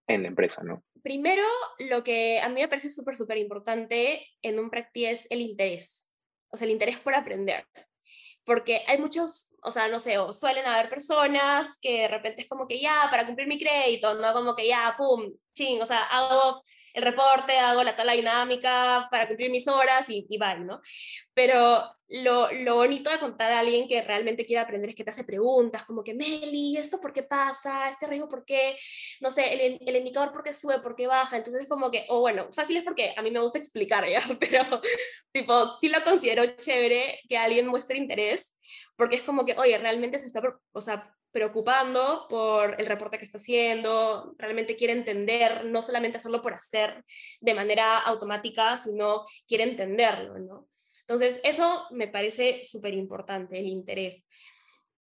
en 0.07 0.23
la 0.23 0.27
empresa, 0.27 0.63
¿no? 0.63 0.83
Primero, 1.01 1.43
lo 1.79 2.03
que 2.03 2.39
a 2.39 2.49
mí 2.49 2.61
me 2.61 2.67
parece 2.67 2.89
súper, 2.89 3.15
súper 3.15 3.37
importante 3.37 4.27
en 4.41 4.59
un 4.59 4.69
practice 4.69 5.11
es 5.11 5.27
el 5.29 5.41
interés, 5.41 6.09
o 6.49 6.57
sea, 6.57 6.65
el 6.65 6.71
interés 6.71 6.99
por 6.99 7.13
aprender. 7.13 7.65
Porque 8.43 8.83
hay 8.87 8.99
muchos, 8.99 9.55
o 9.63 9.71
sea, 9.71 9.87
no 9.87 9.97
sé, 9.97 10.19
o 10.19 10.31
suelen 10.31 10.65
haber 10.67 10.89
personas 10.89 11.77
que 11.81 12.01
de 12.01 12.07
repente 12.07 12.43
es 12.43 12.47
como 12.47 12.67
que 12.67 12.79
ya, 12.79 13.07
para 13.09 13.25
cumplir 13.25 13.47
mi 13.47 13.57
crédito, 13.57 14.13
¿no? 14.15 14.33
Como 14.33 14.55
que 14.55 14.67
ya, 14.67 14.95
pum, 14.97 15.33
ching, 15.53 15.81
o 15.81 15.85
sea, 15.85 16.03
hago 16.03 16.61
el 16.95 17.03
reporte, 17.03 17.57
hago 17.59 17.83
la 17.83 17.95
tabla 17.95 18.13
dinámica 18.13 19.07
para 19.11 19.27
cumplir 19.27 19.51
mis 19.51 19.67
horas 19.67 20.09
y, 20.09 20.25
y 20.29 20.37
bye, 20.37 20.59
¿no? 20.59 20.81
Pero 21.33 21.83
lo, 22.07 22.51
lo, 22.51 22.75
bonito 22.75 23.09
de 23.09 23.19
contar 23.19 23.51
a 23.51 23.59
alguien 23.59 23.87
que 23.87 24.01
realmente 24.01 24.45
quiere 24.45 24.61
aprender 24.61 24.89
es 24.89 24.95
que 24.95 25.03
te 25.03 25.09
hace 25.09 25.25
preguntas, 25.25 25.83
como 25.83 26.03
que, 26.03 26.13
Meli, 26.13 26.77
¿esto 26.77 27.01
por 27.01 27.11
qué 27.11 27.23
pasa? 27.23 27.89
¿Este 27.89 28.07
riesgo 28.07 28.29
por 28.29 28.45
qué? 28.45 28.77
No 29.19 29.29
sé, 29.29 29.53
el, 29.53 29.79
el 29.85 29.95
indicador 29.97 30.31
por 30.31 30.41
qué 30.41 30.53
sube, 30.53 30.79
por 30.79 30.95
qué 30.95 31.07
baja. 31.07 31.35
Entonces 31.35 31.63
es 31.63 31.67
como 31.67 31.91
que, 31.91 32.05
o 32.07 32.21
bueno, 32.21 32.47
fácil 32.53 32.77
es 32.77 32.83
porque 32.83 33.13
a 33.17 33.21
mí 33.21 33.29
me 33.29 33.41
gusta 33.41 33.57
explicar, 33.57 34.07
¿ya? 34.07 34.19
Pero, 34.39 34.81
tipo, 35.33 35.67
sí 35.79 35.89
lo 35.89 36.01
considero 36.03 36.45
chévere 36.61 37.19
que 37.27 37.37
alguien 37.37 37.67
muestre 37.67 37.97
interés, 37.97 38.55
porque 38.95 39.17
es 39.17 39.21
como 39.23 39.43
que, 39.43 39.55
oye, 39.57 39.77
realmente 39.77 40.17
se 40.17 40.27
está, 40.27 40.41
o 40.71 40.81
sea, 40.81 41.13
preocupando 41.35 42.27
por 42.29 42.79
el 42.79 42.85
reporte 42.85 43.17
que 43.17 43.25
está 43.25 43.39
haciendo, 43.39 44.33
realmente 44.37 44.77
quiere 44.77 44.93
entender, 44.93 45.65
no 45.65 45.81
solamente 45.81 46.17
hacerlo 46.17 46.41
por 46.41 46.53
hacer 46.53 47.03
de 47.41 47.53
manera 47.53 47.97
automática, 47.99 48.77
sino 48.77 49.25
quiere 49.45 49.65
entenderlo, 49.65 50.39
¿no? 50.39 50.69
Entonces, 51.01 51.41
eso 51.43 51.87
me 51.91 52.07
parece 52.07 52.63
súper 52.63 52.93
importante, 52.93 53.59
el 53.59 53.67
interés. 53.67 54.25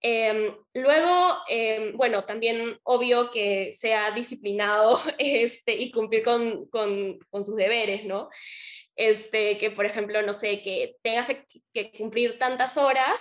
Em, 0.03 0.55
luego, 0.75 1.39
em, 1.49 1.97
bueno, 1.97 2.27
también 2.27 2.79
obvio 2.83 3.31
que 3.31 3.73
sea 3.73 4.11
disciplinado 4.11 5.01
este, 5.19 5.73
y 5.77 5.91
cumplir 5.91 6.23
con, 6.23 6.67
con, 6.69 7.19
con, 7.31 7.47
sus 7.47 7.57
deberes, 7.57 8.05
¿no? 8.05 8.29
Este, 8.97 9.57
que, 9.57 9.71
por 9.71 9.87
ejemplo, 9.87 10.21
no 10.21 10.35
sé, 10.35 10.61
que 10.61 10.97
tengas 11.01 11.25
que, 11.25 11.47
que 11.73 11.91
cumplir 11.91 12.39
tantas 12.39 12.77
horas 12.77 13.19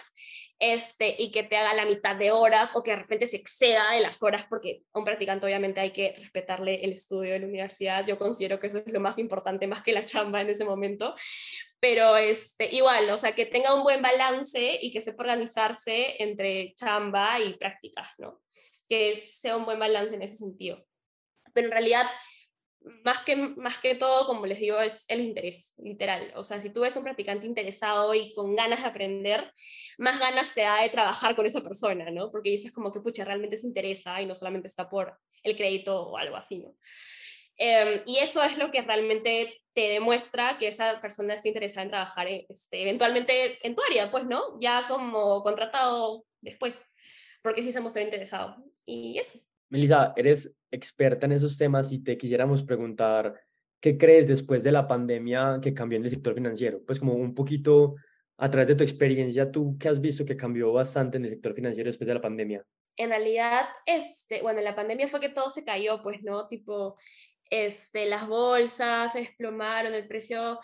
este, 0.59 1.15
y 1.19 1.31
que 1.31 1.43
te 1.43 1.55
haga 1.55 1.73
la 1.73 1.85
mitad 1.85 2.15
de 2.15 2.31
horas 2.31 2.75
o 2.75 2.83
que 2.83 2.91
de 2.91 2.97
repente 2.97 3.27
se 3.27 3.37
exceda 3.37 3.91
de 3.91 3.99
las 3.99 4.23
horas, 4.23 4.45
porque 4.49 4.83
a 4.93 4.99
un 4.99 5.05
practicante 5.05 5.45
obviamente 5.45 5.79
hay 5.79 5.91
que 5.91 6.15
respetarle 6.17 6.83
el 6.83 6.93
estudio 6.93 7.33
de 7.33 7.39
la 7.39 7.45
universidad. 7.45 8.05
Yo 8.05 8.17
considero 8.17 8.59
que 8.59 8.67
eso 8.67 8.79
es 8.79 8.91
lo 8.91 8.99
más 8.99 9.19
importante, 9.19 9.67
más 9.67 9.83
que 9.83 9.91
la 9.91 10.05
chamba 10.05 10.41
en 10.41 10.49
ese 10.49 10.65
momento. 10.65 11.15
Pero 11.79 12.17
este, 12.17 12.73
igual, 12.73 13.09
o 13.09 13.17
sea, 13.17 13.33
que 13.35 13.45
tenga 13.45 13.73
un 13.75 13.83
buen 13.83 14.01
balance 14.01 14.79
y 14.81 14.91
que 14.91 15.01
sepa 15.01 15.23
organizarse 15.23 16.15
entre 16.21 16.73
chamba 16.75 17.39
y 17.39 17.53
prácticas, 17.53 18.07
¿no? 18.17 18.41
Que 18.89 19.15
sea 19.15 19.57
un 19.57 19.65
buen 19.65 19.77
balance 19.77 20.15
en 20.15 20.23
ese 20.23 20.37
sentido. 20.37 20.83
Pero 21.53 21.67
en 21.67 21.71
realidad, 21.71 22.07
más 23.03 23.21
que, 23.21 23.35
más 23.35 23.79
que 23.79 23.95
todo, 23.95 24.25
como 24.25 24.45
les 24.45 24.59
digo, 24.59 24.79
es 24.79 25.05
el 25.07 25.21
interés, 25.21 25.75
literal. 25.77 26.31
O 26.35 26.43
sea, 26.43 26.59
si 26.59 26.71
tú 26.71 26.81
ves 26.81 26.95
un 26.95 27.03
practicante 27.03 27.45
interesado 27.45 28.13
y 28.13 28.33
con 28.33 28.55
ganas 28.55 28.81
de 28.81 28.87
aprender, 28.87 29.51
más 29.97 30.19
ganas 30.19 30.53
te 30.53 30.61
da 30.61 30.81
de 30.81 30.89
trabajar 30.89 31.35
con 31.35 31.45
esa 31.45 31.61
persona, 31.61 32.09
¿no? 32.11 32.31
Porque 32.31 32.49
dices 32.49 32.71
como 32.71 32.91
que, 32.91 33.01
pucha, 33.01 33.25
realmente 33.25 33.57
se 33.57 33.67
interesa 33.67 34.21
y 34.21 34.25
no 34.25 34.35
solamente 34.35 34.67
está 34.67 34.89
por 34.89 35.17
el 35.43 35.55
crédito 35.55 36.09
o 36.09 36.17
algo 36.17 36.35
así, 36.35 36.59
¿no? 36.59 36.75
Em, 37.57 38.01
y 38.05 38.17
eso 38.17 38.43
es 38.43 38.57
lo 38.57 38.69
que 38.69 38.81
realmente 38.81 39.61
te 39.73 39.89
demuestra 39.89 40.57
que 40.57 40.67
esa 40.67 40.99
persona 40.99 41.33
está 41.33 41.47
interesada 41.47 41.83
en 41.83 41.89
trabajar 41.89 42.27
este, 42.27 42.81
eventualmente 42.81 43.65
en 43.65 43.75
tu 43.75 43.81
área, 43.89 44.11
pues, 44.11 44.25
¿no? 44.25 44.59
Ya 44.59 44.85
como 44.87 45.41
contratado 45.41 46.25
después, 46.41 46.85
porque 47.41 47.63
sí 47.63 47.71
se 47.71 47.81
mostró 47.81 48.01
interesado. 48.01 48.57
Y 48.85 49.17
eso. 49.17 49.39
Melissa, 49.69 50.13
eres 50.15 50.56
experta 50.71 51.25
en 51.25 51.33
esos 51.33 51.57
temas 51.57 51.91
y 51.91 52.03
te 52.03 52.17
quisiéramos 52.17 52.63
preguntar, 52.63 53.39
¿qué 53.79 53.97
crees 53.97 54.27
después 54.27 54.63
de 54.63 54.71
la 54.71 54.87
pandemia 54.87 55.59
que 55.61 55.73
cambió 55.73 55.97
en 55.97 56.05
el 56.05 56.09
sector 56.09 56.33
financiero? 56.33 56.81
Pues 56.85 56.99
como 56.99 57.13
un 57.13 57.33
poquito 57.33 57.95
a 58.37 58.49
través 58.49 58.67
de 58.67 58.75
tu 58.75 58.83
experiencia, 58.83 59.51
tú 59.51 59.77
qué 59.79 59.89
has 59.89 59.99
visto 59.99 60.25
que 60.25 60.37
cambió 60.37 60.71
bastante 60.71 61.17
en 61.17 61.25
el 61.25 61.31
sector 61.31 61.53
financiero 61.53 61.89
después 61.89 62.07
de 62.07 62.13
la 62.13 62.21
pandemia. 62.21 62.65
En 62.95 63.09
realidad, 63.09 63.65
este, 63.85 64.41
bueno, 64.41 64.61
la 64.61 64.75
pandemia 64.75 65.07
fue 65.07 65.19
que 65.19 65.29
todo 65.29 65.49
se 65.49 65.63
cayó, 65.63 66.01
pues, 66.01 66.21
¿no? 66.23 66.47
Tipo, 66.47 66.97
este, 67.49 68.07
las 68.07 68.27
bolsas 68.27 69.13
se 69.13 69.19
desplomaron, 69.19 69.93
el 69.93 70.07
precio 70.07 70.59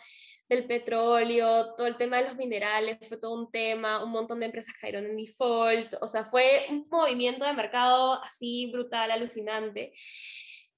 del 0.54 0.66
petróleo, 0.66 1.74
todo 1.76 1.88
el 1.88 1.98
tema 1.98 2.18
de 2.18 2.24
los 2.24 2.36
minerales, 2.36 2.98
fue 3.08 3.18
todo 3.18 3.34
un 3.34 3.52
tema, 3.52 4.04
un 4.04 4.12
montón 4.12 4.40
de 4.40 4.46
empresas 4.46 4.74
cayeron 4.80 5.06
en 5.06 5.18
default, 5.18 5.96
o 6.02 6.08
sea, 6.08 6.24
fue 6.24 6.66
un 6.70 6.88
movimiento 6.90 7.46
de 7.46 7.54
mercado 7.54 8.22
así 8.24 8.70
brutal, 8.72 9.12
alucinante. 9.12 9.94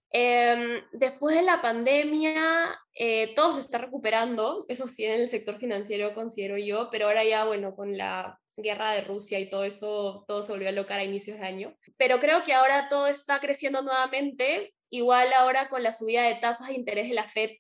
Em, 0.10 0.82
después 0.94 1.36
de 1.36 1.42
la 1.42 1.62
pandemia, 1.62 2.80
eh, 2.94 3.34
todo 3.36 3.52
se 3.52 3.60
está 3.60 3.78
recuperando, 3.80 4.66
eso 4.70 4.88
sí, 4.88 5.04
en 5.04 5.22
el 5.22 5.28
sector 5.28 5.58
financiero 5.58 6.14
considero 6.14 6.58
yo, 6.58 6.90
pero 6.90 7.08
ahora 7.08 7.24
ya, 7.26 7.46
bueno, 7.46 7.76
con 7.76 7.98
la 7.98 8.40
guerra 8.58 8.92
de 8.92 9.02
Rusia 9.02 9.40
y 9.40 9.50
todo 9.50 9.66
eso, 9.66 10.24
todo 10.28 10.42
se 10.42 10.54
volvió 10.54 10.70
a 10.70 10.72
locar 10.72 11.00
a 11.00 11.04
inicios 11.04 11.40
de 11.40 11.46
año. 11.46 11.76
Pero 11.98 12.20
creo 12.20 12.44
que 12.44 12.54
ahora 12.54 12.88
todo 12.88 13.08
está 13.08 13.40
creciendo 13.40 13.82
nuevamente, 13.82 14.74
igual 14.90 15.34
ahora 15.34 15.68
con 15.70 15.84
la 15.84 15.92
subida 15.92 16.24
de 16.24 16.36
tasas 16.36 16.70
de 16.70 16.76
interés 16.76 17.10
de 17.10 17.16
la 17.16 17.28
Fed 17.28 17.52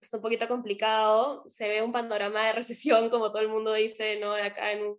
está 0.00 0.16
un 0.16 0.22
poquito 0.22 0.48
complicado, 0.48 1.44
se 1.48 1.68
ve 1.68 1.82
un 1.82 1.92
panorama 1.92 2.46
de 2.46 2.52
recesión, 2.52 3.10
como 3.10 3.30
todo 3.30 3.42
el 3.42 3.48
mundo 3.48 3.72
dice, 3.72 4.18
¿no? 4.18 4.34
De 4.34 4.42
acá 4.42 4.72
en 4.72 4.82
un 4.84 4.98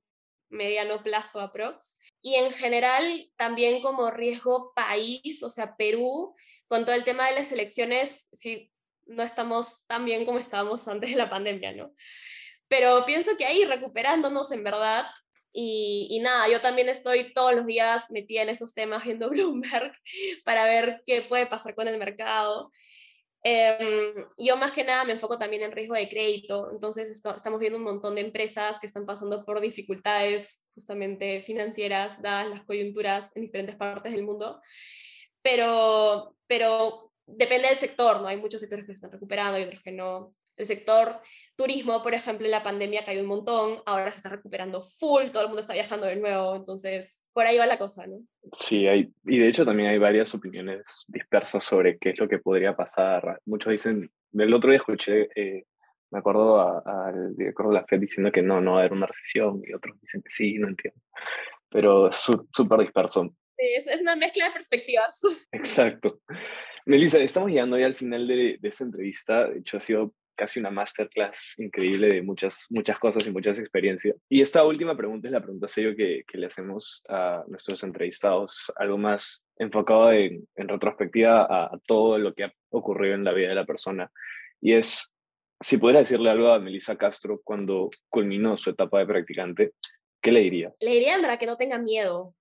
mediano 0.49 1.01
plazo 1.03 1.39
aprox. 1.39 1.97
Y 2.21 2.35
en 2.35 2.51
general, 2.51 3.31
también 3.35 3.81
como 3.81 4.11
riesgo 4.11 4.73
país, 4.75 5.41
o 5.43 5.49
sea, 5.49 5.75
Perú, 5.75 6.35
con 6.67 6.85
todo 6.85 6.95
el 6.95 7.03
tema 7.03 7.27
de 7.27 7.35
las 7.35 7.51
elecciones, 7.51 8.27
sí, 8.31 8.71
no 9.07 9.23
estamos 9.23 9.85
tan 9.87 10.05
bien 10.05 10.25
como 10.25 10.37
estábamos 10.37 10.87
antes 10.87 11.09
de 11.09 11.15
la 11.15 11.29
pandemia, 11.29 11.73
¿no? 11.73 11.93
Pero 12.67 13.03
pienso 13.05 13.35
que 13.37 13.45
ahí 13.45 13.65
recuperándonos 13.65 14.51
en 14.51 14.63
verdad, 14.63 15.07
y, 15.53 16.07
y, 16.09 16.19
nada, 16.21 16.47
yo 16.47 16.61
también 16.61 16.87
estoy 16.87 17.33
todos 17.33 17.53
los 17.53 17.65
días 17.65 18.09
metida 18.09 18.41
en 18.41 18.49
esos 18.49 18.73
temas 18.73 19.03
viendo 19.03 19.29
Bloomberg 19.31 19.91
para 20.45 20.63
ver 20.63 21.03
qué 21.05 21.23
puede 21.23 21.45
pasar 21.45 21.75
con 21.75 21.89
el 21.89 21.97
mercado. 21.97 22.71
Em, 23.43 24.25
yo 24.37 24.55
más 24.55 24.71
que 24.71 24.83
nada 24.83 25.03
me 25.03 25.13
enfoco 25.13 25.37
también 25.37 25.63
en 25.63 25.71
riesgo 25.71 25.95
de 25.95 26.07
crédito, 26.07 26.69
entonces 26.71 27.09
estamos 27.09 27.59
viendo 27.59 27.79
un 27.79 27.83
montón 27.83 28.13
de 28.13 28.21
empresas 28.21 28.79
que 28.79 28.85
están 28.85 29.07
pasando 29.07 29.43
por 29.43 29.59
dificultades 29.61 30.67
justamente 30.75 31.41
financieras, 31.41 32.21
dadas 32.21 32.49
las 32.49 32.63
coyunturas 32.65 33.35
en 33.35 33.43
diferentes 33.43 33.75
partes 33.75 34.13
del 34.13 34.23
mundo, 34.23 34.61
pero, 35.41 36.35
pero 36.45 37.11
depende 37.25 37.67
del 37.67 37.77
sector, 37.77 38.21
¿no? 38.21 38.27
Hay 38.27 38.37
muchos 38.37 38.61
sectores 38.61 38.85
que 38.85 38.93
se 38.93 38.97
están 38.97 39.11
recuperando 39.11 39.57
y 39.59 39.63
otros 39.63 39.81
que 39.81 39.91
no. 39.91 40.31
El 40.57 40.65
sector 40.65 41.19
turismo, 41.55 42.01
por 42.01 42.13
ejemplo, 42.13 42.45
en 42.45 42.51
la 42.51 42.63
pandemia 42.63 43.05
cayó 43.05 43.21
un 43.21 43.27
montón, 43.27 43.79
ahora 43.85 44.11
se 44.11 44.17
está 44.17 44.29
recuperando 44.29 44.81
full, 44.81 45.29
todo 45.31 45.43
el 45.43 45.49
mundo 45.49 45.61
está 45.61 45.73
viajando 45.73 46.07
de 46.07 46.15
nuevo, 46.15 46.55
entonces 46.55 47.21
por 47.33 47.45
ahí 47.45 47.57
va 47.57 47.65
la 47.65 47.77
cosa, 47.77 48.05
¿no? 48.07 48.19
Sí, 48.51 48.87
hay, 48.87 49.11
y 49.25 49.39
de 49.39 49.47
hecho 49.47 49.65
también 49.65 49.89
hay 49.89 49.97
varias 49.97 50.33
opiniones 50.33 51.05
dispersas 51.07 51.63
sobre 51.63 51.97
qué 51.97 52.09
es 52.09 52.19
lo 52.19 52.27
que 52.27 52.39
podría 52.39 52.75
pasar. 52.75 53.39
Muchos 53.45 53.71
dicen, 53.71 54.11
el 54.33 54.53
otro 54.53 54.71
día 54.71 54.79
escuché, 54.79 55.29
eh, 55.35 55.65
me 56.11 56.19
acuerdo 56.19 56.59
al 56.85 57.35
director 57.35 57.69
de 57.69 57.73
la 57.73 57.85
FED 57.85 57.99
diciendo 57.99 58.31
que 58.31 58.41
no, 58.41 58.59
no 58.59 58.71
va 58.71 58.77
a 58.77 58.79
haber 58.81 58.93
una 58.93 59.05
recesión, 59.05 59.61
y 59.65 59.73
otros 59.73 59.99
dicen 60.01 60.21
que 60.21 60.29
sí, 60.29 60.55
no 60.55 60.67
entiendo. 60.67 60.99
Pero 61.69 62.09
es 62.09 62.17
súper 62.51 62.79
disperso. 62.79 63.33
Sí, 63.57 63.65
es, 63.77 63.87
es, 63.87 64.01
una 64.01 64.15
mezcla 64.15 64.45
de 64.45 64.51
perspectivas. 64.51 65.21
Exacto. 65.51 66.19
Melissa, 66.85 67.19
estamos 67.19 67.49
llegando 67.49 67.77
ya 67.77 67.85
al 67.85 67.95
final 67.95 68.27
de, 68.27 68.57
de 68.59 68.67
esta 68.67 68.83
entrevista. 68.83 69.47
De 69.47 69.59
hecho, 69.59 69.77
ha 69.77 69.81
sido 69.81 70.13
casi 70.41 70.59
una 70.59 70.71
masterclass 70.71 71.59
increíble 71.59 72.07
de 72.07 72.23
muchas, 72.23 72.65
muchas 72.71 72.97
cosas 72.97 73.27
y 73.27 73.31
muchas 73.31 73.59
experiencias. 73.59 74.15
Y 74.27 74.41
esta 74.41 74.63
última 74.65 74.97
pregunta 74.97 75.27
es 75.27 75.31
la 75.31 75.39
pregunta 75.39 75.67
serio 75.67 75.95
que, 75.95 76.23
que 76.27 76.39
le 76.39 76.47
hacemos 76.47 77.03
a 77.09 77.43
nuestros 77.47 77.83
entrevistados, 77.83 78.73
algo 78.75 78.97
más 78.97 79.45
enfocado 79.57 80.11
en, 80.11 80.47
en 80.55 80.67
retrospectiva 80.67 81.43
a, 81.43 81.79
todo 81.85 82.17
lo 82.17 82.33
que 82.33 82.45
ha 82.45 82.53
ocurrido 82.71 83.13
en 83.13 83.23
la 83.23 83.33
vida 83.33 83.49
de 83.49 83.55
la 83.55 83.67
persona. 83.67 84.11
Y 84.59 84.73
es, 84.73 85.13
si 85.59 85.77
pudiera 85.77 85.99
decirle 85.99 86.31
algo 86.31 86.47
a 86.47 86.57
Melissa 86.57 86.95
Castro 86.95 87.39
cuando 87.43 87.91
culminó 88.09 88.57
su 88.57 88.71
etapa 88.71 88.97
de 88.97 89.05
practicante, 89.05 89.73
¿qué 90.23 90.31
le 90.31 90.39
dirías? 90.39 90.75
Le 90.81 90.93
diría, 90.93 91.21
para 91.21 91.37
que 91.37 91.45
no 91.45 91.55
tenga 91.55 91.77
miedo, 91.77 92.33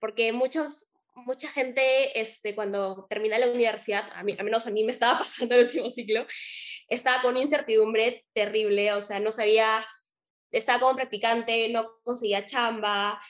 porque 0.00 0.32
muchos 0.32 0.94
mucha 1.14 1.48
gente, 1.48 2.18
este, 2.20 2.54
cuando 2.54 3.06
termina 3.08 3.38
la 3.38 3.48
universidad, 3.48 4.04
a, 4.14 4.22
mí, 4.22 4.36
a 4.38 4.42
menos 4.42 4.66
a 4.66 4.70
mí 4.70 4.84
me 4.84 4.92
estaba 4.92 5.18
pasando 5.18 5.54
el 5.54 5.64
último 5.64 5.90
ciclo, 5.90 6.26
estaba 6.88 7.22
con 7.22 7.36
incertidumbre 7.36 8.26
terrible, 8.32 8.92
o 8.92 9.00
sea, 9.00 9.20
no 9.20 9.30
sabía, 9.30 9.86
estaba 10.50 10.80
como 10.80 10.96
practicante, 10.96 11.68
no 11.68 11.84
conseguía 12.02 12.46
chamba, 12.46 13.20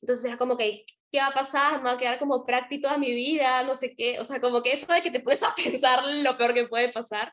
entonces 0.00 0.24
era 0.24 0.36
como 0.36 0.56
que, 0.56 0.84
¿qué 1.10 1.18
va 1.18 1.28
a 1.28 1.34
pasar? 1.34 1.78
Me 1.78 1.84
va 1.84 1.92
a 1.92 1.98
quedar 1.98 2.18
como 2.18 2.44
práctico 2.44 2.88
toda 2.88 2.98
mi 2.98 3.14
vida, 3.14 3.62
no 3.62 3.74
sé 3.74 3.94
qué, 3.94 4.18
o 4.18 4.24
sea, 4.24 4.40
como 4.40 4.62
que 4.62 4.72
eso 4.72 4.92
de 4.92 5.02
que 5.02 5.10
te 5.10 5.20
puedes 5.20 5.42
a 5.42 5.54
pensar 5.64 6.04
lo 6.04 6.36
peor 6.36 6.54
que 6.54 6.66
puede 6.66 6.90
pasar, 6.90 7.32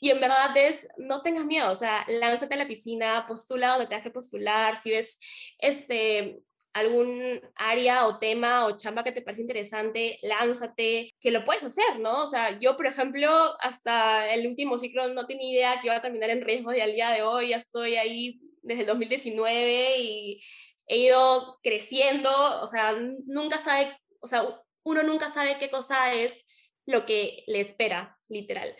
y 0.00 0.10
en 0.10 0.20
verdad 0.20 0.56
es, 0.56 0.88
no 0.96 1.22
tengas 1.22 1.44
miedo, 1.44 1.70
o 1.70 1.74
sea, 1.74 2.04
lánzate 2.08 2.54
a 2.54 2.58
la 2.58 2.68
piscina, 2.68 3.26
postula 3.28 3.70
donde 3.70 3.86
tengas 3.86 4.02
que 4.02 4.10
postular, 4.10 4.80
si 4.82 4.90
ves, 4.90 5.18
este, 5.58 6.40
algún 6.72 7.40
área 7.56 8.06
o 8.06 8.18
tema 8.18 8.66
o 8.66 8.76
chamba 8.76 9.04
que 9.04 9.12
te 9.12 9.22
parece 9.22 9.42
interesante, 9.42 10.18
lánzate, 10.22 11.14
que 11.20 11.30
lo 11.30 11.44
puedes 11.44 11.64
hacer, 11.64 11.98
¿no? 11.98 12.22
O 12.22 12.26
sea, 12.26 12.58
yo, 12.60 12.76
por 12.76 12.86
ejemplo, 12.86 13.28
hasta 13.60 14.32
el 14.32 14.46
último 14.46 14.78
ciclo 14.78 15.12
no 15.12 15.26
tenía 15.26 15.52
idea 15.52 15.80
que 15.80 15.88
iba 15.88 15.96
a 15.96 16.02
terminar 16.02 16.30
en 16.30 16.42
riesgos 16.42 16.76
y 16.76 16.80
al 16.80 16.94
día 16.94 17.10
de 17.10 17.22
hoy 17.22 17.48
ya 17.48 17.56
estoy 17.56 17.96
ahí 17.96 18.40
desde 18.62 18.82
el 18.82 18.86
2019 18.86 19.98
y 19.98 20.42
he 20.86 20.98
ido 20.98 21.58
creciendo, 21.62 22.30
o 22.60 22.66
sea, 22.66 22.92
nunca 23.26 23.58
sabe, 23.58 23.96
o 24.20 24.26
sea, 24.26 24.44
uno 24.82 25.02
nunca 25.02 25.30
sabe 25.30 25.58
qué 25.58 25.70
cosa 25.70 26.14
es 26.14 26.46
lo 26.86 27.06
que 27.06 27.44
le 27.46 27.60
espera, 27.60 28.18
literal. 28.28 28.76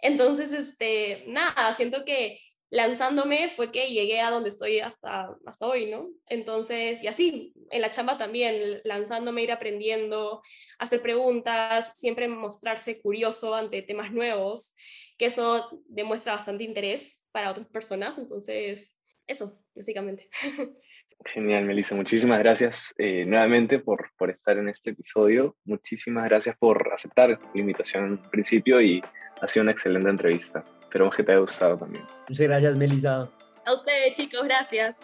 Entonces, 0.00 0.52
este, 0.52 1.24
nada, 1.26 1.72
siento 1.74 2.04
que 2.04 2.40
lanzándome 2.70 3.48
fue 3.48 3.70
que 3.70 3.88
llegué 3.88 4.20
a 4.20 4.30
donde 4.30 4.48
estoy 4.48 4.80
hasta, 4.80 5.36
hasta 5.46 5.66
hoy, 5.66 5.86
¿no? 5.86 6.08
Entonces, 6.28 7.02
y 7.02 7.06
así, 7.06 7.52
en 7.70 7.80
la 7.80 7.90
chamba 7.90 8.18
también, 8.18 8.80
lanzándome, 8.84 9.42
ir 9.42 9.52
aprendiendo, 9.52 10.42
hacer 10.78 11.00
preguntas, 11.02 11.92
siempre 11.94 12.28
mostrarse 12.28 13.00
curioso 13.00 13.54
ante 13.54 13.82
temas 13.82 14.12
nuevos, 14.12 14.74
que 15.16 15.26
eso 15.26 15.82
demuestra 15.86 16.34
bastante 16.34 16.64
interés 16.64 17.24
para 17.32 17.50
otras 17.50 17.68
personas, 17.68 18.18
entonces, 18.18 18.98
eso, 19.26 19.60
básicamente. 19.74 20.28
Genial, 21.24 21.64
Melissa. 21.64 21.94
Muchísimas 21.94 22.38
gracias 22.38 22.94
eh, 22.98 23.24
nuevamente 23.24 23.78
por, 23.78 24.10
por 24.18 24.30
estar 24.30 24.58
en 24.58 24.68
este 24.68 24.90
episodio. 24.90 25.56
Muchísimas 25.64 26.24
gracias 26.26 26.56
por 26.58 26.92
aceptar 26.92 27.30
la 27.30 27.60
invitación 27.60 28.20
al 28.22 28.30
principio 28.30 28.80
y 28.80 29.02
ha 29.40 29.46
sido 29.46 29.62
una 29.62 29.72
excelente 29.72 30.10
entrevista. 30.10 30.64
Esperamos 30.96 31.14
que 31.14 31.24
te 31.24 31.32
haya 31.32 31.42
gustado 31.42 31.76
también. 31.76 32.06
Muchas 32.26 32.46
gracias, 32.46 32.74
Melissa. 32.74 33.28
A 33.66 33.72
ustedes, 33.74 34.14
chicos, 34.14 34.40
gracias. 34.44 34.96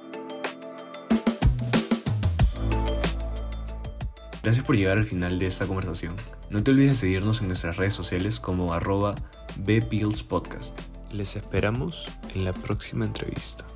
Gracias 4.43 4.65
por 4.65 4.75
llegar 4.75 4.97
al 4.97 5.05
final 5.05 5.39
de 5.39 5.45
esta 5.45 5.67
conversación. 5.67 6.17
No 6.49 6.65
te 6.65 6.71
olvides 6.71 6.93
de 6.93 6.95
seguirnos 6.95 7.43
en 7.43 7.49
nuestras 7.49 7.77
redes 7.77 7.93
sociales 7.93 8.41
como 8.41 8.73
arroba 8.73 9.17
Podcast. 10.31 10.81
Les 11.13 11.37
esperamos 11.37 12.09
en 12.35 12.47
la 12.47 12.55
próxima 12.55 13.05
entrevista. 13.05 13.67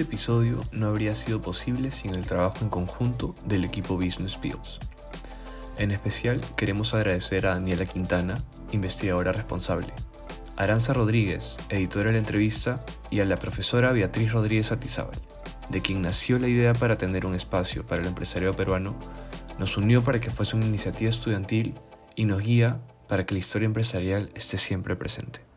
Este 0.00 0.14
episodio 0.14 0.62
no 0.72 0.86
habría 0.86 1.14
sido 1.14 1.42
posible 1.42 1.90
sin 1.90 2.14
el 2.14 2.24
trabajo 2.24 2.56
en 2.62 2.70
conjunto 2.70 3.34
del 3.44 3.66
equipo 3.66 3.96
Business 3.96 4.38
Pills. 4.38 4.80
En 5.76 5.90
especial 5.90 6.40
queremos 6.56 6.94
agradecer 6.94 7.46
a 7.46 7.50
Daniela 7.50 7.84
Quintana, 7.84 8.42
investigadora 8.72 9.32
responsable, 9.32 9.92
Aranza 10.56 10.94
Rodríguez, 10.94 11.58
editora 11.68 12.06
de 12.06 12.12
la 12.12 12.20
entrevista, 12.20 12.82
y 13.10 13.20
a 13.20 13.26
la 13.26 13.36
profesora 13.36 13.92
Beatriz 13.92 14.32
Rodríguez 14.32 14.72
Atizábal. 14.72 15.20
de 15.68 15.82
quien 15.82 16.00
nació 16.00 16.38
la 16.38 16.48
idea 16.48 16.72
para 16.72 16.96
tener 16.96 17.26
un 17.26 17.34
espacio 17.34 17.86
para 17.86 18.00
el 18.00 18.08
empresario 18.08 18.54
peruano, 18.54 18.98
nos 19.58 19.76
unió 19.76 20.02
para 20.02 20.18
que 20.18 20.30
fuese 20.30 20.56
una 20.56 20.64
iniciativa 20.64 21.10
estudiantil 21.10 21.74
y 22.16 22.24
nos 22.24 22.40
guía 22.40 22.80
para 23.06 23.26
que 23.26 23.34
la 23.34 23.40
historia 23.40 23.66
empresarial 23.66 24.30
esté 24.34 24.56
siempre 24.56 24.96
presente. 24.96 25.49